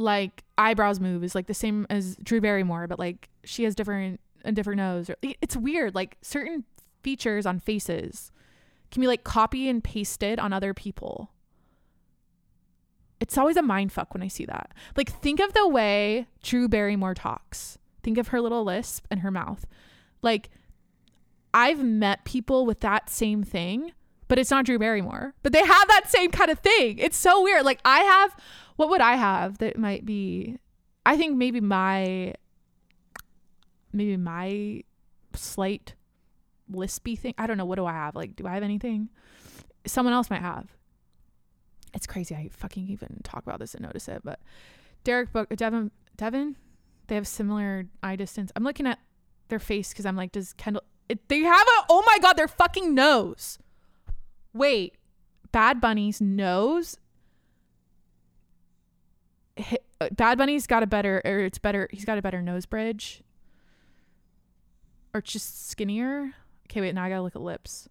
[0.00, 4.20] like eyebrows move is like the same as Drew Barrymore, but like she has different
[4.42, 6.64] a different nose it's weird like certain
[7.02, 8.32] features on faces
[8.90, 11.30] can be like copy and pasted on other people
[13.20, 14.72] it's always a mind fuck when I see that.
[14.96, 17.78] Like, think of the way Drew Barrymore talks.
[18.02, 19.66] Think of her little lisp and her mouth.
[20.22, 20.48] Like,
[21.52, 23.92] I've met people with that same thing,
[24.26, 25.34] but it's not Drew Barrymore.
[25.42, 26.98] But they have that same kind of thing.
[26.98, 27.64] It's so weird.
[27.64, 28.34] Like, I have,
[28.80, 30.56] what would I have that might be,
[31.04, 32.34] I think maybe my,
[33.92, 34.82] maybe my
[35.34, 35.94] slight
[36.72, 37.34] lispy thing.
[37.38, 37.64] I don't know.
[37.64, 38.14] What do I have?
[38.14, 39.08] Like, do I have anything?
[39.86, 40.66] Someone else might have
[41.94, 44.22] it's crazy I fucking even talk about this and notice it.
[44.24, 44.40] But
[45.04, 46.56] Derek Book, Devin, Devin,
[47.06, 48.52] they have similar eye distance.
[48.54, 48.98] I'm looking at
[49.48, 50.84] their face because I'm like, does Kendall?
[51.08, 51.84] It, they have a.
[51.88, 53.58] Oh my god, their fucking nose.
[54.52, 54.94] Wait,
[55.52, 56.98] Bad Bunny's nose.
[60.00, 61.86] Uh, Bad Bunny's got a better, or it's better.
[61.92, 63.22] He's got a better nose bridge.
[65.12, 66.32] Or just skinnier.
[66.68, 66.94] Okay, wait.
[66.94, 67.88] Now I gotta look at lips.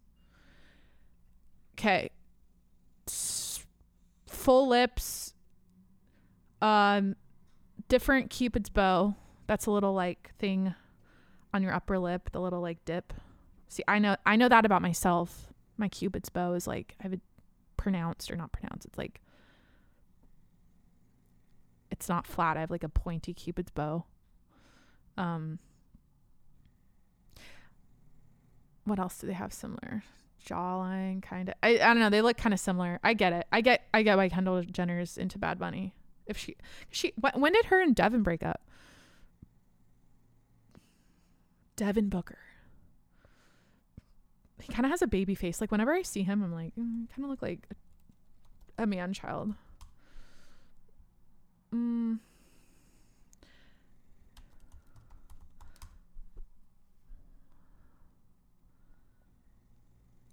[1.74, 2.10] Okay
[4.40, 5.34] full lips,
[6.62, 7.16] um,
[7.88, 9.16] different cupid's bow.
[9.48, 10.74] That's a little like thing
[11.54, 13.14] on your upper lip, the little like dip.
[13.68, 15.54] See, I know I know that about myself.
[15.78, 17.22] My cupid's bow is like I have it
[17.78, 18.86] pronounced or not pronounced.
[18.86, 19.22] It's like
[21.92, 22.58] it's not flat.
[22.58, 24.06] I have like a pointy cupid's bow.
[25.18, 25.60] Um
[28.86, 30.04] what else do they have similar?
[30.46, 33.00] jawline kind of I, I don't know they look kind of similar.
[33.04, 33.46] I get it.
[33.52, 35.94] I get i get why kendall jenner's into bad bunny.
[36.26, 36.56] If she
[36.90, 38.62] she when did her and devin break up?
[41.76, 42.40] Devin booker.
[44.62, 45.62] He kind of has a baby face.
[45.62, 47.68] Like whenever i see him i'm like mm, kind of look like
[48.78, 49.54] a, a man child
[51.74, 52.20] mm.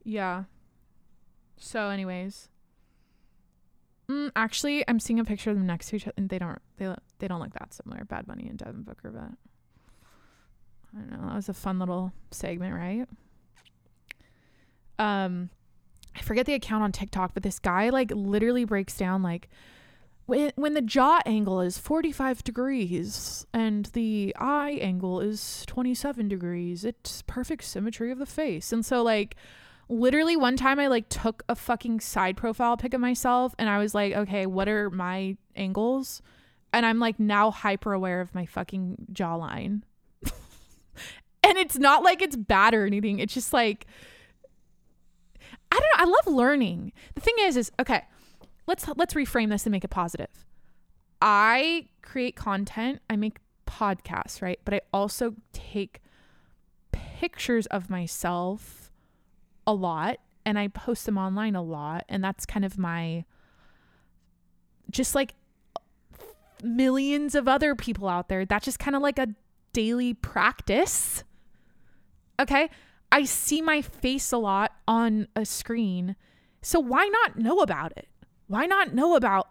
[0.04, 0.44] Yeah.
[1.56, 2.48] So, anyways,
[4.08, 6.60] mm, actually, I'm seeing a picture of them next to each other, and they don't
[6.76, 8.04] they they don't look that similar.
[8.04, 9.32] Bad Bunny and Devin Booker, but
[10.96, 11.28] I don't know.
[11.28, 13.08] That was a fun little segment, right?
[14.98, 15.50] Um,
[16.14, 19.48] I forget the account on TikTok, but this guy like literally breaks down like
[20.26, 26.84] when when the jaw angle is 45 degrees and the eye angle is 27 degrees
[26.84, 28.72] it's perfect symmetry of the face.
[28.72, 29.36] And so like
[29.88, 33.78] literally one time i like took a fucking side profile pic of myself and i
[33.78, 36.20] was like okay what are my angles?
[36.72, 39.82] And i'm like now hyper aware of my fucking jawline.
[41.44, 43.20] And it's not like it's bad or anything.
[43.20, 43.86] It's just like
[45.70, 46.92] i don't know i love learning.
[47.14, 48.02] The thing is is okay
[48.66, 50.44] let's let's reframe this and make it positive.
[51.20, 54.60] I create content, I make podcasts, right?
[54.64, 56.02] But I also take
[56.92, 58.90] pictures of myself
[59.66, 63.24] a lot and I post them online a lot and that's kind of my
[64.90, 65.34] just like
[66.62, 68.44] millions of other people out there.
[68.44, 69.28] That's just kind of like a
[69.72, 71.24] daily practice.
[72.40, 72.70] Okay?
[73.10, 76.16] I see my face a lot on a screen.
[76.62, 78.08] So why not know about it?
[78.46, 79.48] Why not know about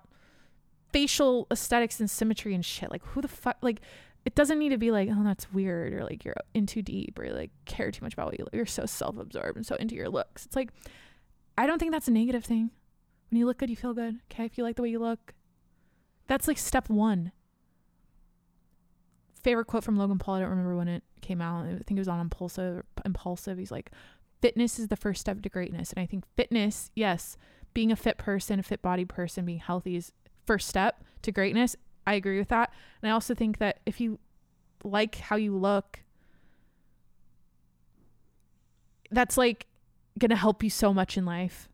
[0.92, 2.92] facial aesthetics and symmetry and shit?
[2.92, 3.58] Like, who the fuck?
[3.62, 3.82] Like,
[4.26, 7.20] it doesn't need to be like, oh, that's weird, or like you're in too deep,
[7.20, 8.54] or like care too much about what you look.
[8.54, 10.46] You're so self absorbed and so into your looks.
[10.46, 10.72] It's like,
[11.58, 12.72] I don't think that's a negative thing.
[13.30, 14.20] When you look good, you feel good.
[14.32, 14.46] Okay.
[14.46, 15.34] If you like the way you look,
[16.28, 17.32] that's like step one.
[19.44, 20.36] Favorite quote from Logan Paul.
[20.36, 21.66] I don't remember when it came out.
[21.66, 22.84] I think it was on Impulsive.
[23.06, 23.60] Impulsive.
[23.60, 23.92] He's like,
[24.42, 25.94] fitness is the first step to greatness.
[25.94, 27.38] And I think fitness, yes,
[27.76, 30.12] being a fit person, a fit body person, being healthy is
[30.48, 31.76] first step to greatness.
[32.08, 32.74] I agree with that.
[33.02, 34.18] And I also think that if you
[34.84, 36.00] like how you look,
[39.12, 39.68] that's like
[40.18, 41.70] going to help you so much in life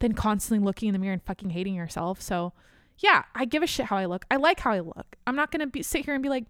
[0.00, 2.20] than constantly looking in the mirror and fucking hating yourself.
[2.20, 2.52] So,
[2.98, 4.24] yeah, I give a shit how I look.
[4.30, 5.16] I like how I look.
[5.26, 6.44] I'm not going to be sit here and be like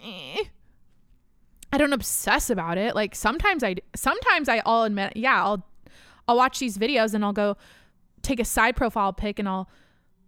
[0.00, 0.44] eh.
[1.72, 2.94] I don't obsess about it.
[2.94, 5.66] Like sometimes I sometimes I all admit, yeah, I'll
[6.28, 7.56] I'll watch these videos and I'll go
[8.22, 9.68] take a side profile pic and I'll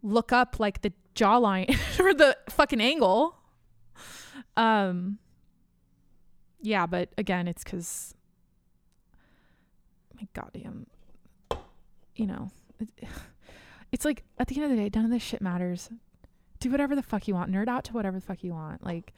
[0.02, 1.68] look up like the jawline
[2.00, 3.36] or the fucking angle.
[4.56, 5.18] Um
[6.62, 8.14] yeah, but again, it's cuz
[10.16, 10.86] my goddamn
[12.14, 12.88] you know, it,
[13.92, 15.90] it's like at the end of the day, none of this shit matters.
[16.60, 17.50] Do whatever the fuck you want.
[17.50, 18.84] Nerd out to whatever the fuck you want.
[18.84, 19.14] Like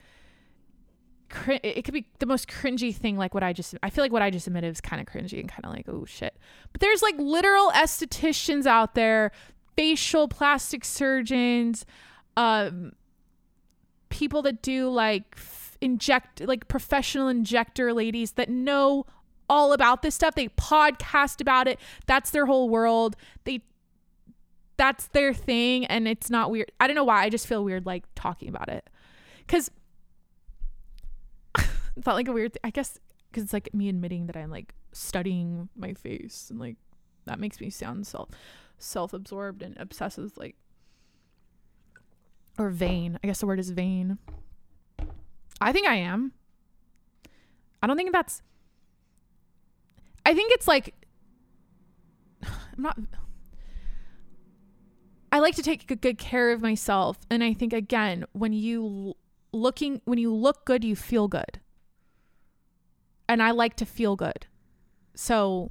[1.32, 4.12] cr- it could be the most cringy thing like what I just I feel like
[4.12, 6.36] what I just admitted is kind of cringy and kind of like oh shit.
[6.72, 9.32] But there's like literal estheticians out there,
[9.76, 11.84] facial plastic surgeons,
[12.36, 12.92] um
[14.10, 19.06] people that do like f- inject like professional injector ladies that know
[19.48, 20.34] all about this stuff.
[20.34, 21.80] They podcast about it.
[22.06, 23.16] That's their whole world.
[23.44, 23.62] They
[24.76, 26.70] that's their thing and it's not weird.
[26.78, 27.22] I don't know why.
[27.22, 28.88] I just feel weird like talking about it.
[29.48, 29.70] Cuz
[31.96, 32.56] it felt like a weird.
[32.64, 32.98] I guess
[33.30, 36.76] because it's like me admitting that I'm like studying my face and like
[37.24, 38.28] that makes me sound self
[38.78, 40.56] self absorbed and obsessive, like
[42.58, 43.18] or vain.
[43.22, 44.18] I guess the word is vain.
[45.60, 46.32] I think I am.
[47.82, 48.42] I don't think that's.
[50.24, 50.94] I think it's like.
[52.42, 52.98] I'm not.
[55.30, 59.16] I like to take good care of myself, and I think again, when you
[59.52, 61.61] looking when you look good, you feel good
[63.28, 64.46] and I like to feel good.
[65.14, 65.70] So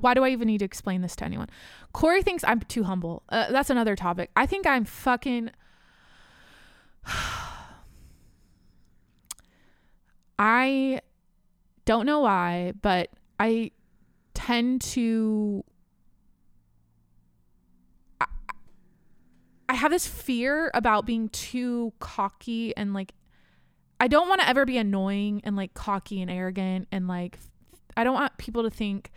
[0.00, 1.48] why do I even need to explain this to anyone?
[1.92, 3.22] Corey thinks I'm too humble.
[3.28, 4.30] Uh, that's another topic.
[4.36, 5.50] I think I'm fucking.
[10.38, 11.00] I
[11.84, 13.72] don't know why, but I
[14.34, 15.64] tend to.
[18.20, 18.26] I,
[19.68, 23.12] I have this fear about being too cocky and like
[24.02, 27.38] I don't want to ever be annoying and like cocky and arrogant and like
[27.96, 29.12] I don't want people to think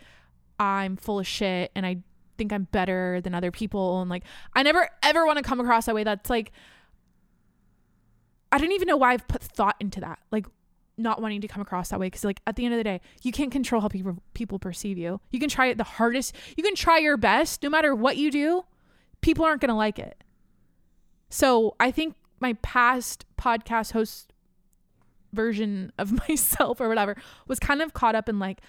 [0.60, 2.04] I'm full of shit and I
[2.38, 5.88] think I'm better than other people and like I never ever want to come across
[5.88, 6.04] that way.
[6.04, 6.52] That's like
[8.52, 10.46] I don't even know why I've put thought into that like
[11.00, 13.02] not wanting to come across that way because like at the end of the day
[13.24, 15.20] you can't control how people people perceive you.
[15.32, 18.30] You can try it the hardest you can try your best no matter what you
[18.30, 18.64] do
[19.22, 20.24] people aren't going to like it.
[21.32, 24.32] So I think my past podcast host
[25.36, 27.16] version of myself or whatever
[27.48, 28.62] was kind of caught up in like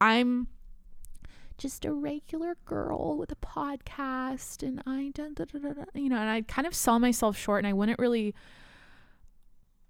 [0.00, 0.48] I'm
[1.56, 5.12] just a regular girl with a podcast and I
[5.94, 8.34] you know and I kind of saw myself short and I wouldn't really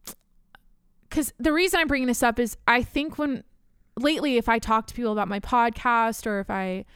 [1.10, 3.44] cuz the reason I'm bringing this up is I think when
[4.00, 6.86] lately if I talk to people about my podcast or if I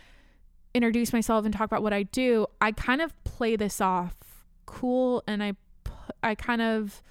[0.75, 4.17] introduce myself and talk about what I do I kind of play this off
[4.65, 5.53] cool and I
[6.23, 7.03] I kind of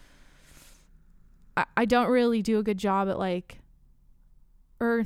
[1.61, 3.59] I, I don't really do a good job at like
[4.79, 5.05] or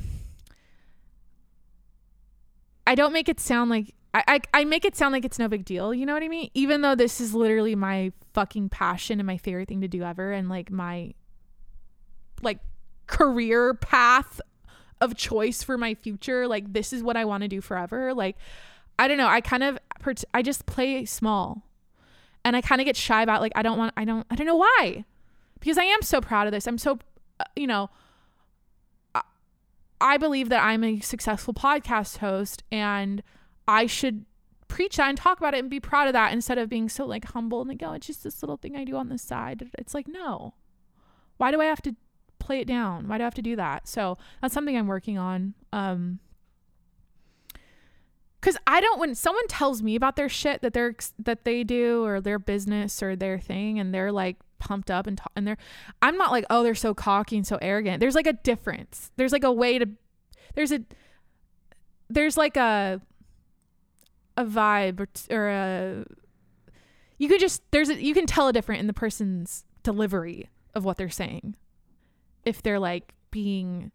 [2.86, 5.48] I don't make it sound like I, I I make it sound like it's no
[5.48, 6.50] big deal, you know what I mean?
[6.54, 10.32] Even though this is literally my fucking passion and my favorite thing to do ever
[10.32, 11.14] and like my
[12.42, 12.60] like
[13.06, 14.40] career path
[15.00, 18.14] of choice for my future, like this is what I want to do forever.
[18.14, 18.36] Like
[18.98, 19.78] I don't know, I kind of
[20.32, 21.62] I just play small.
[22.44, 24.46] And I kind of get shy about like I don't want I don't I don't
[24.46, 25.04] know why.
[25.58, 26.66] Because I am so proud of this.
[26.66, 26.98] I'm so
[27.40, 27.90] uh, you know,
[30.00, 33.22] I believe that I'm a successful podcast host and
[33.66, 34.24] I should
[34.68, 37.06] preach that and talk about it and be proud of that instead of being so
[37.06, 39.70] like humble and like, oh, it's just this little thing I do on the side.
[39.78, 40.54] It's like, no.
[41.38, 41.94] Why do I have to
[42.38, 43.08] play it down?
[43.08, 43.88] Why do I have to do that?
[43.88, 45.54] So that's something I'm working on.
[45.72, 46.20] Um,
[48.40, 52.04] because I don't when someone tells me about their shit that they're that they do
[52.04, 55.58] or their business or their thing and they're like pumped up and, and they're
[56.02, 58.00] I'm not like oh they're so cocky and so arrogant.
[58.00, 59.10] There's like a difference.
[59.16, 59.88] There's like a way to
[60.54, 60.80] there's a
[62.08, 63.00] there's like a
[64.36, 66.04] a vibe or, or a
[67.18, 70.84] you could just there's a you can tell a different in the person's delivery of
[70.84, 71.56] what they're saying
[72.44, 73.90] if they're like being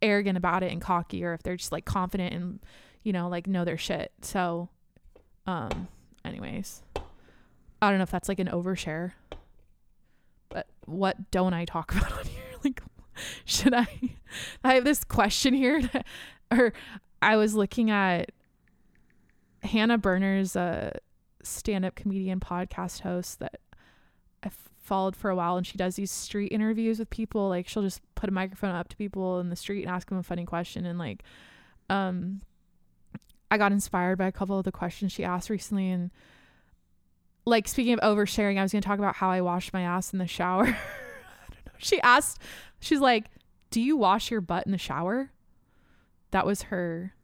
[0.00, 2.60] arrogant about it and cocky or if they're just like confident and
[3.02, 4.68] you know like know their shit so
[5.46, 5.88] um
[6.24, 6.82] anyways
[7.82, 9.12] I don't know if that's like an overshare.
[10.48, 12.42] But what don't I talk about on here?
[12.64, 12.80] Like
[13.44, 13.86] should I
[14.64, 15.82] I have this question here
[16.50, 16.72] or
[17.20, 18.30] I was looking at
[19.62, 20.92] Hannah Berner's uh
[21.42, 23.60] stand-up comedian podcast host that
[24.44, 27.82] I followed for a while and she does these street interviews with people like she'll
[27.82, 30.44] just put a microphone up to people in the street and ask them a funny
[30.44, 31.24] question and like
[31.90, 32.42] um
[33.50, 36.10] I got inspired by a couple of the questions she asked recently and
[37.44, 40.12] like speaking of oversharing, I was going to talk about how I wash my ass
[40.12, 40.76] in the shower.
[41.82, 42.40] She asked,
[42.80, 43.26] she's like,
[43.70, 45.32] "Do you wash your butt in the shower?"
[46.30, 47.14] That was her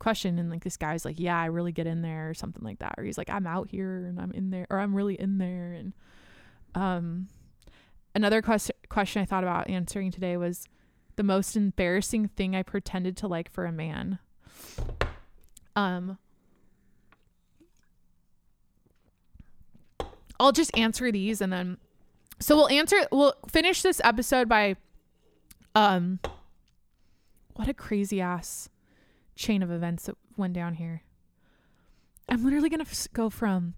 [0.00, 2.80] question and like this guy's like, "Yeah, I really get in there" or something like
[2.80, 2.96] that.
[2.98, 5.72] Or he's like, "I'm out here and I'm in there or I'm really in there."
[5.72, 5.92] And
[6.74, 7.28] um
[8.14, 10.66] another question question I thought about answering today was
[11.14, 14.18] the most embarrassing thing I pretended to like for a man.
[15.76, 16.18] Um
[20.42, 21.78] I'll just answer these and then
[22.40, 24.76] so we'll answer we'll finish this episode by
[25.74, 26.18] um
[27.54, 28.68] what a crazy ass
[29.36, 31.02] chain of events that went down here.
[32.28, 33.74] I'm literally going to go from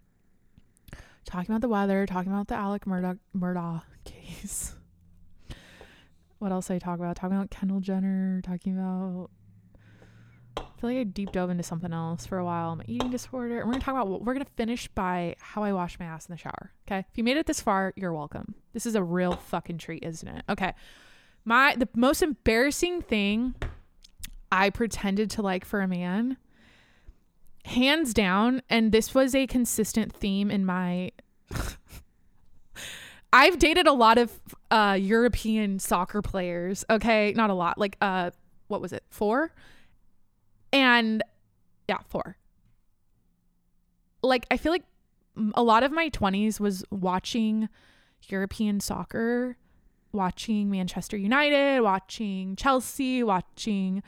[1.25, 4.75] talking about the weather, talking about the Alec Murdoch Murdaugh case.
[6.39, 7.17] What else I talk about?
[7.17, 9.31] Talking about Kendall Jenner, talking about
[10.77, 12.77] I feel like I deep dove into something else for a while.
[12.77, 13.61] My eating disorder.
[13.61, 16.33] And we're gonna talk about we're gonna finish by how I wash my ass in
[16.33, 16.73] the shower.
[16.87, 17.01] Okay.
[17.11, 18.55] If you made it this far, you're welcome.
[18.73, 20.45] This is a real fucking treat, isn't it?
[20.49, 20.73] Okay.
[21.45, 23.55] My the most embarrassing thing
[24.51, 26.39] I pretended to like for a man,
[27.65, 31.13] hands down, and this was a consistent theme in my
[33.33, 34.41] I've dated a lot of
[34.71, 36.85] uh European soccer players.
[36.91, 37.79] Okay, not a lot.
[37.79, 38.31] Like uh
[38.69, 39.05] what was it?
[39.11, 39.53] 4?
[40.75, 41.23] And
[41.89, 42.37] yeah, four.
[44.23, 44.85] Like, I feel like
[45.55, 47.69] a lot of my 20s was watching
[48.29, 49.57] European soccer,
[50.13, 54.03] watching Manchester United, watching Chelsea, watching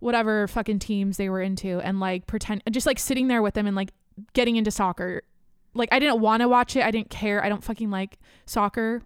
[0.00, 3.66] whatever fucking teams they were into, and like pretend, just like sitting there with them
[3.66, 3.92] and like
[4.32, 5.22] getting into soccer.
[5.72, 6.82] Like, I didn't want to watch it.
[6.82, 7.44] I didn't care.
[7.44, 9.02] I don't fucking like soccer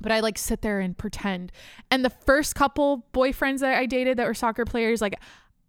[0.00, 1.52] but I like sit there and pretend.
[1.90, 5.18] And the first couple boyfriends that I dated that were soccer players, like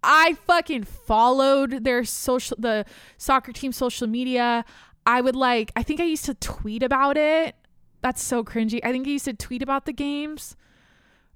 [0.03, 2.85] I fucking followed their social the
[3.17, 4.63] soccer team social media.
[5.05, 7.55] I would like I think I used to tweet about it.
[8.01, 8.79] That's so cringy.
[8.83, 10.55] I think I used to tweet about the games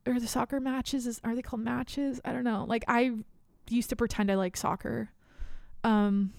[0.06, 2.22] or the soccer matches is are they called matches?
[2.24, 2.66] I don't know.
[2.68, 3.12] Like I
[3.70, 5.10] used to pretend I like soccer.
[5.84, 6.34] Um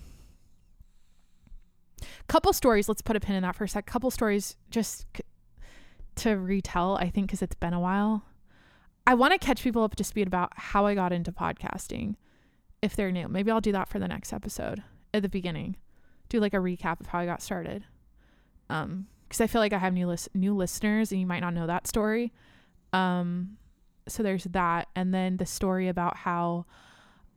[2.29, 3.85] couple stories, let's put a pin in that for a sec.
[3.87, 5.23] Couple stories just c-
[6.17, 8.25] to retell, I think cuz it's been a while.
[9.07, 12.15] I want to catch people up to speed about how I got into podcasting
[12.81, 13.29] if they're new.
[13.29, 15.77] Maybe I'll do that for the next episode at the beginning.
[16.29, 17.85] Do like a recap of how I got started.
[18.71, 21.55] Um because I feel like I have new lis- new listeners and you might not
[21.55, 22.33] know that story.
[22.93, 23.57] Um
[24.09, 26.67] so there's that and then the story about how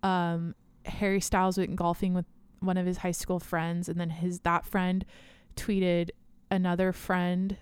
[0.03, 0.55] um
[0.85, 2.25] Harry Styles went golfing with
[2.59, 5.05] one of his high school friends and then his that friend
[5.55, 6.09] tweeted
[6.51, 7.57] another friend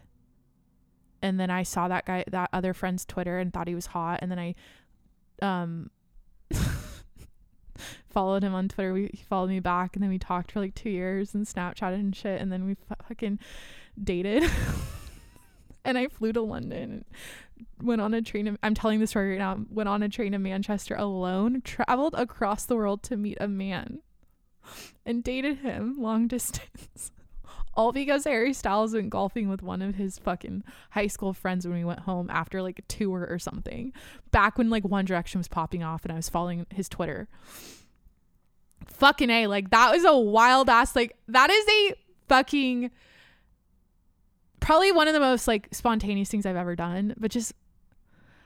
[1.23, 4.19] and then I saw that guy that other friend's Twitter and thought he was hot
[4.21, 4.55] and then I
[5.41, 5.89] um
[8.09, 8.93] followed him on Twitter.
[8.93, 11.95] We, he followed me back and then we talked for like 2 years and Snapchatted
[11.95, 12.75] and shit and then we
[13.07, 13.39] fucking
[14.01, 14.43] dated.
[15.85, 17.05] and I flew to London.
[17.81, 18.57] Went on a train.
[18.61, 19.59] I'm telling the story right now.
[19.69, 21.61] Went on a train to Manchester alone.
[21.61, 23.99] Traveled across the world to meet a man,
[25.05, 27.11] and dated him long distance.
[27.75, 31.75] All because Harry Styles went golfing with one of his fucking high school friends when
[31.75, 33.93] we went home after like a tour or something.
[34.31, 37.27] Back when like One Direction was popping off and I was following his Twitter.
[38.85, 41.95] Fucking A, like that was a wild ass, like that is a
[42.27, 42.91] fucking
[44.59, 47.15] probably one of the most like spontaneous things I've ever done.
[47.17, 47.53] But just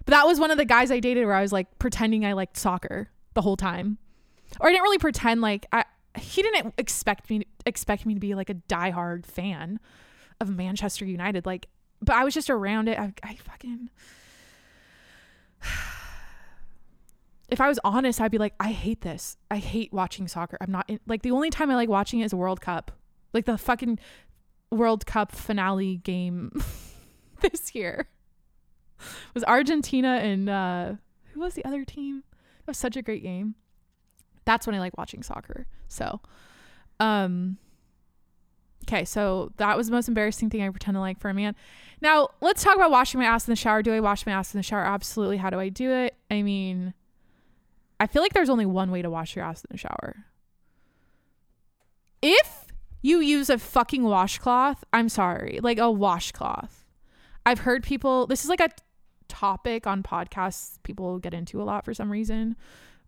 [0.06, 2.32] but that was one of the guys I dated where I was like pretending I
[2.32, 3.98] liked soccer the whole time.
[4.62, 5.84] Or I didn't really pretend like I
[6.20, 9.80] he didn't expect me expect me to be like a diehard fan
[10.40, 11.46] of Manchester United.
[11.46, 11.68] Like,
[12.02, 13.00] but I was just around it.
[13.00, 13.90] I, I fucking.
[17.50, 19.38] If I was honest, I'd be like, I hate this.
[19.50, 20.58] I hate watching soccer.
[20.60, 22.92] I'm not in, like the only time I like watching it is World Cup,
[23.32, 24.00] like the fucking
[24.70, 26.52] World Cup finale game
[27.40, 28.10] this year
[29.34, 30.94] was Argentina and uh,
[31.32, 32.24] who was the other team?
[32.60, 33.56] It was such a great game
[34.48, 35.68] that's when I like watching soccer.
[35.90, 36.22] So,
[37.02, 37.58] um,
[38.86, 41.54] okay, so that was the most embarrassing thing I pretend to like for a man.
[42.02, 43.84] Now let's talk about washing my ass in the shower.
[43.84, 44.86] Do I wash my ass in the shower?
[44.86, 45.38] Absolutely.
[45.38, 46.16] How do I do it?
[46.32, 46.94] I mean,
[48.00, 50.16] I feel like there's only one way to wash your ass in the shower.
[52.22, 52.68] If
[53.02, 56.86] you use a fucking washcloth, I'm sorry, like a washcloth.
[57.46, 58.70] I've heard people, this is like a
[59.28, 62.56] topic on podcasts people get into a lot for some reason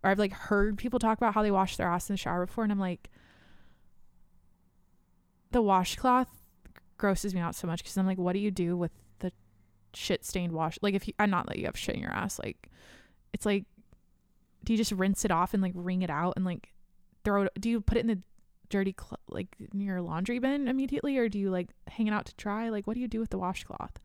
[0.03, 2.45] or I've like heard people talk about how they wash their ass in the shower
[2.45, 3.09] before, and I'm like,
[5.51, 6.29] the washcloth
[6.97, 9.31] grosses me out so much because I'm like, what do you do with the
[9.93, 10.77] shit stained wash?
[10.81, 12.69] Like, if you, I'm not that you have shit in your ass, like,
[13.33, 13.65] it's like,
[14.63, 16.73] do you just rinse it off and like wring it out and like
[17.23, 17.51] throw it?
[17.59, 18.19] Do you put it in the
[18.69, 22.25] dirty, cl- like near your laundry bin immediately, or do you like hang it out
[22.25, 22.69] to dry?
[22.69, 23.99] Like, what do you do with the washcloth?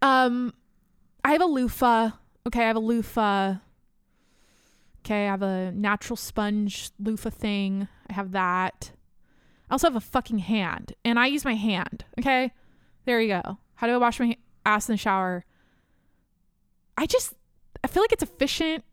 [0.00, 0.52] Um,
[1.24, 2.10] I have a loofah
[2.46, 3.56] okay, I have a loofah.
[5.04, 7.88] Okay, I have a natural sponge loofah thing.
[8.08, 8.92] I have that.
[9.68, 12.04] I also have a fucking hand, and I use my hand.
[12.18, 12.52] Okay,
[13.04, 13.58] there you go.
[13.74, 15.44] How do I wash my ass in the shower?
[16.96, 17.34] I just,
[17.82, 18.84] I feel like it's efficient.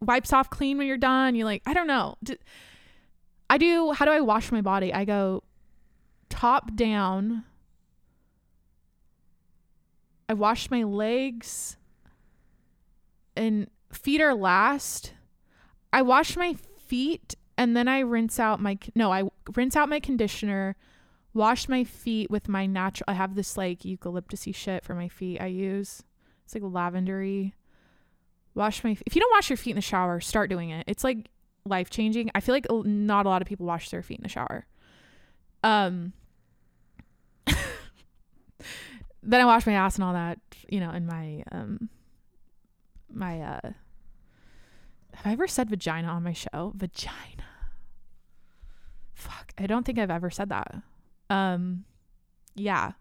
[0.00, 1.34] Wipes off clean when you're done.
[1.34, 2.16] You're like, I don't know.
[3.48, 3.92] I do.
[3.92, 4.92] How do I wash my body?
[4.92, 5.42] I go
[6.28, 7.44] top down.
[10.28, 11.76] I wash my legs
[13.36, 15.14] and feet are last.
[15.92, 19.24] I wash my feet and then I rinse out my no, I
[19.54, 20.76] rinse out my conditioner,
[21.34, 25.40] wash my feet with my natural I have this like eucalyptusy shit for my feet
[25.40, 26.02] I use.
[26.44, 27.52] It's like lavendery.
[28.54, 30.84] Wash my if you don't wash your feet in the shower, start doing it.
[30.86, 31.28] It's like
[31.64, 32.30] life changing.
[32.34, 34.66] I feel like not a lot of people wash their feet in the shower.
[35.62, 36.12] Um
[39.22, 40.38] then I wash my ass and all that,
[40.68, 41.90] you know, in my um
[43.14, 43.70] my uh
[45.14, 46.72] have I ever said vagina on my show?
[46.76, 47.44] Vagina.
[49.12, 49.52] Fuck.
[49.58, 50.82] I don't think I've ever said that.
[51.28, 51.84] Um
[52.54, 52.92] yeah.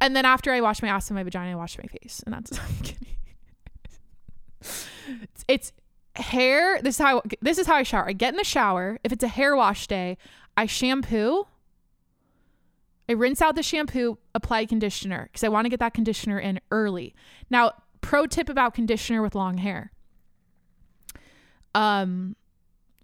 [0.00, 2.22] And then after I wash my ass and my vagina, I wash my face.
[2.24, 3.16] And that's I'm kidding.
[4.60, 5.72] it's, it's
[6.16, 6.80] hair.
[6.82, 8.08] This is how this is how I shower.
[8.08, 8.98] I get in the shower.
[9.04, 10.18] If it's a hair wash day,
[10.56, 11.46] I shampoo.
[13.08, 16.60] I rinse out the shampoo, apply conditioner because I want to get that conditioner in
[16.70, 17.14] early.
[17.50, 17.72] Now,
[18.02, 19.90] pro tip about conditioner with long hair.
[21.74, 22.36] Um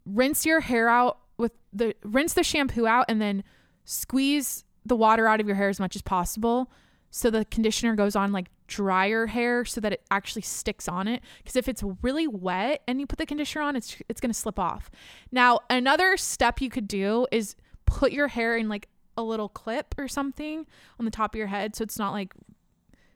[0.04, 3.42] rinse your hair out with the rinse the shampoo out and then
[3.84, 6.70] squeeze the water out of your hair as much as possible
[7.10, 11.22] so the conditioner goes on like drier hair so that it actually sticks on it
[11.38, 14.38] because if it's really wet and you put the conditioner on it's it's going to
[14.38, 14.90] slip off.
[15.32, 17.56] Now, another step you could do is
[17.86, 20.66] put your hair in like a little clip or something
[20.98, 22.34] on the top of your head so it's not like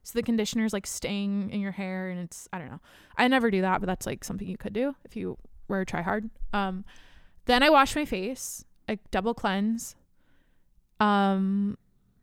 [0.03, 2.81] so the conditioner is like staying in your hair and it's I don't know.
[3.17, 5.39] I never do that, but that's like something you could do if you
[5.69, 6.29] were try hard.
[6.53, 6.85] Um
[7.47, 9.95] then I wash my face, I double cleanse.
[10.99, 11.79] Um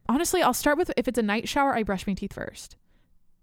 [0.10, 2.76] honestly, I'll start with if it's a night shower, I brush my teeth first.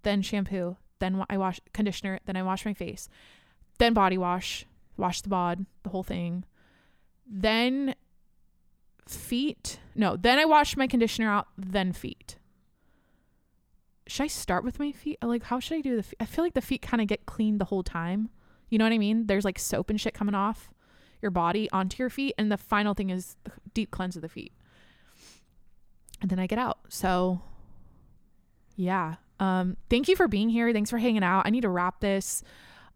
[0.03, 3.09] Then shampoo, then I wash conditioner, then I wash my face.
[3.79, 6.45] Then body wash, wash the bod, the whole thing.
[7.27, 7.95] Then
[9.09, 9.81] feet.
[9.95, 12.37] No, then I wash my conditioner out, then feet
[14.07, 15.19] should I start with my feet?
[15.23, 16.17] Like, how should I do the feet?
[16.21, 18.31] I feel like the feet kind of get cleaned the whole time.
[18.69, 19.27] You know what I mean?
[19.27, 20.71] There's like soap and shit coming off
[21.23, 22.35] your body onto your feet.
[22.39, 24.53] And the final thing is the deep cleanse of the feet.
[26.21, 26.79] And then I get out.
[26.89, 27.43] So,
[28.77, 29.17] yeah.
[29.39, 30.73] Um, thank you for being here.
[30.73, 31.47] Thanks for hanging out.
[31.47, 32.43] I need to wrap this.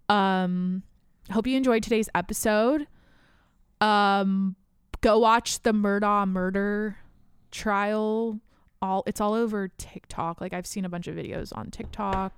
[0.09, 0.82] Um,
[1.31, 2.87] hope you enjoyed today's episode.
[3.81, 4.57] Um,
[5.01, 6.97] go watch the Murdaugh murder
[7.51, 8.41] trial
[8.82, 10.40] all it's all over TikTok.
[10.40, 12.32] Like I've seen a bunch of videos on TikTok.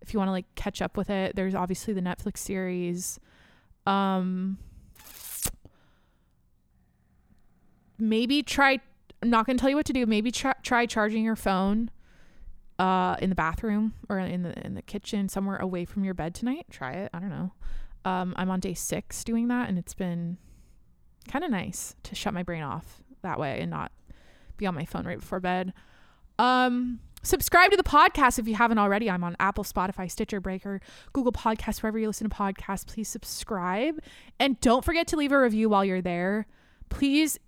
[0.00, 3.20] If you want to like catch up with it, there's obviously the Netflix series.
[3.86, 4.58] Um
[7.98, 8.80] maybe try
[9.20, 10.06] I'm not going to tell you what to do.
[10.06, 11.90] Maybe try, try charging your phone
[12.78, 16.34] uh in the bathroom or in the in the kitchen somewhere away from your bed
[16.34, 16.66] tonight.
[16.70, 17.10] Try it.
[17.14, 17.52] I don't know.
[18.04, 20.38] Um I'm on day 6 doing that and it's been
[21.28, 23.92] kind of nice to shut my brain off that way and not
[24.58, 25.72] be on my phone right before bed.
[26.38, 29.10] Um, subscribe to the podcast if you haven't already.
[29.10, 30.80] I'm on Apple, Spotify, Stitcher, Breaker,
[31.12, 32.86] Google Podcasts, wherever you listen to podcasts.
[32.86, 34.00] Please subscribe
[34.38, 36.46] and don't forget to leave a review while you're there.
[36.88, 37.38] Please,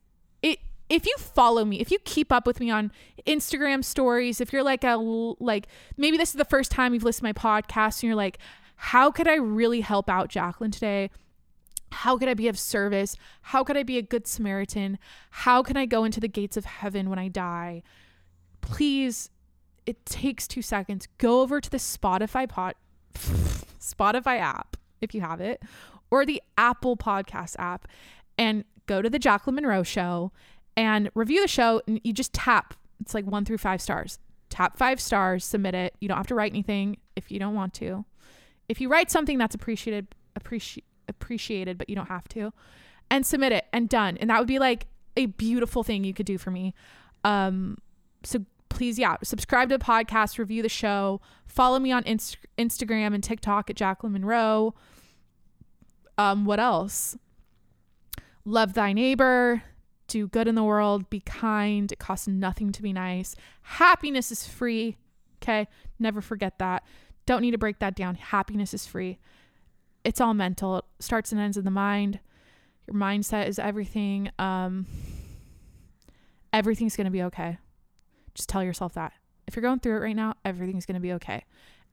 [0.43, 0.59] it
[0.89, 2.91] if you follow me, if you keep up with me on
[3.27, 7.35] Instagram stories, if you're like a like maybe this is the first time you've listened
[7.35, 8.39] to my podcast and you're like,
[8.75, 11.11] how could I really help out Jacqueline today?
[11.93, 13.17] How could I be of service?
[13.43, 14.99] How could I be a good Samaritan?
[15.31, 17.83] How can I go into the gates of heaven when I die?
[18.61, 19.31] Please,
[19.87, 21.09] it takes two seconds.
[21.19, 22.75] Go over to the Spotify pod,
[23.15, 25.63] Spotify app if you have it,
[26.11, 27.89] or the Apple Podcast app,
[28.39, 30.33] and go to the Jacqueline Monroe Show
[30.77, 31.83] and review the show.
[31.87, 32.75] And you just tap.
[33.01, 34.19] It's like one through five stars.
[34.49, 35.45] Tap five stars.
[35.45, 35.95] Submit it.
[36.01, 38.05] You don't have to write anything if you don't want to.
[38.69, 42.53] If you write something that's appreciated, appreciate appreciated, but you don't have to.
[43.11, 44.17] And submit it and done.
[44.17, 46.75] And that would be like a beautiful thing you could do for me.
[47.25, 47.79] Um,
[48.23, 53.15] so please, yeah, subscribe to the podcast, review the show, follow me on Inst- Instagram
[53.15, 54.75] and TikTok at Jacqueline Monroe.
[56.17, 57.17] Um, what else?
[58.45, 59.63] Love thy neighbor,
[60.07, 61.91] do good in the world, be kind.
[61.93, 63.35] It costs nothing to be nice.
[63.63, 64.97] Happiness is free.
[65.43, 65.69] Okay.
[65.99, 66.85] Never forget that.
[67.27, 68.17] Don't need to break that down.
[68.17, 69.19] Happiness is free
[70.05, 70.79] it's all mental.
[70.79, 72.21] It starts and ends in the mind.
[72.87, 74.31] Your mindset is everything.
[74.39, 74.87] Um,
[76.53, 77.59] everything's going to be okay.
[78.35, 79.13] Just tell yourself that.
[79.47, 81.45] If you're going through it right now, everything's going to be okay.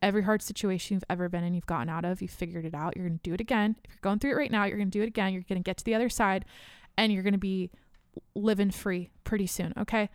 [0.02, 2.96] Every hard situation you've ever been in, you've gotten out of, you've figured it out.
[2.96, 3.76] You're going to do it again.
[3.84, 5.34] If you're going through it right now, you're going to do it again.
[5.34, 6.46] You're going to get to the other side
[6.98, 7.72] and you're going to be
[8.36, 9.74] living free pretty soon.
[9.78, 10.10] Okay.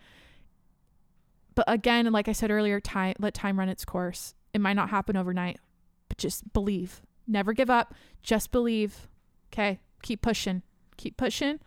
[1.55, 4.33] But again, like I said earlier, time, let time run its course.
[4.53, 5.59] It might not happen overnight,
[6.07, 7.93] but just believe Never give up.
[8.21, 9.07] Just believe.
[9.51, 9.79] Okay.
[10.01, 10.61] Keep pushing.
[10.97, 11.59] Keep pushing.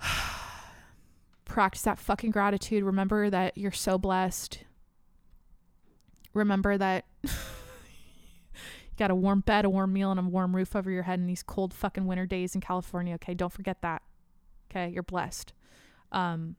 [1.44, 2.84] Practice that fucking gratitude.
[2.84, 4.64] Remember that you're so blessed.
[6.34, 7.30] Remember that you
[8.96, 11.26] got a warm bed, a warm meal, and a warm roof over your head in
[11.26, 13.14] these cold fucking winter days in California.
[13.14, 13.34] Okay.
[13.34, 14.02] Don't forget that.
[14.70, 14.90] Okay.
[14.92, 15.52] You're blessed.
[16.12, 16.56] Um,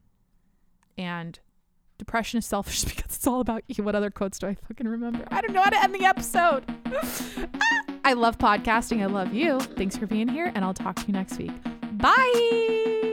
[0.98, 1.38] and
[2.00, 3.84] depression is selfish because it's all about you.
[3.84, 5.24] What other quotes do I fucking remember?
[5.30, 6.64] I don't know how to end the episode.
[7.62, 9.02] Ah, I love podcasting.
[9.02, 9.60] I love you.
[9.60, 11.52] Thanks for being here, and I'll talk to you next week.
[11.98, 13.09] Bye.